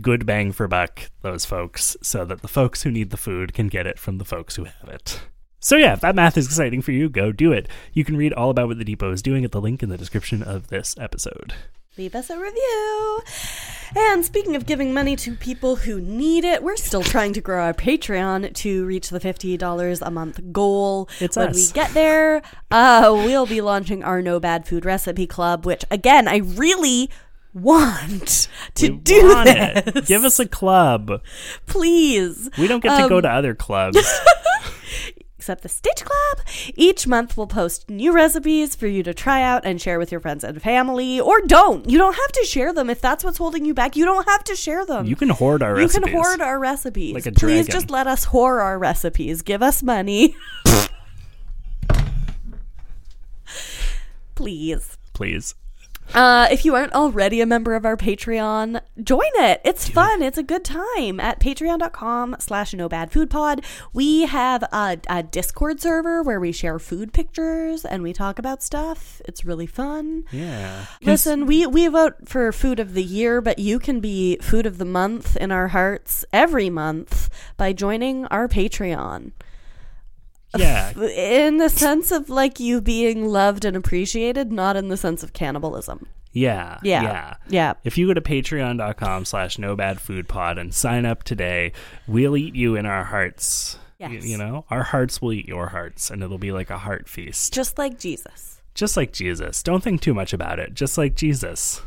good 0.00 0.26
bang 0.26 0.52
for 0.52 0.68
buck, 0.68 1.10
those 1.22 1.44
folks, 1.44 1.96
so 2.02 2.24
that 2.24 2.42
the 2.42 2.48
folks 2.48 2.82
who 2.82 2.90
need 2.90 3.10
the 3.10 3.16
food 3.16 3.54
can 3.54 3.68
get 3.68 3.86
it 3.86 3.98
from 3.98 4.18
the 4.18 4.24
folks 4.24 4.56
who 4.56 4.64
have 4.64 4.88
it. 4.88 5.20
So, 5.62 5.76
yeah, 5.76 5.92
if 5.92 6.00
that 6.00 6.14
math 6.14 6.38
is 6.38 6.46
exciting 6.46 6.80
for 6.80 6.92
you, 6.92 7.10
go 7.10 7.32
do 7.32 7.52
it. 7.52 7.68
You 7.92 8.02
can 8.02 8.16
read 8.16 8.32
all 8.32 8.48
about 8.48 8.68
what 8.68 8.78
the 8.78 8.84
Depot 8.84 9.12
is 9.12 9.20
doing 9.20 9.44
at 9.44 9.52
the 9.52 9.60
link 9.60 9.82
in 9.82 9.90
the 9.90 9.98
description 9.98 10.42
of 10.42 10.68
this 10.68 10.96
episode. 10.98 11.52
Leave 11.98 12.14
us 12.14 12.30
a 12.30 12.38
review. 12.38 13.20
And 13.94 14.24
speaking 14.24 14.56
of 14.56 14.64
giving 14.64 14.94
money 14.94 15.16
to 15.16 15.34
people 15.34 15.76
who 15.76 16.00
need 16.00 16.44
it, 16.44 16.62
we're 16.62 16.76
still 16.76 17.02
trying 17.02 17.34
to 17.34 17.42
grow 17.42 17.62
our 17.62 17.74
Patreon 17.74 18.54
to 18.54 18.86
reach 18.86 19.10
the 19.10 19.20
$50 19.20 20.00
a 20.00 20.10
month 20.10 20.40
goal. 20.50 21.10
It's 21.18 21.36
when 21.36 21.48
us. 21.48 21.56
we 21.56 21.72
get 21.74 21.92
there, 21.92 22.40
uh, 22.70 23.10
we'll 23.12 23.44
be 23.44 23.60
launching 23.60 24.02
our 24.02 24.22
No 24.22 24.40
Bad 24.40 24.66
Food 24.66 24.86
Recipe 24.86 25.26
Club, 25.26 25.66
which, 25.66 25.84
again, 25.90 26.26
I 26.26 26.36
really 26.38 27.10
want 27.54 28.48
to 28.76 28.90
We 28.92 28.96
do 28.98 29.28
want 29.28 29.46
this. 29.46 29.82
it. 29.96 30.06
Give 30.06 30.24
us 30.24 30.38
a 30.38 30.46
club. 30.46 31.22
Please. 31.66 32.48
We 32.58 32.66
don't 32.68 32.82
get 32.82 33.00
to 33.02 33.08
go 33.08 33.16
Um, 33.16 33.22
to 33.22 33.28
other 33.30 33.54
clubs. 33.54 33.98
except 35.36 35.62
the 35.62 35.68
Stitch 35.70 36.04
Club. 36.04 36.46
Each 36.76 37.06
month 37.06 37.34
we'll 37.36 37.46
post 37.46 37.88
new 37.88 38.12
recipes 38.12 38.74
for 38.76 38.86
you 38.86 39.02
to 39.02 39.14
try 39.14 39.40
out 39.42 39.64
and 39.64 39.80
share 39.80 39.98
with 39.98 40.12
your 40.12 40.20
friends 40.20 40.44
and 40.44 40.60
family. 40.60 41.18
Or 41.18 41.40
don't. 41.40 41.88
You 41.88 41.96
don't 41.96 42.12
have 42.14 42.32
to 42.32 42.44
share 42.44 42.74
them 42.74 42.90
if 42.90 43.00
that's 43.00 43.24
what's 43.24 43.38
holding 43.38 43.64
you 43.64 43.72
back. 43.72 43.96
You 43.96 44.04
don't 44.04 44.28
have 44.28 44.44
to 44.44 44.54
share 44.54 44.84
them. 44.84 45.06
you 45.06 45.16
can 45.16 45.30
hoard 45.30 45.62
our 45.62 45.70
You 45.70 45.76
recipes. 45.86 45.94
You 45.94 46.02
can 46.02 46.12
hoard 46.12 46.40
our 46.42 46.58
recipes. 46.58 47.14
Like 47.14 47.24
a 47.26 47.32
Please 47.32 47.66
dragon. 47.66 47.72
just 47.72 47.90
let 47.90 48.06
us 48.06 48.24
hoard 48.24 48.60
our 48.60 48.78
recipes. 48.78 49.40
Give 49.40 49.62
us 49.62 49.82
money. 49.82 50.36
Please. 54.34 54.96
Please. 55.12 55.54
Uh, 56.14 56.48
if 56.50 56.64
you 56.64 56.74
aren't 56.74 56.92
already 56.92 57.40
a 57.40 57.46
member 57.46 57.74
of 57.74 57.84
our 57.84 57.96
Patreon, 57.96 58.80
join 59.02 59.30
it. 59.34 59.60
It's 59.64 59.88
fun. 59.88 60.22
It's 60.22 60.38
a 60.38 60.42
good 60.42 60.64
time 60.64 61.20
at 61.20 61.38
patreon.com 61.38 62.36
slash 62.40 62.74
no 62.74 62.88
bad 62.88 63.12
food 63.12 63.30
pod. 63.30 63.64
We 63.92 64.22
have 64.22 64.64
a, 64.64 64.98
a 65.08 65.22
Discord 65.22 65.80
server 65.80 66.22
where 66.22 66.40
we 66.40 66.50
share 66.50 66.80
food 66.80 67.12
pictures 67.12 67.84
and 67.84 68.02
we 68.02 68.12
talk 68.12 68.40
about 68.40 68.62
stuff. 68.62 69.22
It's 69.24 69.44
really 69.44 69.66
fun. 69.66 70.24
Yeah. 70.32 70.86
Listen, 71.02 71.46
we, 71.46 71.66
we 71.66 71.86
vote 71.86 72.28
for 72.28 72.50
food 72.50 72.80
of 72.80 72.94
the 72.94 73.04
year, 73.04 73.40
but 73.40 73.60
you 73.60 73.78
can 73.78 74.00
be 74.00 74.36
food 74.42 74.66
of 74.66 74.78
the 74.78 74.84
month 74.84 75.36
in 75.36 75.52
our 75.52 75.68
hearts 75.68 76.24
every 76.32 76.70
month 76.70 77.30
by 77.56 77.72
joining 77.72 78.26
our 78.26 78.48
Patreon. 78.48 79.30
Yeah. 80.56 80.98
In 81.00 81.58
the 81.58 81.68
sense 81.68 82.10
of 82.10 82.28
like 82.28 82.60
you 82.60 82.80
being 82.80 83.26
loved 83.26 83.64
and 83.64 83.76
appreciated, 83.76 84.50
not 84.52 84.76
in 84.76 84.88
the 84.88 84.96
sense 84.96 85.22
of 85.22 85.32
cannibalism. 85.32 86.06
Yeah. 86.32 86.78
Yeah. 86.82 87.02
Yeah. 87.02 87.34
Yeah. 87.48 87.74
If 87.84 87.98
you 87.98 88.06
go 88.06 88.14
to 88.14 88.20
patreon.com 88.20 89.24
slash 89.24 89.58
no 89.58 89.76
bad 89.76 90.00
food 90.00 90.28
pod 90.28 90.58
and 90.58 90.72
sign 90.72 91.04
up 91.04 91.24
today, 91.24 91.72
we'll 92.06 92.36
eat 92.36 92.54
you 92.54 92.76
in 92.76 92.86
our 92.86 93.04
hearts. 93.04 93.78
Yes. 93.98 94.24
You 94.24 94.38
know, 94.38 94.64
our 94.70 94.82
hearts 94.82 95.20
will 95.20 95.32
eat 95.32 95.46
your 95.46 95.68
hearts 95.68 96.10
and 96.10 96.22
it'll 96.22 96.38
be 96.38 96.52
like 96.52 96.70
a 96.70 96.78
heart 96.78 97.08
feast. 97.08 97.52
Just 97.52 97.78
like 97.78 97.98
Jesus. 97.98 98.62
Just 98.74 98.96
like 98.96 99.12
Jesus. 99.12 99.62
Don't 99.62 99.82
think 99.82 100.00
too 100.00 100.14
much 100.14 100.32
about 100.32 100.58
it. 100.58 100.74
Just 100.74 100.96
like 100.96 101.16
Jesus. 101.16 101.82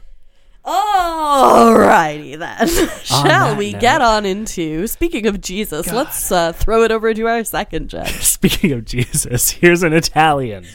Alrighty 0.65 2.37
then. 2.37 2.67
Shall 3.03 3.55
we 3.55 3.73
note- 3.73 3.81
get 3.81 4.01
on 4.01 4.25
into 4.25 4.87
speaking 4.87 5.27
of 5.27 5.41
Jesus, 5.41 5.91
let's 5.91 6.31
uh, 6.31 6.53
throw 6.53 6.83
it 6.83 6.91
over 6.91 7.13
to 7.13 7.27
our 7.27 7.43
second 7.43 7.89
judge. 7.91 8.21
Speaking 8.23 8.71
of 8.71 8.85
Jesus, 8.85 9.49
here's 9.51 9.83
an 9.83 9.91
Italian. 9.93 10.65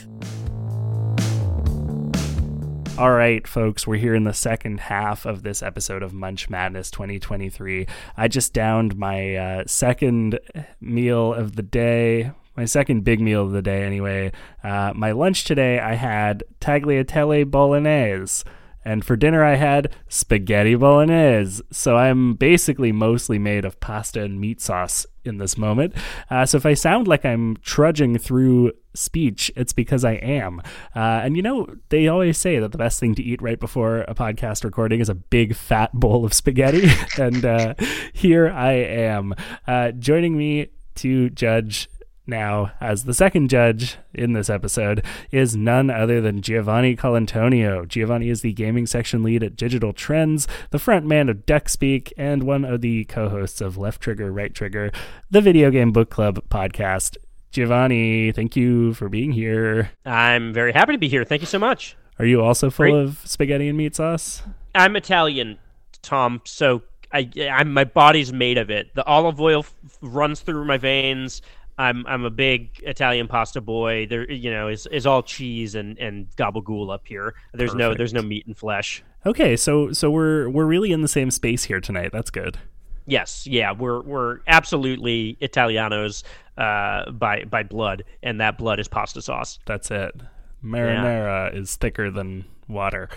All 2.99 3.13
right, 3.13 3.47
folks, 3.47 3.87
we're 3.87 3.97
here 4.01 4.15
in 4.17 4.25
the 4.25 4.35
second 4.35 4.81
half 4.81 5.25
of 5.25 5.43
this 5.45 5.63
episode 5.63 6.03
of 6.03 6.13
Munch 6.13 6.51
Madness 6.51 6.91
2023. 6.91 7.87
I 8.17 8.27
just 8.29 8.53
downed 8.53 8.97
my 8.97 9.37
uh, 9.37 9.65
second 9.69 10.41
meal 10.81 11.33
of 11.33 11.55
the 11.55 11.63
day, 11.63 12.33
my 12.57 12.65
second 12.65 13.05
big 13.05 13.21
meal 13.21 13.43
of 13.45 13.53
the 13.53 13.63
day, 13.63 13.85
anyway. 13.85 14.33
Uh, 14.65 14.93
my 14.97 15.13
lunch 15.13 15.45
today, 15.45 15.79
I 15.79 15.95
had 15.95 16.43
tagliatelle 16.61 17.49
bolognese. 17.49 18.43
And 18.89 19.05
for 19.05 19.17
dinner, 19.17 19.45
I 19.45 19.57
had 19.57 19.95
spaghetti 20.09 20.75
bolognese. 20.75 21.63
So 21.71 21.99
I'm 21.99 22.33
basically 22.33 22.91
mostly 22.91 23.39
made 23.39 23.67
of 23.67 23.79
pasta 23.81 24.23
and 24.23 24.41
meat 24.41 24.63
sauce 24.63 25.05
in 25.27 25.37
this 25.37 25.59
moment. 25.59 25.95
Uh, 26.31 26.47
so 26.47 26.57
if 26.57 26.65
I 26.65 26.73
sound 26.73 27.07
like 27.07 27.23
I'm 27.23 27.59
trudging 27.59 28.17
through 28.17 28.73
speech, 28.95 29.53
it's 29.57 29.75
because 29.75 30.07
I 30.07 30.13
am. 30.13 30.63
Uh, 30.97 31.21
and 31.23 31.37
you 31.37 31.43
know, 31.43 31.67
they 31.91 32.09
always 32.09 32.39
say 32.39 32.59
that 32.61 32.73
the 32.73 32.79
best 32.79 32.99
thing 32.99 33.15
to 33.17 33.23
eat 33.23 33.43
right 33.43 33.61
before 33.61 34.07
a 34.09 34.15
podcast 34.15 34.65
recording 34.65 35.01
is 35.01 35.11
a 35.11 35.15
big 35.15 35.55
fat 35.55 35.93
bowl 35.93 36.25
of 36.25 36.33
spaghetti. 36.33 36.89
and 37.19 37.45
uh, 37.45 37.75
here 38.15 38.49
I 38.49 38.73
am. 38.73 39.35
Uh, 39.67 39.91
joining 39.91 40.35
me 40.35 40.69
to 40.95 41.29
judge 41.29 41.91
now 42.29 42.73
as 42.81 43.05
the 43.05 43.15
second 43.15 43.49
judge 43.51 43.97
in 44.15 44.33
this 44.33 44.51
episode 44.51 45.05
is 45.33 45.57
none 45.57 45.91
other 45.91 46.21
than 46.21 46.43
Giovanni 46.43 46.95
Colantonio. 46.95 47.87
Giovanni 47.89 48.29
is 48.29 48.43
the 48.43 48.53
gaming 48.53 48.87
section 48.87 49.23
lead 49.23 49.43
at 49.43 49.57
Digital 49.57 49.93
Trends, 49.93 50.47
the 50.71 50.79
front 50.79 51.07
man 51.07 51.29
of 51.29 51.47
DuckSpeak, 51.47 52.13
and 52.17 52.43
one 52.43 52.65
of 52.65 52.81
the 52.81 53.05
co-hosts 53.07 53.61
of 53.61 53.77
Left 53.77 54.01
Trigger, 54.01 54.31
Right 54.31 54.55
Trigger, 54.55 54.93
the 55.31 55.41
video 55.41 55.71
game 55.71 55.91
book 55.91 56.11
club 56.11 56.41
podcast. 56.49 57.17
Giovanni, 57.51 58.31
thank 58.33 58.57
you 58.57 58.93
for 58.95 59.09
being 59.09 59.33
here. 59.33 59.91
I'm 60.05 60.53
very 60.53 60.73
happy 60.73 60.93
to 60.93 60.99
be 60.99 61.09
here. 61.09 61.25
Thank 61.25 61.41
you 61.41 61.47
so 61.47 61.59
much. 61.59 61.97
Are 62.19 62.27
you 62.27 62.43
also 62.43 62.69
full 62.69 62.91
Great. 62.91 62.95
of 63.05 63.21
spaghetti 63.25 63.69
and 63.69 63.79
meat 63.79 63.97
sauce? 63.97 64.43
I'm 64.75 64.97
Italian, 64.97 65.59
Tom, 66.03 66.43
so 66.45 66.83
I, 67.13 67.31
I'm 67.51 67.73
my 67.73 67.85
body's 67.85 68.33
made 68.33 68.59
of 68.59 68.71
it. 68.71 68.95
The 68.95 69.05
olive 69.05 69.41
oil 69.41 69.61
f- 69.61 69.75
runs 70.03 70.41
through 70.41 70.65
my 70.67 70.77
veins. 70.77 71.41
I'm 71.79 72.05
I'm 72.07 72.25
a 72.25 72.31
big 72.31 72.81
Italian 72.83 73.29
pasta 73.29 73.61
boy. 73.61 74.07
There, 74.07 74.31
you 74.31 74.51
know, 74.51 74.69
is 74.69 74.87
is 74.87 75.07
all 75.07 75.23
cheese 75.23 75.75
and 75.75 75.97
and 75.99 76.29
gabagool 76.37 76.93
up 76.93 77.07
here. 77.07 77.35
There's 77.55 77.75
no 77.75 77.95
there's 77.95 78.13
no 78.13 78.23
meat 78.23 78.47
and 78.47 78.57
flesh. 78.57 79.03
Okay, 79.25 79.57
so 79.57 79.93
so 79.93 80.11
we're 80.11 80.49
we're 80.49 80.67
really 80.67 80.91
in 80.91 81.03
the 81.03 81.09
same 81.09 81.31
space 81.31 81.65
here 81.65 81.81
tonight. 81.81 82.11
That's 82.13 82.31
good. 82.31 82.59
Yes, 83.07 83.47
yeah, 83.47 83.73
we're 83.73 84.03
we're 84.03 84.41
absolutely 84.49 85.39
Italianos 85.41 86.25
uh, 86.57 87.11
by 87.13 87.45
by 87.45 87.63
blood, 87.63 88.05
and 88.23 88.41
that 88.41 88.59
blood 88.59 88.81
is 88.81 88.89
pasta 88.89 89.23
sauce. 89.23 89.59
That's 89.65 89.91
it. 89.91 90.15
Marinara 90.63 91.55
is 91.55 91.77
thicker 91.77 92.11
than 92.11 92.45
water. 92.67 93.09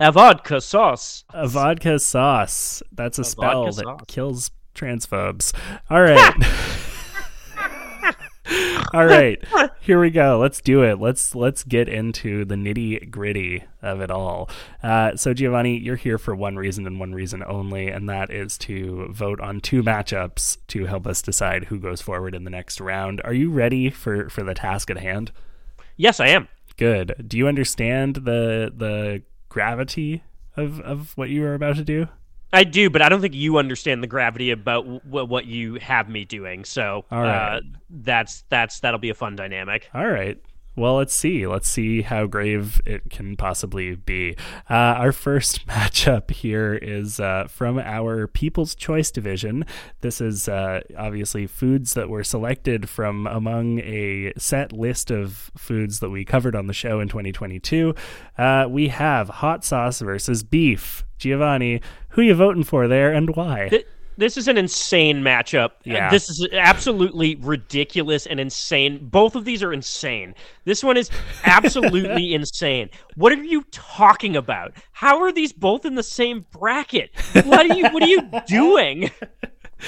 A 0.00 0.10
vodka 0.10 0.60
sauce. 0.60 1.24
A 1.30 1.46
vodka 1.46 1.98
sauce. 1.98 2.82
That's 2.90 3.18
a, 3.18 3.24
spell 3.24 3.66
that 3.66 3.74
sauce. 3.74 4.00
kills 4.08 4.50
transphobes. 4.74 5.54
All 5.88 6.02
right. 6.02 6.34
All 8.92 9.06
right, 9.06 9.42
here 9.80 10.00
we 10.00 10.10
go. 10.10 10.38
Let's 10.38 10.60
do 10.60 10.82
it. 10.82 10.98
Let's 10.98 11.34
let's 11.34 11.62
get 11.62 11.88
into 11.88 12.44
the 12.44 12.56
nitty 12.56 13.10
gritty 13.10 13.62
of 13.82 14.00
it 14.00 14.10
all. 14.10 14.50
Uh, 14.82 15.14
so 15.16 15.32
Giovanni, 15.32 15.78
you're 15.78 15.96
here 15.96 16.18
for 16.18 16.34
one 16.34 16.56
reason 16.56 16.86
and 16.86 16.98
one 16.98 17.14
reason 17.14 17.44
only, 17.46 17.88
and 17.88 18.08
that 18.08 18.30
is 18.30 18.58
to 18.58 19.08
vote 19.12 19.40
on 19.40 19.60
two 19.60 19.82
matchups 19.82 20.58
to 20.68 20.86
help 20.86 21.06
us 21.06 21.22
decide 21.22 21.64
who 21.64 21.78
goes 21.78 22.00
forward 22.00 22.34
in 22.34 22.44
the 22.44 22.50
next 22.50 22.80
round. 22.80 23.20
Are 23.24 23.34
you 23.34 23.50
ready 23.50 23.90
for 23.90 24.28
for 24.28 24.42
the 24.42 24.54
task 24.54 24.90
at 24.90 24.98
hand? 24.98 25.30
Yes, 25.96 26.18
I 26.18 26.28
am. 26.28 26.48
Good. 26.76 27.24
Do 27.28 27.38
you 27.38 27.46
understand 27.46 28.16
the 28.16 28.72
the 28.76 29.22
gravity 29.48 30.24
of 30.56 30.80
of 30.80 31.16
what 31.16 31.30
you 31.30 31.44
are 31.44 31.54
about 31.54 31.76
to 31.76 31.84
do? 31.84 32.08
I 32.52 32.64
do, 32.64 32.90
but 32.90 33.00
I 33.02 33.08
don't 33.08 33.20
think 33.20 33.34
you 33.34 33.58
understand 33.58 34.02
the 34.02 34.08
gravity 34.08 34.50
about 34.50 34.84
w- 34.84 35.26
what 35.26 35.46
you 35.46 35.74
have 35.76 36.08
me 36.08 36.24
doing. 36.24 36.64
So 36.64 37.04
All 37.10 37.22
right. 37.22 37.56
uh, 37.56 37.60
that's 37.88 38.44
that's 38.48 38.80
that'll 38.80 38.98
be 38.98 39.10
a 39.10 39.14
fun 39.14 39.36
dynamic. 39.36 39.88
All 39.94 40.08
right. 40.08 40.38
Well, 40.76 40.96
let's 40.96 41.14
see. 41.14 41.46
Let's 41.46 41.68
see 41.68 42.02
how 42.02 42.26
grave 42.26 42.80
it 42.86 43.10
can 43.10 43.36
possibly 43.36 43.96
be. 43.96 44.36
Uh, 44.68 44.74
our 44.74 45.12
first 45.12 45.66
matchup 45.68 46.30
here 46.30 46.74
is 46.74 47.18
uh, 47.20 47.48
from 47.48 47.78
our 47.78 48.26
People's 48.28 48.74
Choice 48.74 49.10
division. 49.10 49.66
This 50.00 50.20
is 50.20 50.48
uh, 50.48 50.80
obviously 50.96 51.46
foods 51.46 51.94
that 51.94 52.08
were 52.08 52.24
selected 52.24 52.88
from 52.88 53.26
among 53.26 53.80
a 53.80 54.32
set 54.38 54.72
list 54.72 55.10
of 55.10 55.50
foods 55.56 55.98
that 56.00 56.10
we 56.10 56.24
covered 56.24 56.54
on 56.54 56.66
the 56.66 56.72
show 56.72 57.00
in 57.00 57.08
2022. 57.08 57.94
Uh, 58.38 58.66
we 58.68 58.88
have 58.88 59.28
hot 59.28 59.64
sauce 59.64 60.00
versus 60.00 60.42
beef. 60.42 61.04
Giovanni, 61.20 61.80
who 62.10 62.22
you 62.22 62.34
voting 62.34 62.64
for 62.64 62.88
there 62.88 63.12
and 63.12 63.36
why? 63.36 63.68
Th- 63.68 63.86
this 64.16 64.36
is 64.36 64.48
an 64.48 64.58
insane 64.58 65.22
matchup. 65.22 65.70
Uh, 65.70 65.74
Yeah. 65.84 66.10
This 66.10 66.28
is 66.28 66.46
absolutely 66.52 67.36
ridiculous 67.36 68.26
and 68.26 68.38
insane. 68.40 68.98
Both 69.08 69.34
of 69.34 69.44
these 69.46 69.62
are 69.62 69.72
insane. 69.72 70.34
This 70.64 70.82
one 70.84 70.96
is 70.96 71.08
absolutely 71.44 72.34
insane. 72.40 72.90
What 73.14 73.32
are 73.32 73.42
you 73.42 73.64
talking 73.70 74.36
about? 74.36 74.72
How 74.92 75.22
are 75.22 75.32
these 75.32 75.52
both 75.52 75.86
in 75.86 75.94
the 75.94 76.02
same 76.02 76.44
bracket? 76.50 77.10
What 77.44 77.70
are 77.70 77.74
you 77.74 77.84
what 77.90 78.02
are 78.02 78.08
you 78.08 78.28
doing? 78.46 79.10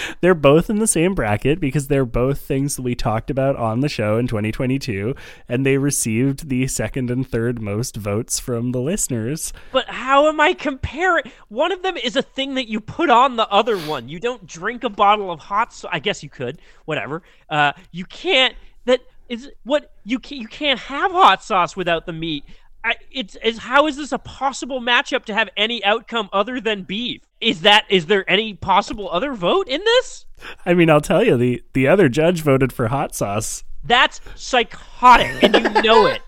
they're 0.21 0.35
both 0.35 0.71
in 0.71 0.79
the 0.79 0.87
same 0.87 1.15
bracket 1.15 1.61
because 1.61 1.89
they're 1.89 2.05
both 2.05 2.41
things 2.41 2.77
that 2.77 2.83
we 2.83 2.95
talked 2.95 3.31
about 3.31 3.57
on 3.57 3.81
the 3.81 3.89
show 3.89 4.19
in 4.19 4.27
2022 4.27 5.15
and 5.49 5.65
they 5.65 5.79
received 5.79 6.49
the 6.49 6.67
second 6.67 7.11
and 7.11 7.29
third 7.29 7.61
most 7.61 7.97
votes 7.97 8.39
from 8.39 8.73
the 8.73 8.81
listeners 8.81 9.53
But 9.73 9.89
how 9.89 10.29
am 10.29 10.41
I 10.41 10.55
comparing? 10.55 11.25
One 11.49 11.73
of 11.73 11.83
them 11.83 11.97
is 11.97 12.17
a 12.17 12.23
thing 12.23 12.55
that 12.55 12.69
you 12.69 12.81
put 12.81 13.11
on 13.11 13.37
the 13.37 13.49
other 13.49 13.79
one. 13.79 14.09
You 14.09 14.21
don't 14.21 14.47
drink 14.47 14.85
a 14.85 14.91
bottle 14.91 15.31
of 15.31 15.41
hot 15.41 15.73
sauce. 15.73 15.91
I 15.93 15.99
guess 15.99 16.23
you 16.23 16.31
could. 16.31 16.61
Whatever. 16.85 17.23
Uh, 17.49 17.73
you 17.91 18.05
can't. 18.05 18.55
That 18.85 19.01
is 19.29 19.51
what 19.65 19.93
you 20.05 20.19
can. 20.19 20.41
You 20.41 20.49
can't 20.49 20.81
have 20.81 21.13
hot 21.13 21.43
sauce 21.43 21.77
without 21.77 22.07
the 22.07 22.13
meat. 22.13 22.45
I, 22.85 22.95
it's 23.13 23.37
is 23.45 23.59
how 23.59 23.87
is 23.87 23.97
this 23.97 24.13
a 24.13 24.19
possible 24.19 24.81
matchup 24.81 25.25
to 25.27 25.35
have 25.35 25.49
any 25.57 25.85
outcome 25.85 26.29
other 26.33 26.61
than 26.61 26.83
beef? 26.83 27.23
Is 27.43 27.63
that 27.63 27.85
is 27.89 28.07
there 28.07 28.29
any 28.31 28.55
possible 28.55 29.11
other 29.11 29.35
vote 29.35 29.69
in 29.69 29.81
this? 29.85 30.27
i 30.67 30.75
mean 30.75 30.91
i'll 30.91 31.01
tell 31.01 31.25
you 31.25 31.37
the 31.37 31.63
the 31.73 31.87
other 31.87 32.09
judge 32.09 32.43
voted 32.43 32.73
for 32.73 32.89
hot 32.89 33.15
sauce 33.15 33.63
That's 33.85 34.21
psychotic, 34.35 35.43
and 35.43 35.55
you 35.55 35.83
know 35.83 36.07
it. 36.07 36.21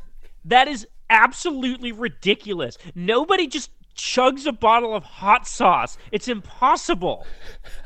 That 0.45 0.69
is 0.69 0.87
absolutely 1.11 1.93
ridiculous. 1.93 2.77
Nobody 2.95 3.47
just 3.47 3.71
chugs 3.97 4.47
a 4.47 4.53
bottle 4.53 4.95
of 4.95 5.05
hot 5.05 5.47
sauce. 5.47 5.97
It's 6.11 6.27
impossible. 6.29 7.27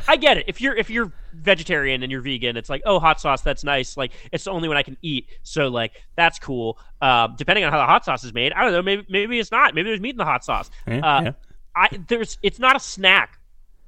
I 0.07 0.17
get 0.17 0.39
it. 0.39 0.45
If 0.49 0.61
you're 0.61 0.75
if 0.75 0.89
you're 0.91 1.13
vegetarian 1.35 2.03
and 2.03 2.11
you're 2.11 2.23
vegan, 2.23 2.57
it's 2.57 2.71
like, 2.71 2.83
oh, 2.87 2.99
hot 2.99 3.21
sauce, 3.21 3.43
that's 3.43 3.63
nice. 3.63 3.97
Like 3.97 4.13
it's 4.33 4.45
the 4.45 4.51
only 4.51 4.69
one 4.69 4.77
I 4.77 4.83
can 4.83 4.97
eat, 5.03 5.27
so 5.43 5.69
like 5.69 5.93
that's 6.17 6.39
cool. 6.39 6.79
Um, 7.01 7.35
depending 7.37 7.65
on 7.65 7.73
how 7.73 7.79
the 7.79 7.87
hot 7.87 8.05
sauce 8.05 8.25
is 8.25 8.33
made, 8.33 8.53
I 8.53 8.63
don't 8.65 8.73
know. 8.73 8.83
Maybe 8.83 9.07
maybe 9.09 9.39
it's 9.39 9.53
not. 9.53 9.75
Maybe 9.75 9.91
there's 9.91 10.01
meat 10.01 10.11
in 10.11 10.17
the 10.17 10.25
hot 10.25 10.45
sauce. 10.45 10.71
Yeah, 10.87 11.01
uh, 11.01 11.23
yeah. 11.23 11.33
I 11.79 11.99
there's 12.09 12.39
it's 12.43 12.59
not 12.59 12.77
a 12.77 12.81
snack. 12.81 13.39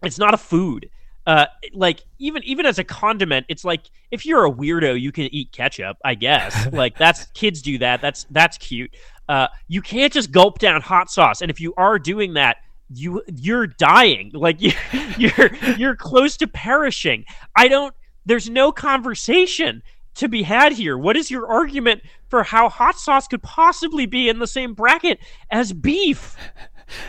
It's 0.03 0.19
not 0.19 0.35
a 0.35 0.39
food. 0.39 0.89
Uh, 1.27 1.47
like 1.75 2.01
even 2.19 2.43
even 2.45 2.67
as 2.67 2.79
a 2.79 2.85
condiment, 2.85 3.47
it's 3.49 3.65
like 3.65 3.91
if 4.11 4.25
you're 4.25 4.47
a 4.47 4.51
weirdo, 4.51 5.01
you 5.01 5.13
can 5.13 5.25
eat 5.35 5.53
ketchup. 5.53 5.97
I 6.05 6.15
guess 6.15 6.67
like 6.73 6.97
that's 6.97 7.27
kids 7.27 7.63
do 7.63 7.79
that. 7.79 8.01
That's 8.01 8.27
that's 8.31 8.57
cute. 8.59 8.95
Uh, 9.29 9.49
you 9.69 9.83
can't 9.83 10.13
just 10.13 10.33
gulp 10.33 10.59
down 10.59 10.81
hot 10.81 11.11
sauce, 11.11 11.43
and 11.43 11.51
if 11.51 11.61
you 11.61 11.75
are 11.77 11.99
doing 11.99 12.35
that, 12.35 12.57
you 12.89 13.23
you're 13.37 13.67
dying. 13.67 14.31
Like 14.35 14.61
you 14.61 14.73
you're 15.19 15.55
you're 15.77 15.97
close 15.97 16.37
to 16.39 16.47
perishing. 16.47 17.25
I 17.55 17.69
don't. 17.69 17.95
There's 18.27 18.51
no 18.51 18.73
conversation 18.73 19.83
to 20.17 20.29
be 20.29 20.43
had 20.43 20.73
here. 20.73 20.99
What 20.99 21.17
is 21.17 21.31
your 21.31 21.47
argument 21.47 22.03
for 22.29 22.43
how 22.43 22.69
hot 22.69 22.99
sauce 22.99 23.27
could 23.27 23.43
possibly 23.43 24.07
be 24.07 24.29
in 24.29 24.39
the 24.39 24.47
same 24.47 24.75
bracket 24.75 25.19
as 25.51 25.73
beef? 25.73 26.37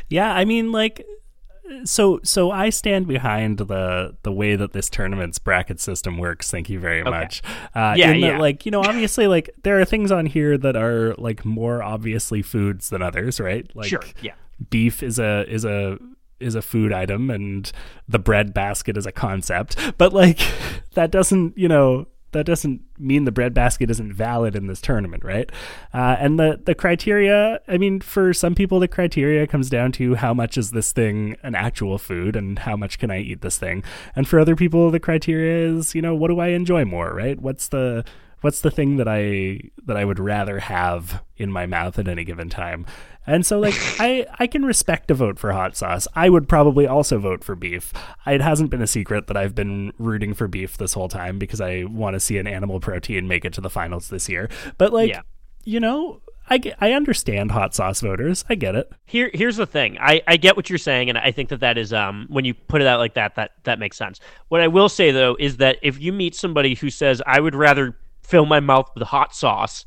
Yeah 0.09 0.34
i 0.34 0.45
mean 0.45 0.71
like 0.71 1.05
so 1.86 2.19
so 2.23 2.51
i 2.51 2.69
stand 2.69 3.07
behind 3.07 3.57
the 3.57 4.15
the 4.23 4.32
way 4.32 4.55
that 4.57 4.73
this 4.73 4.89
tournament's 4.89 5.39
bracket 5.39 5.79
system 5.79 6.17
works 6.17 6.51
thank 6.51 6.69
you 6.69 6.79
very 6.79 7.03
much 7.03 7.41
uh 7.75 7.93
Yeah, 7.97 8.11
in 8.11 8.21
that, 8.21 8.27
yeah. 8.34 8.39
like 8.39 8.65
you 8.65 8.71
know 8.71 8.82
obviously 8.82 9.27
like 9.27 9.49
there 9.63 9.79
are 9.79 9.86
things 9.86 10.11
on 10.11 10.25
here 10.25 10.57
that 10.57 10.75
are 10.75 11.15
like 11.17 11.45
more 11.45 11.82
obviously 11.82 12.41
foods 12.41 12.89
than 12.89 13.01
others 13.01 13.39
right 13.39 13.69
like 13.75 13.88
Sure. 13.88 14.03
Yeah. 14.21 14.34
beef 14.69 15.01
is 15.01 15.17
a 15.17 15.45
is 15.49 15.63
a 15.63 15.97
is 16.41 16.55
a 16.55 16.61
food 16.61 16.91
item 16.91 17.29
and 17.29 17.71
the 18.07 18.19
bread 18.19 18.53
basket 18.53 18.97
is 18.97 19.05
a 19.05 19.11
concept 19.11 19.77
but 19.97 20.11
like 20.11 20.39
that 20.95 21.09
doesn't 21.11 21.57
you 21.57 21.67
know 21.69 22.05
that 22.32 22.45
doesn't 22.45 22.82
mean 22.97 23.25
the 23.25 23.32
bread 23.32 23.53
basket 23.53 23.89
isn't 23.89 24.13
valid 24.13 24.55
in 24.55 24.67
this 24.67 24.82
tournament 24.82 25.23
right? 25.23 25.51
Uh, 25.93 26.15
and 26.19 26.39
the 26.39 26.59
the 26.65 26.75
criteria 26.75 27.59
i 27.67 27.77
mean 27.77 27.99
for 27.99 28.34
some 28.34 28.55
people 28.55 28.79
the 28.79 28.88
criteria 28.88 29.47
comes 29.47 29.69
down 29.69 29.91
to 29.91 30.15
how 30.15 30.34
much 30.34 30.57
is 30.57 30.71
this 30.71 30.91
thing 30.91 31.36
an 31.43 31.55
actual 31.55 31.97
food 31.97 32.36
and 32.36 32.59
how 32.59 32.75
much 32.75 32.99
can 32.99 33.11
i 33.11 33.19
eat 33.19 33.41
this 33.41 33.57
thing? 33.57 33.84
And 34.15 34.27
for 34.27 34.39
other 34.39 34.55
people 34.55 34.91
the 34.91 34.99
criteria 34.99 35.67
is 35.67 35.95
you 35.95 36.01
know 36.01 36.15
what 36.15 36.29
do 36.29 36.39
i 36.39 36.47
enjoy 36.47 36.86
more 36.86 37.13
right? 37.13 37.39
What's 37.39 37.67
the 37.69 38.03
what's 38.41 38.61
the 38.61 38.71
thing 38.71 38.97
that 38.97 39.07
I 39.07 39.61
that 39.86 39.97
I 39.97 40.05
would 40.05 40.19
rather 40.19 40.59
have 40.59 41.23
in 41.38 41.51
my 41.51 41.65
mouth 41.65 41.97
at 41.97 42.07
any 42.07 42.23
given 42.23 42.49
time. 42.49 42.86
And 43.28 43.45
so 43.45 43.59
like 43.59 43.76
I 43.99 44.26
I 44.39 44.47
can 44.47 44.65
respect 44.65 45.11
a 45.11 45.13
vote 45.13 45.38
for 45.38 45.51
hot 45.51 45.76
sauce. 45.76 46.07
I 46.15 46.30
would 46.30 46.49
probably 46.49 46.88
also 46.88 47.19
vote 47.19 47.43
for 47.43 47.55
beef. 47.55 47.93
It 48.26 48.41
hasn't 48.41 48.72
been 48.72 48.82
a 48.82 48.88
secret 48.88 49.28
that 49.28 49.38
I've 49.38 49.53
been 49.55 49.93
rooting 49.99 50.34
for 50.34 50.47
beef 50.47 50.78
this 50.78 50.93
whole 50.93 51.09
time 51.09 51.38
because 51.38 51.61
I 51.61 51.84
want 51.84 52.15
to 52.15 52.19
see 52.19 52.38
an 52.39 52.47
animal 52.47 52.80
protein 52.80 53.28
make 53.28 53.45
it 53.45 53.53
to 53.53 53.61
the 53.61 53.69
finals 53.69 54.09
this 54.09 54.28
year. 54.28 54.49
But 54.78 54.91
like 54.91 55.09
Yeah. 55.09 55.22
you 55.63 55.80
know, 55.80 56.22
I 56.49 56.57
get, 56.57 56.76
I 56.82 56.93
understand 56.93 57.51
hot 57.51 57.76
sauce 57.76 58.01
voters. 58.01 58.43
I 58.49 58.55
get 58.55 58.76
it. 58.76 58.91
Here, 59.05 59.30
here's 59.34 59.55
the 59.57 59.67
thing. 59.67 59.97
I, 60.01 60.22
I 60.28 60.36
get 60.38 60.57
what 60.57 60.69
you're 60.69 60.80
saying, 60.80 61.07
and 61.07 61.17
I 61.17 61.32
think 61.32 61.49
that 61.49 61.59
that 61.61 61.78
is 61.78 61.93
um 61.93 62.26
when 62.30 62.43
you 62.43 62.53
put 62.55 62.82
it 62.82 62.88
out 62.88 62.99
like 62.99 63.13
that, 63.13 63.36
that 63.36 63.51
that 63.63 63.78
makes 63.80 63.97
sense. 63.97 64.19
What 64.47 64.61
I 64.61 64.67
will 64.67 64.89
say 64.89 65.11
though 65.11 65.38
is 65.39 65.57
that 65.57 65.78
if 65.84 66.01
you 66.01 66.11
meet 66.11 66.34
somebody 66.36 66.74
who 66.74 66.89
says 66.89 67.22
I 67.28 67.39
would 67.39 67.53
rather 67.55 67.95
fill 68.24 68.47
my 68.47 68.59
mouth 68.59 68.89
with 68.95 69.03
hot 69.03 69.36
sauce 69.36 69.86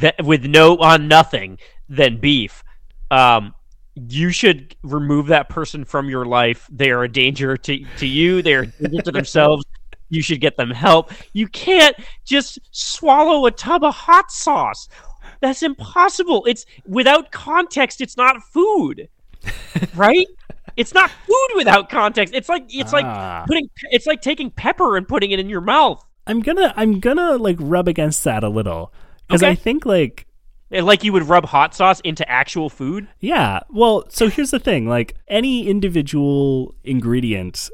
that 0.00 0.24
with 0.24 0.44
no 0.46 0.78
on 0.78 1.06
nothing 1.06 1.58
than 1.88 2.18
beef, 2.18 2.62
um, 3.10 3.54
you 3.94 4.30
should 4.30 4.76
remove 4.82 5.26
that 5.28 5.48
person 5.48 5.84
from 5.84 6.08
your 6.10 6.24
life. 6.26 6.68
They 6.70 6.90
are 6.90 7.04
a 7.04 7.08
danger 7.08 7.56
to 7.56 7.84
to 7.98 8.06
you. 8.06 8.42
They 8.42 8.54
are 8.54 8.62
a 8.62 8.66
danger 8.88 9.02
to 9.02 9.12
themselves. 9.12 9.64
You 10.08 10.22
should 10.22 10.40
get 10.40 10.56
them 10.56 10.70
help. 10.70 11.10
You 11.32 11.48
can't 11.48 11.96
just 12.24 12.60
swallow 12.70 13.46
a 13.46 13.50
tub 13.50 13.82
of 13.82 13.92
hot 13.92 14.30
sauce. 14.30 14.88
That's 15.40 15.64
impossible. 15.64 16.44
It's 16.46 16.64
without 16.86 17.32
context. 17.32 18.00
It's 18.00 18.16
not 18.16 18.40
food, 18.40 19.08
right? 19.96 20.28
It's 20.76 20.94
not 20.94 21.10
food 21.10 21.48
without 21.56 21.88
context. 21.90 22.34
It's 22.36 22.48
like 22.48 22.66
it's 22.68 22.94
Ah. 22.94 23.38
like 23.40 23.46
putting 23.48 23.68
it's 23.90 24.06
like 24.06 24.20
taking 24.22 24.48
pepper 24.48 24.96
and 24.96 25.08
putting 25.08 25.32
it 25.32 25.40
in 25.40 25.48
your 25.48 25.60
mouth. 25.60 26.04
I'm 26.28 26.38
gonna 26.38 26.72
I'm 26.76 27.00
gonna 27.00 27.36
like 27.36 27.56
rub 27.58 27.88
against 27.88 28.22
that 28.22 28.44
a 28.44 28.48
little 28.48 28.92
because 29.26 29.42
Okay. 29.42 29.50
I 29.50 29.54
think 29.56 29.84
like 29.84 30.28
Like 30.70 31.04
you 31.04 31.12
would 31.12 31.22
rub 31.28 31.44
hot 31.46 31.74
sauce 31.74 32.00
into 32.00 32.28
actual 32.28 32.68
food. 32.68 33.06
Yeah. 33.20 33.60
Well, 33.70 34.04
so 34.08 34.28
here's 34.28 34.50
the 34.50 34.58
thing, 34.58 34.88
like 34.88 35.14
any 35.28 35.68
individual 35.68 36.74
ingredient 36.82 37.70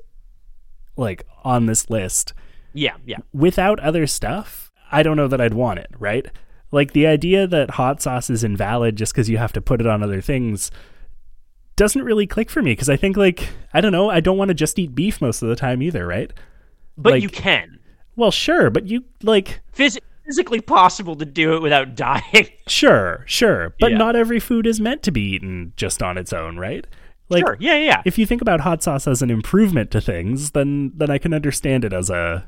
like 0.97 1.24
on 1.43 1.64
this 1.66 1.88
list 1.88 2.34
Yeah, 2.74 2.97
yeah. 3.07 3.16
without 3.32 3.80
other 3.80 4.07
stuff, 4.07 4.70
I 4.90 5.03
don't 5.03 5.16
know 5.16 5.26
that 5.28 5.40
I'd 5.40 5.55
want 5.55 5.78
it, 5.78 5.88
right? 5.99 6.26
Like 6.70 6.93
the 6.93 7.07
idea 7.07 7.47
that 7.47 7.70
hot 7.72 8.03
sauce 8.03 8.28
is 8.28 8.45
invalid 8.45 8.97
just 8.97 9.14
cuz 9.14 9.28
you 9.28 9.38
have 9.38 9.53
to 9.55 9.61
put 9.62 9.80
it 9.80 9.86
on 9.86 10.03
other 10.03 10.20
things 10.20 10.70
doesn't 11.76 12.03
really 12.03 12.26
click 12.26 12.51
for 12.51 12.61
me 12.62 12.72
because 12.72 12.90
I 12.90 12.97
think 12.97 13.16
like 13.16 13.49
I 13.72 13.80
don't 13.80 13.93
know, 13.93 14.11
I 14.11 14.20
don't 14.20 14.36
want 14.36 14.49
to 14.49 14.55
just 14.55 14.78
eat 14.78 14.95
beef 14.95 15.20
most 15.22 15.40
of 15.43 15.49
the 15.49 15.57
time 15.57 15.80
either, 15.82 16.07
right? 16.07 16.30
But 16.99 17.14
Like- 17.14 17.22
you 17.22 17.30
can. 17.30 17.78
Well, 18.16 18.30
sure, 18.30 18.68
but 18.68 18.86
you 18.86 19.05
like 19.22 19.61
Phys- 19.74 19.99
physically 20.27 20.61
possible 20.61 21.14
to 21.16 21.25
do 21.25 21.55
it 21.55 21.62
without 21.62 21.95
dying. 21.97 22.49
sure, 22.68 23.25
sure, 23.27 23.75
but 23.81 23.93
Yeah. 23.93 23.99
not 23.99 24.16
every 24.16 24.41
food 24.41 24.66
is 24.66 24.81
meant 24.81 25.03
to 25.05 25.11
be 25.11 25.20
eaten 25.23 25.73
just 25.77 26.03
on 26.03 26.16
its 26.18 26.33
own, 26.33 26.57
right? 26.59 26.87
Like 27.29 27.47
sure. 27.47 27.57
Yeah, 27.61 27.77
yeah. 27.77 28.03
if 28.05 28.18
you 28.18 28.27
think 28.27 28.43
about 28.43 28.61
hot 28.61 28.83
sauce 28.83 29.07
as 29.09 29.23
an 29.23 29.31
improvement 29.31 29.91
to 29.93 30.01
things, 30.01 30.51
then 30.51 30.93
then 30.95 31.11
I 31.11 31.18
can 31.18 31.33
understand 31.33 31.85
it 31.85 31.93
as 31.93 32.11
a 32.11 32.47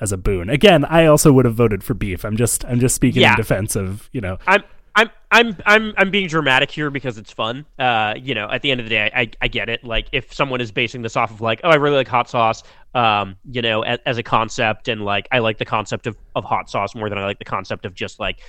as 0.00 0.10
a 0.10 0.16
boon. 0.16 0.50
Again, 0.50 0.84
I 0.86 1.06
also 1.06 1.30
would 1.32 1.44
have 1.44 1.54
voted 1.54 1.84
for 1.84 1.94
beef. 1.94 2.24
I'm 2.24 2.36
just 2.36 2.64
I'm 2.64 2.80
just 2.80 2.94
speaking 2.96 3.22
Yeah. 3.22 3.32
in 3.32 3.36
defense 3.36 3.76
of 3.76 4.08
you 4.12 4.20
know. 4.20 4.38
I'm 4.46 4.62
I'm 4.96 5.10
I'm 5.30 5.56
I'm 5.66 5.94
I'm 5.96 6.10
being 6.10 6.26
dramatic 6.28 6.70
here 6.70 6.90
because 6.90 7.16
it's 7.16 7.30
fun. 7.32 7.64
Uh, 7.78 8.14
you 8.16 8.34
know, 8.34 8.48
at 8.50 8.62
the 8.62 8.70
end 8.72 8.80
of 8.80 8.86
the 8.86 8.90
day, 8.90 9.10
I, 9.14 9.30
I 9.40 9.46
get 9.48 9.68
it. 9.68 9.84
Like, 9.84 10.06
if 10.12 10.32
someone 10.32 10.60
is 10.60 10.72
basing 10.72 11.02
this 11.02 11.16
off 11.16 11.30
of 11.30 11.40
like, 11.40 11.60
oh, 11.64 11.70
I 11.70 11.76
really 11.76 11.96
like 11.96 12.08
hot 12.08 12.28
sauce, 12.28 12.62
um, 12.94 13.36
you 13.50 13.62
know, 13.62 13.82
as, 13.82 13.98
as 14.06 14.18
a 14.18 14.22
concept, 14.22 14.88
and 14.88 15.04
like, 15.04 15.28
I 15.32 15.40
like 15.40 15.58
the 15.58 15.64
concept 15.64 16.06
of, 16.06 16.16
of 16.34 16.44
hot 16.44 16.70
sauce 16.70 16.94
more 16.94 17.08
than 17.08 17.18
I 17.18 17.24
like 17.24 17.38
the 17.38 17.44
concept 17.44 17.84
of 17.84 17.94
just 17.94 18.20
like 18.20 18.40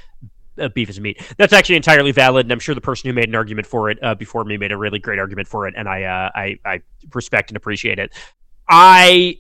uh, 0.59 0.69
beef 0.69 0.89
is 0.89 0.99
meat. 0.99 1.21
That's 1.37 1.53
actually 1.53 1.75
entirely 1.75 2.11
valid, 2.11 2.45
and 2.45 2.51
I'm 2.51 2.59
sure 2.59 2.75
the 2.75 2.81
person 2.81 3.09
who 3.09 3.13
made 3.13 3.27
an 3.27 3.35
argument 3.35 3.67
for 3.67 3.89
it 3.89 3.97
uh, 4.03 4.15
before 4.15 4.43
me 4.43 4.57
made 4.57 4.71
a 4.71 4.77
really 4.77 4.99
great 4.99 5.19
argument 5.19 5.47
for 5.47 5.67
it, 5.67 5.73
and 5.77 5.87
I 5.89 6.03
uh, 6.03 6.31
I 6.35 6.59
I 6.65 6.81
respect 7.13 7.49
and 7.49 7.57
appreciate 7.57 7.99
it. 7.99 8.13
I 8.69 9.39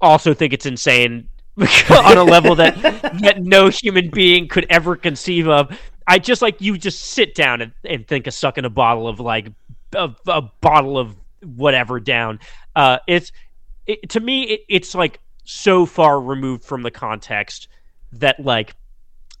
also 0.00 0.34
think 0.34 0.52
it's 0.52 0.66
insane 0.66 1.28
on 1.90 2.16
a 2.16 2.24
level 2.24 2.54
that 2.56 2.80
that 3.20 3.42
no 3.42 3.68
human 3.68 4.10
being 4.10 4.48
could 4.48 4.66
ever 4.70 4.96
conceive 4.96 5.48
of. 5.48 5.78
I 6.06 6.18
just 6.18 6.42
like 6.42 6.60
you 6.60 6.76
just 6.78 7.00
sit 7.00 7.34
down 7.34 7.60
and, 7.60 7.72
and 7.84 8.06
think 8.06 8.26
of 8.26 8.34
sucking 8.34 8.64
a 8.64 8.70
bottle 8.70 9.06
of 9.06 9.20
like 9.20 9.48
a, 9.94 10.10
a 10.26 10.42
bottle 10.42 10.98
of 10.98 11.14
whatever 11.42 12.00
down. 12.00 12.40
Uh, 12.74 12.98
it's 13.06 13.32
it, 13.86 14.08
to 14.10 14.20
me 14.20 14.42
it, 14.44 14.60
it's 14.68 14.94
like 14.94 15.20
so 15.44 15.86
far 15.86 16.20
removed 16.20 16.64
from 16.64 16.82
the 16.82 16.90
context 16.90 17.68
that 18.12 18.40
like 18.40 18.74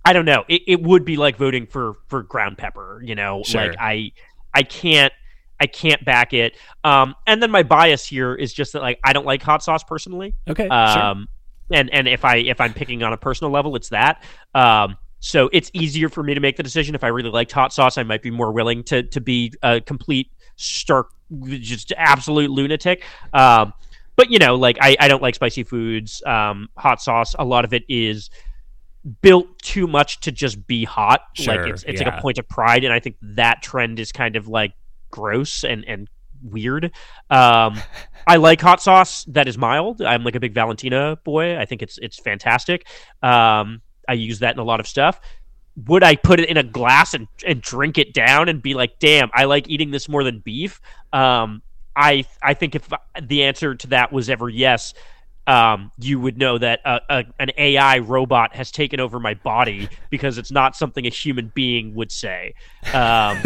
I 0.04 0.12
don't 0.12 0.24
know. 0.24 0.44
It, 0.48 0.62
it 0.66 0.82
would 0.82 1.04
be 1.04 1.16
like 1.16 1.36
voting 1.36 1.66
for 1.66 1.94
for 2.08 2.22
ground 2.22 2.58
pepper. 2.58 3.02
You 3.04 3.14
know, 3.14 3.42
Sure. 3.44 3.68
like 3.68 3.76
I 3.78 4.12
I 4.54 4.62
can't 4.62 5.12
I 5.60 5.66
can't 5.66 6.04
back 6.04 6.32
it. 6.32 6.56
Um, 6.84 7.14
and 7.26 7.42
then 7.42 7.50
my 7.50 7.62
bias 7.62 8.06
here 8.06 8.34
is 8.34 8.52
just 8.52 8.72
that 8.72 8.82
like 8.82 8.98
I 9.04 9.12
don't 9.12 9.26
like 9.26 9.42
hot 9.42 9.62
sauce 9.62 9.84
personally. 9.84 10.34
Okay, 10.48 10.64
sure. 10.64 10.72
Um, 10.72 11.28
and 11.70 11.90
and 11.92 12.08
if 12.08 12.24
I 12.24 12.36
if 12.36 12.60
I'm 12.60 12.72
picking 12.72 13.02
on 13.02 13.12
a 13.12 13.16
personal 13.16 13.52
level, 13.52 13.76
it's 13.76 13.90
that. 13.90 14.24
Um, 14.54 14.96
so 15.20 15.50
it's 15.52 15.70
easier 15.74 16.08
for 16.08 16.22
me 16.22 16.32
to 16.32 16.40
make 16.40 16.56
the 16.56 16.62
decision. 16.62 16.94
If 16.94 17.04
I 17.04 17.08
really 17.08 17.30
liked 17.30 17.52
hot 17.52 17.74
sauce, 17.74 17.98
I 17.98 18.02
might 18.02 18.22
be 18.22 18.30
more 18.30 18.52
willing 18.52 18.82
to 18.84 19.02
to 19.02 19.20
be 19.20 19.52
a 19.62 19.82
complete 19.82 20.32
stark, 20.56 21.10
just 21.46 21.92
absolute 21.96 22.50
lunatic. 22.50 23.04
Um, 23.34 23.74
but 24.20 24.30
you 24.30 24.38
know, 24.38 24.54
like 24.54 24.76
I, 24.82 24.98
I 25.00 25.08
don't 25.08 25.22
like 25.22 25.34
spicy 25.34 25.62
foods. 25.62 26.22
Um, 26.26 26.68
hot 26.76 27.00
sauce, 27.00 27.34
a 27.38 27.44
lot 27.44 27.64
of 27.64 27.72
it 27.72 27.84
is 27.88 28.28
built 29.22 29.58
too 29.60 29.86
much 29.86 30.20
to 30.20 30.30
just 30.30 30.66
be 30.66 30.84
hot. 30.84 31.22
Sure, 31.32 31.56
like 31.56 31.72
it's 31.72 31.84
it's 31.84 32.02
like 32.02 32.18
a 32.18 32.20
point 32.20 32.36
of 32.36 32.46
pride, 32.46 32.84
and 32.84 32.92
I 32.92 33.00
think 33.00 33.16
that 33.22 33.62
trend 33.62 33.98
is 33.98 34.12
kind 34.12 34.36
of 34.36 34.46
like 34.46 34.74
gross 35.10 35.64
and 35.64 35.86
and 35.86 36.06
weird. 36.42 36.92
Um, 37.30 37.80
I 38.26 38.36
like 38.36 38.60
hot 38.60 38.82
sauce 38.82 39.24
that 39.28 39.48
is 39.48 39.56
mild. 39.56 40.02
I'm 40.02 40.22
like 40.22 40.34
a 40.34 40.40
big 40.40 40.52
Valentina 40.52 41.16
boy. 41.24 41.56
I 41.56 41.64
think 41.64 41.80
it's 41.80 41.96
it's 42.02 42.18
fantastic. 42.18 42.86
Um, 43.22 43.80
I 44.06 44.12
use 44.12 44.40
that 44.40 44.54
in 44.54 44.60
a 44.60 44.64
lot 44.64 44.80
of 44.80 44.86
stuff. 44.86 45.18
Would 45.86 46.02
I 46.02 46.14
put 46.16 46.40
it 46.40 46.50
in 46.50 46.58
a 46.58 46.62
glass 46.62 47.14
and, 47.14 47.26
and 47.46 47.62
drink 47.62 47.96
it 47.96 48.12
down 48.12 48.50
and 48.50 48.60
be 48.60 48.74
like, 48.74 48.98
damn, 48.98 49.30
I 49.32 49.44
like 49.44 49.70
eating 49.70 49.92
this 49.92 50.10
more 50.10 50.24
than 50.24 50.40
beef? 50.40 50.78
Um, 51.10 51.62
I 51.96 52.24
I 52.42 52.54
think 52.54 52.74
if 52.74 52.88
the 53.20 53.44
answer 53.44 53.74
to 53.74 53.86
that 53.88 54.12
was 54.12 54.30
ever 54.30 54.48
yes, 54.48 54.94
um, 55.46 55.90
you 55.98 56.20
would 56.20 56.38
know 56.38 56.58
that 56.58 56.80
a, 56.84 57.00
a, 57.08 57.24
an 57.38 57.50
AI 57.56 57.98
robot 57.98 58.54
has 58.54 58.70
taken 58.70 59.00
over 59.00 59.18
my 59.18 59.34
body 59.34 59.88
because 60.10 60.38
it's 60.38 60.52
not 60.52 60.76
something 60.76 61.06
a 61.06 61.10
human 61.10 61.50
being 61.54 61.94
would 61.94 62.12
say. 62.12 62.54
Um, 62.92 63.42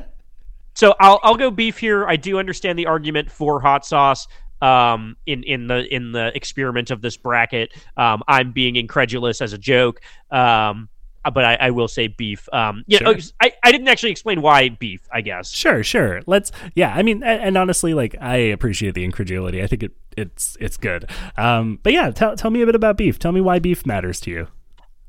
so 0.74 0.94
I'll 0.98 1.20
I'll 1.22 1.36
go 1.36 1.50
beef 1.50 1.78
here. 1.78 2.06
I 2.06 2.16
do 2.16 2.38
understand 2.38 2.78
the 2.78 2.86
argument 2.86 3.30
for 3.30 3.60
hot 3.60 3.86
sauce. 3.86 4.26
Um, 4.60 5.16
in 5.26 5.44
in 5.44 5.68
the 5.68 5.94
in 5.94 6.10
the 6.10 6.32
experiment 6.34 6.90
of 6.90 7.00
this 7.00 7.16
bracket, 7.16 7.72
um, 7.96 8.24
I'm 8.26 8.50
being 8.50 8.74
incredulous 8.74 9.40
as 9.40 9.52
a 9.52 9.58
joke. 9.58 10.00
Um, 10.32 10.88
but 11.24 11.44
I, 11.44 11.54
I 11.56 11.70
will 11.70 11.88
say 11.88 12.06
beef. 12.08 12.48
Um, 12.52 12.84
yeah, 12.86 12.98
Sure. 12.98 13.14
I 13.40 13.52
I 13.62 13.72
didn't 13.72 13.88
actually 13.88 14.10
explain 14.10 14.40
why 14.42 14.68
beef. 14.70 15.06
I 15.12 15.20
guess. 15.20 15.50
Sure, 15.50 15.82
sure. 15.82 16.22
Let's. 16.26 16.52
Yeah, 16.74 16.92
I 16.94 17.02
mean, 17.02 17.22
and, 17.22 17.42
and 17.42 17.56
honestly, 17.58 17.94
like 17.94 18.14
I 18.20 18.36
appreciate 18.36 18.94
the 18.94 19.04
incredulity. 19.04 19.62
I 19.62 19.66
think 19.66 19.82
it 19.82 19.92
it's 20.16 20.56
it's 20.60 20.76
good. 20.76 21.10
Um, 21.36 21.78
but 21.82 21.92
yeah, 21.92 22.10
tell 22.10 22.36
tell 22.36 22.50
me 22.50 22.62
a 22.62 22.66
bit 22.66 22.74
about 22.74 22.96
beef. 22.96 23.18
Tell 23.18 23.32
me 23.32 23.40
why 23.40 23.58
beef 23.58 23.84
matters 23.86 24.20
to 24.20 24.30
you. 24.30 24.48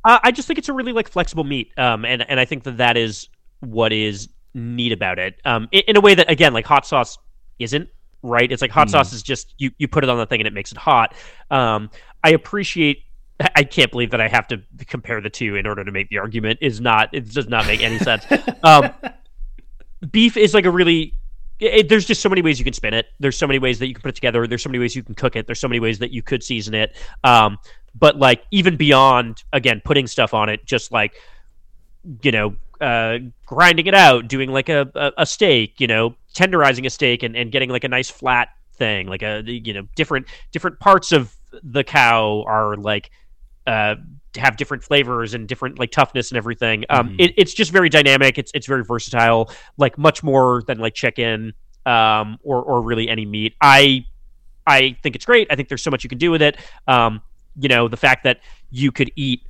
Uh, 0.05 0.19
I 0.23 0.31
just 0.31 0.47
think 0.47 0.57
it's 0.57 0.69
a 0.69 0.73
really 0.73 0.93
like 0.93 1.09
flexible 1.09 1.43
meat, 1.43 1.71
um, 1.77 2.05
and 2.05 2.27
and 2.29 2.39
I 2.39 2.45
think 2.45 2.63
that 2.63 2.77
that 2.77 2.95
is 2.97 3.27
what 3.61 3.91
is 3.91 4.29
neat 4.53 4.91
about 4.91 5.19
it. 5.19 5.39
Um, 5.45 5.67
in, 5.71 5.83
in 5.89 5.97
a 5.97 6.01
way 6.01 6.15
that 6.15 6.29
again, 6.29 6.53
like 6.53 6.65
hot 6.65 6.85
sauce 6.85 7.17
isn't 7.59 7.89
right. 8.23 8.51
It's 8.51 8.61
like 8.61 8.71
hot 8.71 8.87
Mm. 8.87 8.91
sauce 8.91 9.13
is 9.13 9.21
just 9.23 9.53
you 9.57 9.71
you 9.77 9.87
put 9.87 10.03
it 10.03 10.09
on 10.09 10.17
the 10.17 10.25
thing 10.25 10.39
and 10.41 10.47
it 10.47 10.53
makes 10.53 10.71
it 10.71 10.77
hot. 10.77 11.13
Um, 11.51 11.89
I 12.23 12.31
appreciate. 12.31 13.03
I 13.55 13.63
can't 13.63 13.89
believe 13.91 14.11
that 14.11 14.21
I 14.21 14.27
have 14.27 14.47
to 14.49 14.61
compare 14.87 15.21
the 15.21 15.29
two 15.29 15.55
in 15.55 15.65
order 15.65 15.83
to 15.83 15.91
make 15.91 16.09
the 16.09 16.17
argument. 16.17 16.59
Is 16.61 16.81
not 16.81 17.09
it 17.13 17.31
does 17.31 17.47
not 17.47 17.65
make 17.67 17.81
any 17.81 17.99
sense. 17.99 18.25
Um, 18.61 18.91
beef 20.11 20.35
is 20.35 20.53
like 20.53 20.65
a 20.65 20.71
really 20.71 21.13
it, 21.59 21.87
there's 21.89 22.05
just 22.05 22.21
so 22.21 22.29
many 22.29 22.41
ways 22.41 22.59
you 22.59 22.65
can 22.65 22.73
spin 22.73 22.93
it. 22.93 23.07
There's 23.19 23.37
so 23.37 23.47
many 23.47 23.59
ways 23.59 23.79
that 23.79 23.87
you 23.87 23.93
can 23.93 24.01
put 24.01 24.09
it 24.09 24.15
together. 24.15 24.45
There's 24.47 24.63
so 24.63 24.69
many 24.69 24.79
ways 24.79 24.95
you 24.95 25.03
can 25.03 25.15
cook 25.15 25.35
it. 25.35 25.45
There's 25.45 25.59
so 25.59 25.67
many 25.67 25.79
ways 25.79 25.99
that 25.99 26.11
you 26.11 26.21
could 26.21 26.43
season 26.43 26.73
it. 26.73 26.95
Um, 27.23 27.57
but 27.95 28.17
like 28.17 28.43
even 28.51 28.75
beyond 28.75 29.43
again 29.53 29.81
putting 29.83 30.07
stuff 30.07 30.33
on 30.33 30.49
it, 30.49 30.65
just 30.65 30.91
like 30.91 31.13
you 32.21 32.31
know 32.31 32.55
uh, 32.81 33.19
grinding 33.45 33.87
it 33.87 33.93
out, 33.93 34.27
doing 34.27 34.51
like 34.51 34.69
a, 34.69 34.89
a, 34.95 35.11
a 35.19 35.25
steak, 35.25 35.79
you 35.79 35.87
know, 35.87 36.15
tenderizing 36.33 36.85
a 36.85 36.89
steak 36.89 37.23
and, 37.23 37.35
and 37.35 37.51
getting 37.51 37.69
like 37.69 37.83
a 37.83 37.89
nice 37.89 38.09
flat 38.09 38.49
thing, 38.73 39.07
like 39.07 39.21
a 39.21 39.43
you 39.45 39.73
know 39.73 39.87
different 39.95 40.27
different 40.51 40.79
parts 40.79 41.11
of 41.11 41.35
the 41.63 41.83
cow 41.83 42.43
are 42.47 42.75
like 42.77 43.11
uh, 43.67 43.95
have 44.37 44.57
different 44.57 44.83
flavors 44.83 45.33
and 45.33 45.47
different 45.47 45.79
like 45.79 45.91
toughness 45.91 46.31
and 46.31 46.37
everything. 46.37 46.85
Um, 46.89 47.09
Mhm. 47.09 47.15
it, 47.19 47.33
it's 47.37 47.53
just 47.53 47.71
very 47.71 47.89
dynamic. 47.89 48.37
It's 48.37 48.51
it's 48.53 48.67
very 48.67 48.83
versatile, 48.83 49.51
like 49.77 49.97
much 49.97 50.23
more 50.23 50.63
than 50.67 50.79
like 50.79 50.93
chicken 50.93 51.53
um, 51.85 52.37
or 52.43 52.61
or 52.61 52.81
really 52.81 53.09
any 53.09 53.25
meat. 53.25 53.55
I 53.61 54.05
I 54.67 54.95
think 55.01 55.15
it's 55.15 55.25
great. 55.25 55.47
I 55.49 55.55
think 55.55 55.69
there's 55.69 55.83
so 55.83 55.91
much 55.91 56.03
you 56.03 56.09
can 56.09 56.19
do 56.19 56.31
with 56.31 56.41
it. 56.41 56.57
Um, 56.87 57.21
you 57.59 57.67
know, 57.69 57.87
the 57.87 57.97
fact 57.97 58.23
that 58.23 58.39
you 58.69 58.91
could 58.91 59.11
eat 59.15 59.41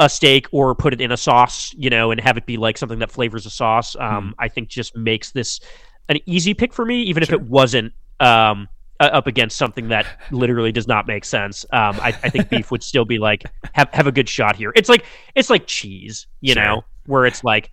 a 0.00 0.08
steak 0.08 0.46
or 0.52 0.74
put 0.74 0.92
it 0.92 1.00
in 1.00 1.12
a 1.12 1.16
sauce, 1.16 1.72
you 1.76 1.90
know, 1.90 2.10
and 2.10 2.20
have 2.20 2.36
it 2.36 2.46
be 2.46 2.56
like 2.56 2.78
something 2.78 2.98
that 3.00 3.10
flavors 3.10 3.46
a 3.46 3.50
sauce, 3.50 3.96
um, 3.98 4.34
I 4.38 4.48
think 4.48 4.68
just 4.68 4.96
makes 4.96 5.32
this 5.32 5.60
an 6.08 6.18
easy 6.26 6.54
pick 6.54 6.72
for 6.72 6.84
me, 6.84 7.02
even 7.02 7.22
if 7.22 7.32
it 7.32 7.42
wasn't 7.42 7.92
um, 8.20 8.68
uh, 9.00 9.04
up 9.12 9.26
against 9.26 9.56
something 9.56 9.88
that 9.88 10.06
literally 10.30 10.72
does 10.72 10.88
not 10.88 11.06
make 11.06 11.24
sense. 11.24 11.64
Um, 11.72 11.98
I, 12.00 12.08
I 12.08 12.30
think 12.30 12.48
beef 12.48 12.70
would 12.70 12.82
still 12.82 13.04
be 13.04 13.18
like 13.18 13.44
have 13.72 13.88
have 13.92 14.06
a 14.06 14.12
good 14.12 14.28
shot 14.28 14.56
here. 14.56 14.72
It's 14.74 14.88
like 14.88 15.04
it's 15.34 15.50
like 15.50 15.66
cheese, 15.66 16.26
you 16.40 16.54
Sure. 16.54 16.64
know, 16.64 16.84
where 17.06 17.26
it's 17.26 17.44
like, 17.44 17.70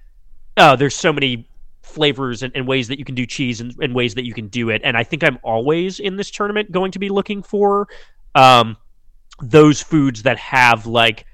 oh, 0.58 0.76
there's 0.76 0.96
so 0.96 1.12
many 1.12 1.48
flavors 1.82 2.44
and, 2.44 2.52
and 2.56 2.68
ways 2.68 2.88
that 2.88 3.00
you 3.00 3.06
can 3.06 3.16
do 3.16 3.26
cheese 3.26 3.62
and, 3.62 3.74
and 3.80 3.94
ways 3.96 4.16
that 4.16 4.26
you 4.26 4.34
can 4.34 4.48
do 4.48 4.70
it. 4.70 4.82
And 4.84 4.98
I 4.98 5.04
think 5.04 5.24
I'm 5.24 5.38
always 5.44 6.00
in 6.00 6.16
this 6.16 6.30
tournament 6.32 6.72
going 6.72 6.92
to 6.92 7.00
be 7.00 7.10
looking 7.10 7.42
for 7.44 7.88
um, 8.34 8.76
those 9.42 9.82
foods 9.82 10.24
that 10.24 10.38
have 10.38 10.86
like 10.86 11.26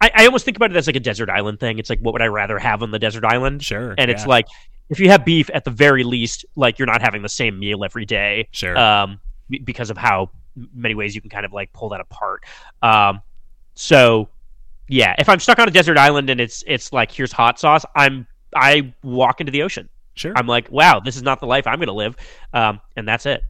I, 0.00 0.10
I 0.14 0.26
almost 0.26 0.44
think 0.46 0.56
about 0.56 0.70
it 0.70 0.76
as 0.76 0.86
like 0.86 0.96
a 0.96 1.00
desert 1.00 1.28
island 1.30 1.60
thing. 1.60 1.78
It's 1.78 1.90
like 1.90 2.00
what 2.00 2.12
would 2.12 2.22
I 2.22 2.26
rather 2.28 2.58
have 2.58 2.82
on 2.82 2.90
the 2.90 2.98
desert 2.98 3.24
island? 3.24 3.62
Sure, 3.62 3.94
And 3.98 4.10
it's 4.10 4.26
like 4.26 4.46
if 4.88 4.98
you 4.98 5.08
have 5.10 5.24
beef 5.24 5.50
at 5.54 5.64
the 5.64 5.70
very 5.70 6.02
least, 6.04 6.44
like 6.56 6.78
you're 6.78 6.86
not 6.86 7.00
having 7.02 7.22
the 7.22 7.28
same 7.28 7.58
meal 7.58 7.84
every 7.84 8.04
day 8.06 8.48
Sure. 8.50 8.76
um, 8.76 9.20
because 9.64 9.90
of 9.90 9.96
how 9.96 10.30
many 10.74 10.94
ways 10.94 11.14
you 11.14 11.20
can 11.20 11.30
kind 11.30 11.44
of 11.46 11.52
like 11.52 11.72
pull 11.72 11.90
that 11.90 12.00
apart. 12.00 12.44
Um, 12.82 13.22
so 13.74 14.28
yeah, 14.88 15.14
if 15.18 15.28
I'm 15.28 15.40
stuck 15.40 15.58
on 15.58 15.68
a 15.68 15.70
desert 15.70 15.98
island 15.98 16.30
and 16.30 16.40
it's 16.40 16.64
it's 16.66 16.92
like 16.92 17.10
here's 17.10 17.32
hot 17.32 17.58
sauce, 17.58 17.84
I'm 17.94 18.26
I 18.54 18.92
walk 19.02 19.40
into 19.40 19.52
the 19.52 19.62
ocean. 19.62 19.88
sure. 20.14 20.32
I'm 20.36 20.46
like, 20.46 20.70
wow, 20.70 21.00
this 21.00 21.16
is 21.16 21.22
not 21.22 21.40
the 21.40 21.46
life 21.46 21.66
I'm 21.66 21.78
going 21.78 21.86
to 21.88 21.94
live, 21.94 22.16
um, 22.52 22.80
and 22.96 23.06
that's 23.06 23.26
it. 23.26 23.42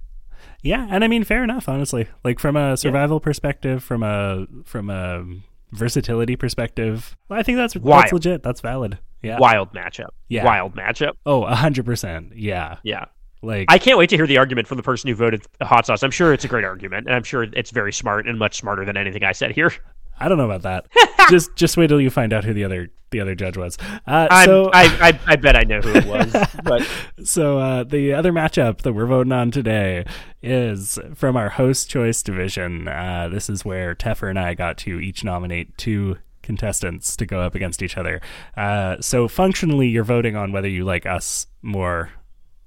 Yeah, 0.62 0.86
and 0.90 1.03
I 1.03 1.09
mean, 1.09 1.24
fair 1.24 1.42
enough. 1.42 1.68
Honestly, 1.68 2.07
like 2.22 2.38
from 2.38 2.57
a 2.57 2.76
survival 2.76 3.18
perspective, 3.20 3.82
from 3.82 4.03
a 4.03 4.46
from 4.64 4.90
a 4.90 5.24
versatility 5.72 6.36
perspective, 6.36 7.16
I 7.30 7.42
think 7.42 7.57
that's 7.57 7.74
that's 7.74 8.12
legit. 8.12 8.42
That's 8.42 8.61
valid. 8.61 8.98
Yeah. 9.22 9.38
Wild 9.38 9.72
matchup. 9.72 10.11
Yeah. 10.28 10.44
Wild 10.44 10.74
matchup. 10.74 11.12
Oh, 11.24 11.44
a 11.44 11.55
hundred 11.55 11.86
percent. 11.86 12.32
Yeah. 12.36 12.76
Yeah. 12.82 13.07
Like 13.43 13.66
I 13.68 13.78
can't 13.78 13.99
wait 13.99 14.11
to 14.11 14.16
hear 14.16 14.26
the 14.26 14.38
argument 14.38 14.68
from 14.68 14.76
the 14.76 14.82
person 14.82 15.09
who 15.09 15.14
voted 15.14 15.47
hot 15.62 15.86
sauce. 15.86 16.03
I'm 16.03 16.11
sure 16.11 16.32
it's 16.32 16.45
a 16.45 16.49
great 16.49 16.64
argument, 16.64 17.07
and 17.07 17.14
I'm 17.14 17.22
sure 17.22 17.45
it's 17.45 17.70
very 17.70 17.93
smart 17.93 18.28
and 18.28 18.38
much 18.38 18.57
smarter 18.57 18.84
than 18.84 18.97
anything 18.97 19.24
I 19.24 19.32
said 19.32 19.53
here. 19.53 19.72
I 20.20 20.28
don't 20.28 20.36
know 20.36 20.51
about 20.51 20.62
that. 20.62 20.86
just 21.30 21.57
just 21.57 21.76
wait 21.76 21.86
till 21.86 22.01
you 22.01 22.11
find 22.11 22.32
out 22.32 22.45
who 22.45 22.53
the 22.53 22.64
other 22.64 22.91
the 23.11 23.20
other 23.20 23.34
judge 23.34 23.57
was. 23.57 23.78
Uh, 24.07 24.45
so 24.45 24.70
I, 24.72 24.84
I 25.09 25.20
I 25.26 25.36
bet 25.36 25.57
I 25.57 25.62
know 25.62 25.80
who 25.80 25.95
it 25.95 26.05
was, 26.05 26.32
but 26.64 26.86
so 27.24 27.59
uh, 27.59 27.84
the 27.84 28.12
other 28.12 28.30
matchup 28.30 28.82
that 28.82 28.93
we're 28.93 29.07
voting 29.07 29.32
on 29.32 29.51
today 29.51 30.05
is 30.43 30.99
from 31.14 31.36
our 31.36 31.49
host 31.49 31.88
choice 31.88 32.22
division. 32.22 32.86
Uh, 32.86 33.30
this 33.32 33.49
is 33.49 33.64
where 33.64 33.95
Teffer 33.95 34.28
and 34.28 34.38
I 34.38 34.53
got 34.53 34.76
to 34.78 35.01
each 35.01 35.24
nominate 35.24 35.76
two 35.78 36.18
contestants 36.43 37.16
to 37.16 37.24
go 37.24 37.41
up 37.41 37.55
against 37.55 37.82
each 37.82 37.97
other. 37.97 38.20
Uh, 38.57 39.01
so 39.01 39.26
functionally, 39.26 39.88
you're 39.88 40.05
voting 40.05 40.36
on 40.36 40.53
whether 40.53 40.68
you 40.68 40.84
like 40.84 41.07
us 41.07 41.47
more 41.62 42.11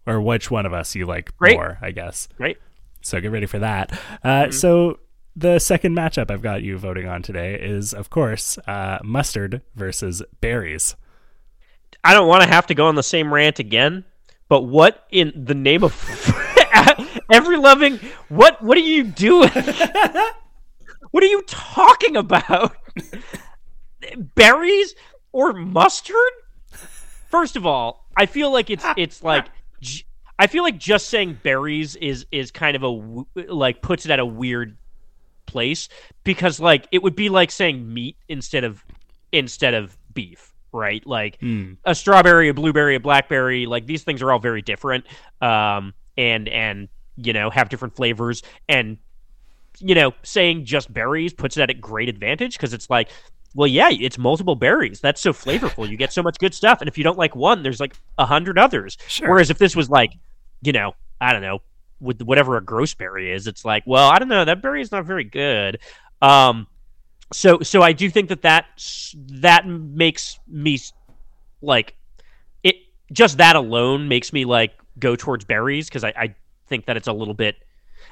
or 0.06 0.22
which 0.22 0.52
one 0.52 0.66
of 0.66 0.74
us 0.74 0.96
you 0.96 1.06
like 1.06 1.36
Great. 1.38 1.56
more, 1.56 1.78
I 1.82 1.92
guess. 1.92 2.28
Great. 2.38 2.58
So 3.02 3.20
get 3.22 3.32
ready 3.32 3.46
for 3.46 3.60
that. 3.60 3.98
Uh, 4.24 4.52
So 4.52 5.00
the 5.36 5.60
second 5.60 5.96
matchup 5.96 6.30
I've 6.32 6.42
got 6.42 6.62
you 6.64 6.78
voting 6.78 7.08
on 7.08 7.22
today 7.22 7.60
is, 7.60 7.94
of 7.94 8.10
course, 8.10 8.58
uh, 8.68 9.00
mustard 9.04 9.62
versus 9.76 10.22
berries. 10.42 10.96
I 12.04 12.14
don't 12.14 12.28
want 12.28 12.44
to 12.44 12.50
have 12.50 12.68
to 12.68 12.76
go 12.76 12.88
on 12.88 12.96
the 12.96 13.04
same 13.04 13.34
rant 13.34 13.60
again, 13.60 14.04
but 14.50 14.64
what 14.64 15.06
in 15.10 15.32
the 15.36 15.56
name 15.56 15.84
of 15.84 15.94
every 17.32 17.58
loving 17.58 17.98
what 18.30 18.62
what 18.62 18.78
are 18.78 18.82
you 18.82 19.04
doing? 19.06 19.50
what 21.12 21.24
are 21.24 21.28
you 21.28 21.42
talking 21.48 22.18
about? 22.18 22.76
Berries 24.36 24.96
or 25.32 25.54
mustard? 25.54 26.16
First 27.30 27.56
of 27.56 27.66
all, 27.66 28.06
I 28.18 28.26
feel 28.26 28.52
like 28.52 28.70
it's 28.70 28.86
it's 28.98 29.24
like 29.24 29.48
I 30.40 30.48
feel 30.48 30.64
like 30.64 30.78
just 30.78 31.10
saying 31.10 31.40
berries 31.44 31.96
is 31.96 32.26
is 32.32 32.52
kind 32.52 32.76
of 32.76 32.84
a 32.84 33.42
like 33.52 33.82
puts 33.82 34.06
it 34.06 34.12
at 34.12 34.20
a 34.20 34.26
weird 34.26 34.78
place 35.46 35.90
because 36.24 36.60
like 36.60 36.88
it 36.92 37.04
would 37.04 37.16
be 37.16 37.30
like 37.30 37.52
saying 37.52 37.94
meat 37.94 38.18
instead 38.28 38.64
of 38.64 38.84
instead 39.32 39.74
of 39.74 39.98
beef, 40.14 40.54
right? 40.72 41.06
Like 41.06 41.40
Mm. 41.40 41.78
a 41.86 41.94
strawberry, 41.96 42.50
a 42.50 42.54
blueberry, 42.54 42.96
a 42.96 43.00
blackberry, 43.00 43.66
like 43.66 43.86
these 43.86 44.04
things 44.04 44.22
are 44.22 44.32
all 44.32 44.40
very 44.40 44.62
different. 44.62 45.06
Um 45.42 45.94
and 46.18 46.48
and 46.50 46.90
you 47.16 47.34
know, 47.34 47.50
have 47.50 47.70
different 47.70 47.96
flavors 47.96 48.42
and 48.68 48.98
you 49.80 49.96
know, 49.96 50.14
saying 50.24 50.66
just 50.66 50.92
berries 50.94 51.34
puts 51.34 51.58
it 51.58 51.62
at 51.62 51.70
a 51.70 51.74
great 51.74 52.10
advantage 52.10 52.58
because 52.58 52.74
it's 52.74 52.90
like 52.90 53.10
well, 53.56 53.68
yeah, 53.68 53.90
it's 53.92 54.18
multiple 54.18 54.56
berries. 54.56 55.00
That's 55.00 55.22
so 55.22 55.32
flavorful. 55.34 55.88
You 55.90 55.98
get 55.98 56.12
so 56.12 56.24
much 56.24 56.38
good 56.40 56.54
stuff, 56.54 56.82
and 56.82 56.88
if 56.88 56.98
you 56.98 57.04
don't 57.04 57.18
like 57.18 57.36
one, 57.36 57.64
there's 57.64 57.80
like 57.80 57.96
a 58.18 58.26
hundred 58.26 58.58
others. 58.58 58.98
Sure. 59.08 59.30
Whereas 59.30 59.50
if 59.50 59.58
this 59.58 59.76
was 59.76 59.90
like, 59.90 60.14
you 60.62 60.72
know, 60.72 60.94
I 61.22 61.34
don't 61.34 61.42
know, 61.42 61.62
with 62.00 62.22
whatever 62.22 62.58
a 62.58 62.64
gross 62.64 62.94
berry 62.94 63.32
is, 63.32 63.48
it's 63.48 63.64
like, 63.64 63.84
well, 63.86 64.10
I 64.10 64.20
don't 64.20 64.28
know, 64.28 64.46
that 64.46 64.62
berry 64.62 64.82
is 64.82 64.92
not 64.92 65.06
very 65.06 65.24
good. 65.24 65.80
Um, 66.22 66.68
so 67.32 67.60
so 67.62 67.82
I 67.82 67.94
do 67.94 68.10
think 68.10 68.30
that 68.30 68.42
that 68.44 68.66
that 69.16 69.68
makes 69.68 70.40
me 70.48 70.80
like 71.62 71.96
it. 72.64 72.76
Just 73.12 73.38
that 73.38 73.56
alone 73.56 74.08
makes 74.08 74.34
me 74.34 74.46
like 74.46 74.74
go 75.00 75.16
towards 75.16 75.46
berries 75.46 75.90
because 75.90 76.04
I, 76.04 76.14
I 76.16 76.36
think 76.68 76.86
that 76.86 76.98
it's 76.98 77.08
a 77.08 77.14
little 77.14 77.34
bit. 77.34 77.58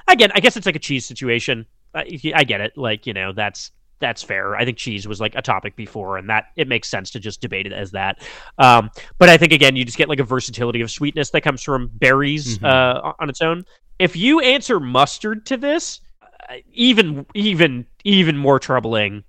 Again, 0.07 0.31
I 0.35 0.39
guess 0.39 0.57
it's 0.57 0.65
like 0.65 0.75
a 0.75 0.79
cheese 0.79 1.05
situation. 1.05 1.65
I, 1.93 2.19
I 2.35 2.43
get 2.43 2.61
it. 2.61 2.77
Like 2.77 3.05
you 3.07 3.13
know, 3.13 3.31
that's 3.33 3.71
that's 4.01 4.21
fair. 4.21 4.55
I 4.57 4.65
think 4.65 4.77
cheese 4.77 5.07
was 5.07 5.21
like 5.21 5.33
a 5.35 5.41
topic 5.41 5.75
before, 5.77 6.17
and 6.17 6.29
that 6.29 6.47
it 6.57 6.67
makes 6.67 6.89
sense 6.89 7.09
to 7.11 7.19
just 7.19 7.39
debate 7.39 7.65
it 7.65 7.71
as 7.73 7.91
that. 7.91 8.21
Um, 8.57 8.89
but 9.17 9.29
I 9.29 9.37
think 9.37 9.53
again, 9.53 9.75
you 9.77 9.85
just 9.85 9.97
get 9.97 10.09
like 10.09 10.19
a 10.19 10.23
versatility 10.25 10.81
of 10.81 10.91
sweetness 10.91 11.29
that 11.29 11.41
comes 11.41 11.63
from 11.63 11.89
berries 11.93 12.57
Mhm. 12.59 12.67
uh, 12.67 13.13
on 13.19 13.29
its 13.29 13.41
own. 13.41 13.63
If 13.99 14.15
you 14.15 14.39
answer 14.41 14.79
mustard 14.79 15.45
to 15.45 15.57
this, 15.57 16.01
uh, 16.49 16.55
even 16.73 17.25
even 17.33 17.85
even 18.03 18.37
more 18.37 18.59
troubling 18.59 19.23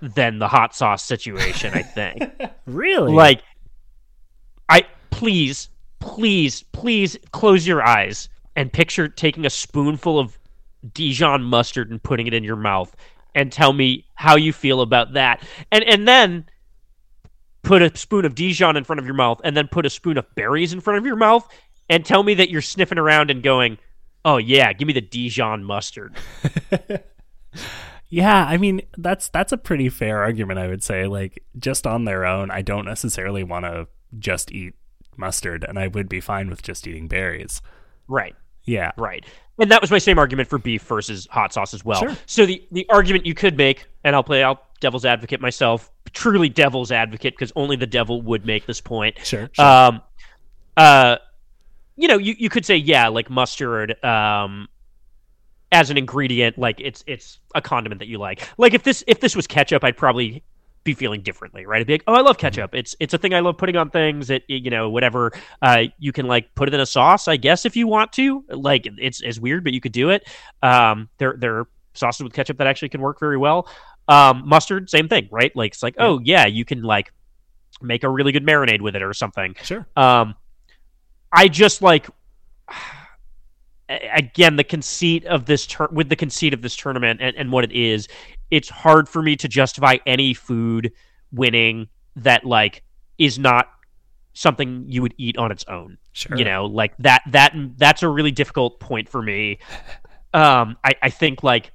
than 0.00 0.38
the 0.38 0.48
hot 0.48 0.74
sauce 0.74 1.04
situation. 1.04 1.72
I 1.74 1.82
think. 1.82 2.22
Really? 2.66 3.12
Like, 3.12 3.42
I 4.68 4.84
please, 5.10 5.70
please, 6.00 6.62
please 6.72 7.16
close 7.32 7.66
your 7.66 7.82
eyes 7.82 8.28
and 8.56 8.72
picture 8.72 9.08
taking 9.08 9.46
a 9.46 9.50
spoonful 9.50 10.18
of 10.18 10.38
Dijon 10.92 11.42
mustard 11.42 11.90
and 11.90 12.02
putting 12.02 12.26
it 12.26 12.34
in 12.34 12.44
your 12.44 12.56
mouth, 12.56 12.94
and 13.38 13.52
tell 13.52 13.72
me 13.72 14.04
how 14.14 14.34
you 14.36 14.52
feel 14.52 14.80
about 14.80 15.12
that. 15.12 15.42
And 15.70 15.84
and 15.84 16.08
then 16.08 16.46
put 17.62 17.82
a 17.82 17.96
spoon 17.96 18.24
of 18.24 18.34
Dijon 18.34 18.76
in 18.76 18.84
front 18.84 18.98
of 18.98 19.06
your 19.06 19.14
mouth, 19.14 19.40
and 19.44 19.56
then 19.56 19.68
put 19.68 19.86
a 19.86 19.90
spoon 19.90 20.18
of 20.18 20.26
berries 20.34 20.72
in 20.72 20.80
front 20.80 20.98
of 20.98 21.06
your 21.06 21.16
mouth, 21.16 21.48
and 21.88 22.04
tell 22.04 22.22
me 22.24 22.34
that 22.34 22.50
you're 22.50 22.60
sniffing 22.60 22.98
around 22.98 23.30
and 23.30 23.42
going, 23.42 23.78
"Oh 24.24 24.38
yeah, 24.38 24.72
give 24.72 24.88
me 24.88 24.92
the 24.92 25.00
Dijon 25.00 25.64
mustard." 25.64 26.16
Yeah, 28.10 28.46
I 28.46 28.56
mean 28.56 28.80
that's 28.96 29.28
that's 29.28 29.52
a 29.52 29.58
pretty 29.58 29.90
fair 29.90 30.22
argument, 30.22 30.58
I 30.58 30.68
would 30.68 30.82
say. 30.82 31.06
Like 31.06 31.44
just 31.58 31.86
on 31.86 32.06
their 32.06 32.24
own, 32.24 32.50
I 32.50 32.62
don't 32.62 32.86
necessarily 32.86 33.44
want 33.44 33.66
to 33.66 33.86
just 34.18 34.50
eat 34.50 34.74
mustard, 35.18 35.62
and 35.62 35.78
I 35.78 35.88
would 35.88 36.08
be 36.08 36.20
fine 36.20 36.48
with 36.48 36.62
just 36.62 36.86
eating 36.86 37.06
berries. 37.06 37.60
Right. 38.08 38.34
Yeah, 38.68 38.92
Right. 38.96 39.24
And 39.60 39.72
that 39.72 39.80
was 39.80 39.90
my 39.90 39.98
same 39.98 40.18
argument 40.18 40.48
for 40.48 40.58
beef 40.58 40.82
versus 40.82 41.26
hot 41.32 41.52
sauce 41.52 41.74
as 41.74 41.84
well. 41.84 42.00
Sure. 42.00 42.16
So 42.26 42.46
the, 42.46 42.64
the 42.70 42.86
argument 42.90 43.26
you 43.26 43.34
could 43.34 43.56
make, 43.56 43.86
and 44.04 44.14
I'll 44.14 44.22
play 44.22 44.42
out 44.42 44.78
devil's 44.80 45.04
advocate 45.04 45.40
myself, 45.40 45.90
truly 46.12 46.48
devil's 46.48 46.92
advocate, 46.92 47.34
because 47.34 47.52
only 47.56 47.74
the 47.74 47.86
devil 47.86 48.22
would 48.22 48.46
make 48.46 48.66
this 48.66 48.80
point. 48.80 49.18
sure. 49.24 49.50
sure. 49.52 49.64
Um, 49.64 50.02
uh, 50.76 51.16
you 51.96 52.06
know, 52.06 52.18
you, 52.18 52.36
you 52.38 52.48
could 52.48 52.64
say, 52.64 52.76
yeah, 52.76 53.08
like 53.08 53.30
mustard, 53.30 54.02
um, 54.04 54.68
as 55.72 55.90
an 55.90 55.98
ingredient, 55.98 56.56
like 56.56 56.80
it's 56.80 57.04
it's 57.06 57.38
a 57.54 57.60
condiment 57.60 57.98
that 57.98 58.08
you 58.08 58.18
like. 58.18 58.48
Like 58.58 58.74
if 58.74 58.84
this 58.84 59.04
if 59.06 59.20
this 59.20 59.36
was 59.36 59.46
ketchup, 59.46 59.84
I'd 59.84 59.96
probably 59.96 60.42
be 60.84 60.94
feeling 60.94 61.22
differently, 61.22 61.66
right? 61.66 61.80
I'd 61.80 61.86
be 61.86 61.94
like, 61.94 62.04
oh, 62.06 62.14
I 62.14 62.20
love 62.20 62.38
ketchup. 62.38 62.74
It's 62.74 62.96
it's 63.00 63.14
a 63.14 63.18
thing 63.18 63.34
I 63.34 63.40
love 63.40 63.58
putting 63.58 63.76
on 63.76 63.90
things. 63.90 64.30
It 64.30 64.44
you 64.48 64.70
know 64.70 64.90
whatever. 64.90 65.32
Uh, 65.60 65.84
you 65.98 66.12
can 66.12 66.26
like 66.26 66.54
put 66.54 66.68
it 66.68 66.74
in 66.74 66.80
a 66.80 66.86
sauce, 66.86 67.28
I 67.28 67.36
guess, 67.36 67.64
if 67.66 67.76
you 67.76 67.86
want 67.86 68.12
to. 68.14 68.44
Like 68.48 68.88
it's 68.98 69.20
it's 69.20 69.38
weird, 69.38 69.64
but 69.64 69.72
you 69.72 69.80
could 69.80 69.92
do 69.92 70.10
it. 70.10 70.28
Um, 70.62 71.08
there 71.18 71.36
there 71.38 71.58
are 71.58 71.68
sauces 71.94 72.24
with 72.24 72.32
ketchup 72.32 72.58
that 72.58 72.66
actually 72.66 72.88
can 72.88 73.00
work 73.00 73.20
very 73.20 73.36
well. 73.36 73.68
Um, 74.08 74.44
mustard, 74.46 74.88
same 74.88 75.08
thing, 75.08 75.28
right? 75.30 75.54
Like 75.54 75.72
it's 75.72 75.82
like, 75.82 75.96
oh 75.98 76.20
yeah, 76.24 76.46
you 76.46 76.64
can 76.64 76.82
like 76.82 77.12
make 77.82 78.04
a 78.04 78.08
really 78.08 78.32
good 78.32 78.46
marinade 78.46 78.80
with 78.80 78.96
it 78.96 79.02
or 79.02 79.12
something. 79.12 79.54
sure. 79.62 79.86
Um, 79.96 80.34
I 81.30 81.48
just 81.48 81.82
like 81.82 82.08
again 83.88 84.56
the 84.56 84.64
conceit 84.64 85.24
of 85.26 85.46
this 85.46 85.66
tur- 85.66 85.88
with 85.90 86.08
the 86.08 86.16
conceit 86.16 86.52
of 86.54 86.62
this 86.62 86.76
tournament 86.76 87.20
and, 87.22 87.36
and 87.36 87.52
what 87.52 87.64
it 87.64 87.72
is. 87.72 88.08
It's 88.50 88.68
hard 88.68 89.08
for 89.08 89.22
me 89.22 89.36
to 89.36 89.48
justify 89.48 89.98
any 90.06 90.34
food 90.34 90.92
winning 91.32 91.88
that 92.16 92.44
like 92.44 92.82
is 93.18 93.38
not 93.38 93.68
something 94.32 94.84
you 94.86 95.02
would 95.02 95.14
eat 95.18 95.36
on 95.36 95.50
its 95.50 95.64
own. 95.68 95.98
Sure. 96.12 96.36
You 96.36 96.44
know, 96.44 96.66
like 96.66 96.96
that 96.98 97.22
that 97.30 97.54
that's 97.76 98.02
a 98.02 98.08
really 98.08 98.30
difficult 98.30 98.80
point 98.80 99.08
for 99.08 99.22
me. 99.22 99.58
Um, 100.34 100.76
I 100.84 100.92
I 101.02 101.10
think 101.10 101.42
like 101.42 101.72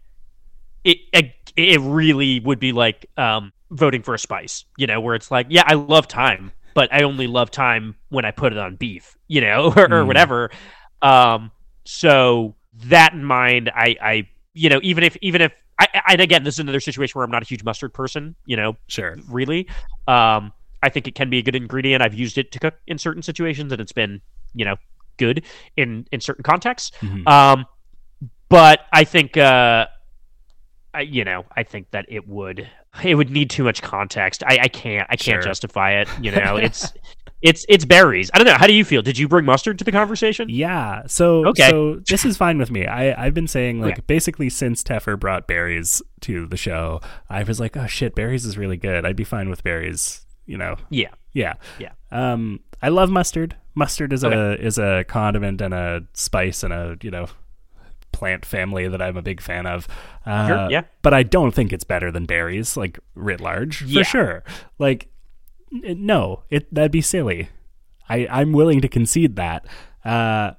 it 0.84 0.98
it, 1.14 1.34
it 1.56 1.80
really 1.82 2.40
would 2.40 2.60
be 2.60 2.72
like 2.72 3.06
um 3.18 3.52
voting 3.72 4.02
for 4.04 4.14
a 4.14 4.20
spice. 4.20 4.66
You 4.78 4.88
know, 4.88 5.00
where 5.02 5.16
it's 5.16 5.32
like, 5.32 5.48
yeah, 5.50 5.64
I 5.66 5.74
love 5.74 6.08
thyme, 6.08 6.52
but 6.74 6.92
I 6.94 7.04
only 7.04 7.28
love 7.28 7.50
thyme 7.52 7.96
when 8.10 8.26
I 8.26 8.32
put 8.32 8.52
it 8.52 8.58
on 8.58 8.76
beef. 8.76 9.18
You 9.28 9.42
know, 9.42 9.66
or, 9.76 9.84
or 9.86 10.04
Mm. 10.04 10.08
whatever. 10.08 10.52
Um, 11.02 11.52
so 11.86 12.56
that 12.86 13.14
in 13.14 13.24
mind, 13.24 13.70
I 13.76 13.96
I 14.02 14.28
you 14.54 14.70
know 14.70 14.80
even 14.84 15.04
if 15.04 15.18
even 15.22 15.42
if 15.42 15.52
I, 15.80 15.88
and 16.10 16.22
again 16.22 16.44
this 16.44 16.56
is 16.56 16.60
another 16.60 16.80
situation 16.80 17.18
where 17.18 17.26
I'm 17.26 17.32
not 17.32 17.42
a 17.44 17.46
huge 17.46 17.64
mustard 17.64 17.94
person. 17.94 18.36
You 18.46 18.58
know, 18.58 18.78
Sure. 18.88 19.18
really. 19.30 19.68
Um, 20.08 20.52
I 20.82 20.90
think 20.90 21.08
it 21.08 21.16
can 21.16 21.30
be 21.30 21.38
a 21.40 21.42
good 21.42 21.56
ingredient. 21.56 22.04
I've 22.04 22.14
used 22.14 22.38
it 22.38 22.52
to 22.52 22.60
cook 22.60 22.76
in 22.88 22.98
certain 22.98 23.22
situations, 23.24 23.72
and 23.72 23.80
it's 23.82 23.94
been, 23.94 24.22
you 24.54 24.66
know, 24.66 24.76
good 25.18 25.44
in 25.78 26.06
in 26.12 26.20
certain 26.22 26.44
contexts. 26.44 26.92
Mhm. 27.02 27.28
Um, 27.28 27.66
but 28.50 28.82
I 28.92 29.04
think, 29.06 29.36
uh, 29.38 29.88
I, 30.94 31.02
you 31.02 31.24
know, 31.24 31.46
I 31.56 31.64
think 31.64 31.90
that 31.92 32.06
it 32.10 32.28
would 32.28 32.70
it 33.04 33.16
would 33.16 33.32
need 33.32 33.50
too 33.50 33.64
much 33.64 33.82
context. 33.82 34.44
I, 34.46 34.60
I 34.64 34.68
can't 34.68 35.08
I 35.10 35.16
can't 35.16 35.42
Sure. 35.42 35.50
justify 35.50 35.94
it. 36.02 36.08
You 36.22 36.32
know, 36.32 36.56
it's 36.68 36.92
it's 37.44 37.66
it's 37.70 37.86
berries. 37.86 38.32
I 38.34 38.38
don't 38.40 38.48
know. 38.48 38.56
How 38.56 38.66
do 38.68 38.74
you 38.74 38.84
feel? 38.86 39.02
Did 39.04 39.18
you 39.20 39.28
bring 39.28 39.46
mustard 39.46 39.78
to 39.80 39.84
the 39.84 39.92
conversation? 39.92 40.48
Yeah. 40.50 41.04
So 41.08 41.46
Okay. 41.50 41.70
so 41.70 42.00
this 42.10 42.26
is 42.26 42.38
fine 42.38 42.58
with 42.58 42.72
me. 42.72 42.88
I 42.88 43.26
I've 43.26 43.34
been 43.36 43.48
saying 43.48 43.82
like 43.82 43.94
Okay. 43.94 44.04
basically 44.08 44.50
since 44.50 44.82
Teffer 44.84 45.20
brought 45.20 45.46
berries 45.48 46.02
to 46.22 46.48
the 46.48 46.58
show, 46.58 47.02
I 47.30 47.44
was 47.44 47.60
like, 47.60 47.78
oh 47.78 47.86
shit, 47.86 48.16
berries 48.16 48.46
is 48.46 48.58
really 48.58 48.78
good. 48.78 49.06
I'd 49.06 49.16
be 49.18 49.24
fine 49.26 49.50
with 49.50 49.64
berries. 49.64 50.26
You 50.46 50.58
know. 50.58 50.78
Yeah. 50.90 51.10
Yeah. 51.34 51.54
Yeah. 51.80 51.92
Um, 52.12 52.62
I 52.82 52.90
love 52.90 53.10
mustard. 53.12 53.56
Mustard 53.76 54.14
is 54.14 54.24
a 54.24 54.60
is 54.64 54.78
a 54.78 55.04
condiment 55.08 55.62
and 55.62 55.74
a 55.74 56.04
spice 56.14 56.64
and 56.64 56.74
a 56.74 56.98
you 57.02 57.12
know 57.12 57.28
plant 58.12 58.46
family 58.46 58.88
that 58.88 59.02
I'm 59.02 59.18
a 59.18 59.22
big 59.22 59.42
fan 59.42 59.66
of. 59.66 59.88
Uh, 60.26 60.48
Sure, 60.48 60.68
yeah. 60.70 60.84
But 61.02 61.14
I 61.16 61.24
don't 61.24 61.52
think 61.54 61.74
it's 61.74 61.84
better 61.84 62.12
than 62.12 62.26
berries, 62.26 62.78
like 62.78 63.00
writ 63.16 63.42
large, 63.42 63.80
for 63.80 63.86
Yeah. 63.86 64.04
sure. 64.04 64.44
Like, 64.78 65.08
no, 65.74 66.44
it 66.50 66.74
that'd 66.74 66.92
be 66.92 67.02
silly. 67.02 67.50
I 68.08 68.28
I'm 68.30 68.52
willing 68.54 68.82
to 68.82 68.88
concede 68.88 69.36
that. 69.38 69.66
Uh, 70.06 70.52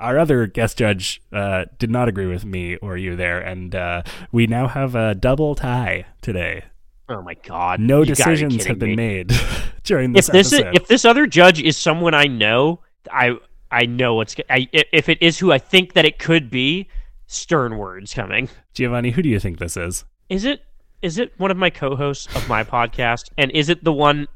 our 0.00 0.16
other 0.18 0.46
guest 0.46 0.78
judge 0.78 1.20
uh, 1.32 1.64
did 1.78 1.90
not 1.90 2.08
agree 2.08 2.26
with 2.26 2.44
me 2.44 2.76
or 2.76 2.96
you 2.96 3.16
there, 3.16 3.40
and 3.40 3.74
uh, 3.74 4.02
we 4.30 4.46
now 4.46 4.68
have 4.68 4.94
a 4.94 5.14
double 5.14 5.54
tie 5.56 6.06
today. 6.22 6.64
Oh 7.08 7.22
my 7.22 7.34
god! 7.34 7.80
No 7.80 8.00
You 8.00 8.14
decisions 8.14 8.64
have 8.66 8.78
been 8.78 8.90
me. 8.90 8.96
made 8.96 9.32
during 9.82 10.10
if 10.14 10.26
this 10.26 10.28
this 10.28 10.52
is, 10.52 10.60
episode. 10.60 10.76
if 10.82 10.88
this 10.88 11.04
other 11.04 11.26
judge 11.26 11.60
is 11.60 11.76
someone 11.76 12.14
I 12.14 12.24
know, 12.26 12.80
I 13.10 13.36
I 13.70 13.86
know 13.86 14.14
what's 14.14 14.36
i- 14.50 14.68
if 14.72 15.08
it 15.08 15.20
is 15.22 15.38
who 15.38 15.50
I 15.52 15.58
think 15.58 15.94
that 15.94 16.04
it 16.04 16.18
could 16.18 16.50
be. 16.50 16.88
Stern 17.30 17.76
words 17.76 18.14
coming. 18.14 18.48
Giovanni, 18.72 19.10
who 19.10 19.20
do 19.20 19.28
you 19.28 19.38
think 19.38 19.58
this 19.58 19.76
is? 19.76 20.04
Is 20.30 20.46
it 20.46 20.62
is 21.02 21.18
it 21.18 21.32
one 21.38 21.50
of 21.50 21.56
my 21.56 21.70
co-hosts 21.70 22.34
of 22.34 22.48
my 22.48 22.64
podcast, 22.64 23.30
and 23.36 23.50
is 23.52 23.68
it 23.68 23.84
the 23.84 23.92
one 23.92 24.28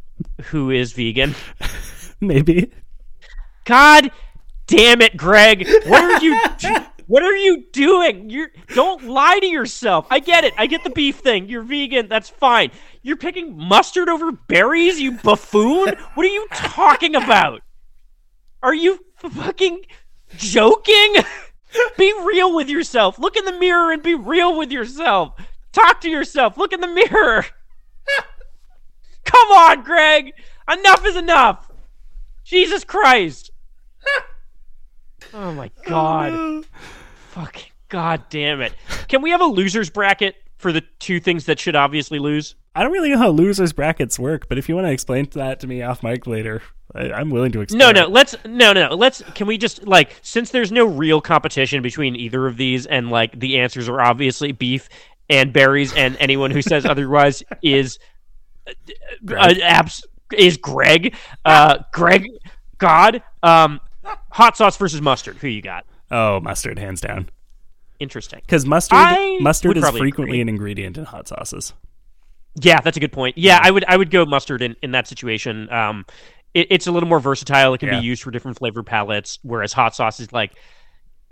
who 0.45 0.71
is 0.71 0.93
vegan? 0.93 1.35
Maybe. 2.21 2.73
God 3.65 4.11
damn 4.67 5.01
it, 5.01 5.17
Greg! 5.17 5.67
What 5.87 6.05
are 6.05 6.21
you? 6.23 6.41
What 7.09 7.25
are 7.25 7.37
you 7.37 7.65
doing? 7.73 8.31
You 8.31 8.47
don't 8.69 9.05
lie 9.05 9.39
to 9.39 9.47
yourself. 9.47 10.07
I 10.11 10.19
get 10.19 10.45
it. 10.45 10.55
I 10.57 10.67
get 10.67 10.83
the 10.83 10.89
beef 10.89 11.17
thing. 11.17 11.47
You're 11.47 11.63
vegan. 11.63 12.09
That's 12.09 12.31
fine. 12.31 12.71
You're 13.03 13.17
picking 13.17 13.55
mustard 13.59 14.09
over 14.09 14.33
berries, 14.33 14.99
you 14.99 15.13
buffoon. 15.13 15.95
What 16.15 16.27
are 16.27 16.31
you 16.31 16.47
talking 16.55 17.15
about? 17.15 17.61
Are 18.63 18.75
you 18.75 19.01
fucking 19.17 19.83
joking? 20.37 21.17
be 21.99 22.15
real 22.25 22.55
with 22.55 22.69
yourself. 22.69 23.19
Look 23.19 23.37
in 23.37 23.45
the 23.45 23.59
mirror 23.59 23.93
and 23.93 24.03
be 24.03 24.15
real 24.15 24.57
with 24.57 24.71
yourself. 24.71 25.35
Talk 25.73 26.01
to 26.03 26.11
yourself. 26.11 26.57
Look 26.57 26.73
in 26.73 26.81
the 26.81 26.87
mirror. 26.87 27.45
Come 29.25 29.51
on, 29.51 29.83
Greg. 29.83 30.33
Enough 30.70 31.07
is 31.07 31.16
enough. 31.16 31.70
Jesus 32.45 32.85
Christ. 32.85 33.51
oh 35.35 35.53
my 35.53 35.70
god. 35.87 36.33
Oh, 36.33 36.64
Fucking 37.31 37.70
god 37.89 38.25
damn 38.31 38.61
it. 38.61 38.75
Can 39.09 39.23
we 39.23 39.31
have 39.31 39.41
a 39.41 39.47
losers 39.47 39.91
bracket 39.91 40.37
for 40.59 40.73
the 40.73 40.83
two 40.99 41.20
things 41.20 41.47
that 41.47 41.59
should 41.59 41.77
obviously 41.77 42.18
lose? 42.18 42.55
I 42.75 42.83
don't 42.83 42.93
really 42.93 43.11
know 43.11 43.18
how 43.18 43.31
losers 43.31 43.73
brackets 43.73 44.18
work, 44.18 44.49
but 44.49 44.57
if 44.57 44.68
you 44.68 44.75
want 44.75 44.87
to 44.87 44.93
explain 44.93 45.29
that 45.33 45.61
to 45.61 45.66
me 45.66 45.83
off 45.83 46.03
mic 46.03 46.27
later, 46.27 46.62
I, 46.95 47.12
I'm 47.12 47.29
willing 47.31 47.53
to 47.53 47.61
explain. 47.61 47.79
No, 47.79 47.91
no, 47.91 48.07
let's 48.07 48.35
no, 48.47 48.73
no, 48.73 48.95
let's. 48.95 49.23
Can 49.35 49.47
we 49.47 49.59
just 49.59 49.87
like 49.87 50.18
since 50.23 50.51
there's 50.51 50.73
no 50.73 50.87
real 50.87 51.20
competition 51.20 51.83
between 51.83 52.16
either 52.16 52.47
of 52.47 52.57
these, 52.57 52.87
and 52.87 53.11
like 53.11 53.39
the 53.39 53.59
answers 53.59 53.89
are 53.89 54.01
obviously 54.01 54.53
beef 54.53 54.89
and 55.33 55.53
berries, 55.53 55.93
and 55.95 56.16
anyone 56.20 56.51
who 56.51 56.61
says 56.62 56.85
otherwise 56.95 57.43
is 57.62 57.99
uh, 58.66 59.55
abs- 59.62 60.05
is 60.37 60.57
Greg. 60.59 61.14
Uh, 61.45 61.78
Greg, 61.93 62.28
God, 62.78 63.22
um, 63.43 63.80
hot 64.30 64.57
sauce 64.57 64.76
versus 64.76 65.01
mustard. 65.01 65.37
Who 65.39 65.49
you 65.49 65.62
got? 65.62 65.85
Oh, 66.11 66.41
mustard, 66.41 66.78
hands 66.78 67.01
down. 67.01 67.30
Interesting. 67.99 68.41
Because 68.45 68.66
mustard, 68.66 68.99
I 68.99 69.39
mustard 69.41 69.76
is 69.76 69.89
frequently 69.91 70.37
agree. 70.37 70.41
an 70.43 70.49
ingredient 70.49 70.99
in 70.99 71.05
hot 71.05 71.28
sauces. 71.28 71.72
Yeah, 72.61 72.80
that's 72.80 72.97
a 72.97 73.01
good 73.01 73.12
point. 73.12 73.39
Yeah, 73.39 73.59
I 73.62 73.70
would 73.70 73.85
I 73.89 73.97
would 73.97 74.11
go 74.11 74.26
mustard 74.26 74.61
in, 74.61 74.76
in 74.83 74.91
that 74.93 75.09
situation. 75.09 75.70
Um, 75.72 76.05
it, 76.53 76.66
it's 76.70 76.87
a 76.87 76.93
little 76.93 77.09
more 77.09 77.20
versatile. 77.20 77.72
It 77.74 77.78
can 77.78 77.89
Yeah. 77.89 78.01
be 78.01 78.07
used 78.07 78.22
for 78.22 78.30
different 78.30 78.59
flavor 78.59 78.83
palettes, 78.83 79.39
whereas 79.43 79.72
hot 79.72 79.95
sauce 79.95 80.20
is 80.20 80.33
like, 80.33 80.53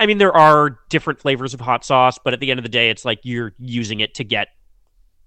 I 0.01 0.07
mean, 0.07 0.19
there 0.19 0.37
are 0.37 0.79
different 0.89 1.21
flavors 1.21 1.55
of 1.55 1.61
hot 1.61 1.85
sauce, 1.85 2.19
but 2.19 2.33
at 2.33 2.41
the 2.41 2.51
end 2.51 2.59
of 2.59 2.65
the 2.65 2.71
day, 2.71 2.91
it's 2.91 3.05
like 3.05 3.21
you're 3.23 3.53
using 3.59 4.01
it 4.01 4.15
to 4.15 4.25
get 4.25 4.49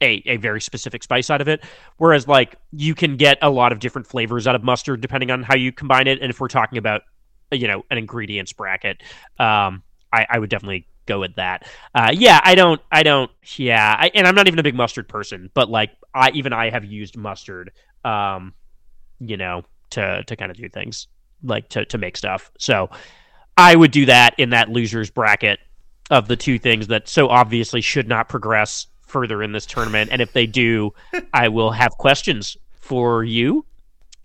a 0.01 0.21
a 0.25 0.37
very 0.37 0.59
specific 0.59 1.03
spice 1.03 1.29
out 1.29 1.39
of 1.39 1.47
it. 1.47 1.63
Whereas 1.97 2.27
like 2.27 2.55
you 2.71 2.95
can 2.95 3.15
get 3.15 3.37
a 3.41 3.49
lot 3.49 3.71
of 3.71 3.79
different 3.79 4.07
flavors 4.07 4.47
out 4.47 4.55
of 4.55 4.63
mustard 4.63 4.99
depending 4.99 5.31
on 5.31 5.43
how 5.43 5.55
you 5.55 5.71
combine 5.71 6.07
it. 6.07 6.19
And 6.21 6.29
if 6.29 6.41
we're 6.41 6.47
talking 6.47 6.77
about 6.77 7.03
you 7.51 7.67
know 7.67 7.85
an 7.91 7.97
ingredients 7.97 8.51
bracket, 8.51 9.01
um, 9.39 9.83
I, 10.11 10.25
I 10.29 10.39
would 10.39 10.49
definitely 10.49 10.87
go 11.05 11.19
with 11.19 11.35
that. 11.35 11.67
Uh, 11.93 12.11
yeah, 12.13 12.39
I 12.43 12.55
don't, 12.55 12.81
I 12.91 13.03
don't, 13.03 13.29
yeah, 13.57 13.95
I, 13.97 14.09
and 14.15 14.25
I'm 14.25 14.35
not 14.35 14.47
even 14.47 14.59
a 14.59 14.63
big 14.63 14.75
mustard 14.75 15.07
person, 15.07 15.49
but 15.53 15.69
like 15.69 15.91
I 16.13 16.31
even 16.31 16.53
I 16.53 16.69
have 16.69 16.85
used 16.85 17.17
mustard, 17.17 17.71
um, 18.03 18.53
you 19.19 19.37
know, 19.37 19.63
to 19.91 20.23
to 20.23 20.35
kind 20.35 20.51
of 20.51 20.57
do 20.57 20.67
things 20.69 21.07
like 21.43 21.69
to 21.69 21.85
to 21.85 21.97
make 21.97 22.17
stuff. 22.17 22.51
So 22.57 22.89
I 23.57 23.75
would 23.75 23.91
do 23.91 24.05
that 24.07 24.35
in 24.37 24.51
that 24.51 24.69
losers 24.69 25.09
bracket 25.09 25.59
of 26.09 26.27
the 26.27 26.35
two 26.35 26.59
things 26.59 26.87
that 26.87 27.07
so 27.07 27.29
obviously 27.29 27.81
should 27.81 28.07
not 28.07 28.29
progress 28.29 28.87
further 29.01 29.43
in 29.43 29.51
this 29.51 29.65
tournament. 29.65 30.09
And 30.11 30.21
if 30.21 30.33
they 30.33 30.45
do, 30.45 30.93
I 31.33 31.47
will 31.49 31.71
have 31.71 31.91
questions 31.91 32.57
for 32.79 33.23
you. 33.23 33.65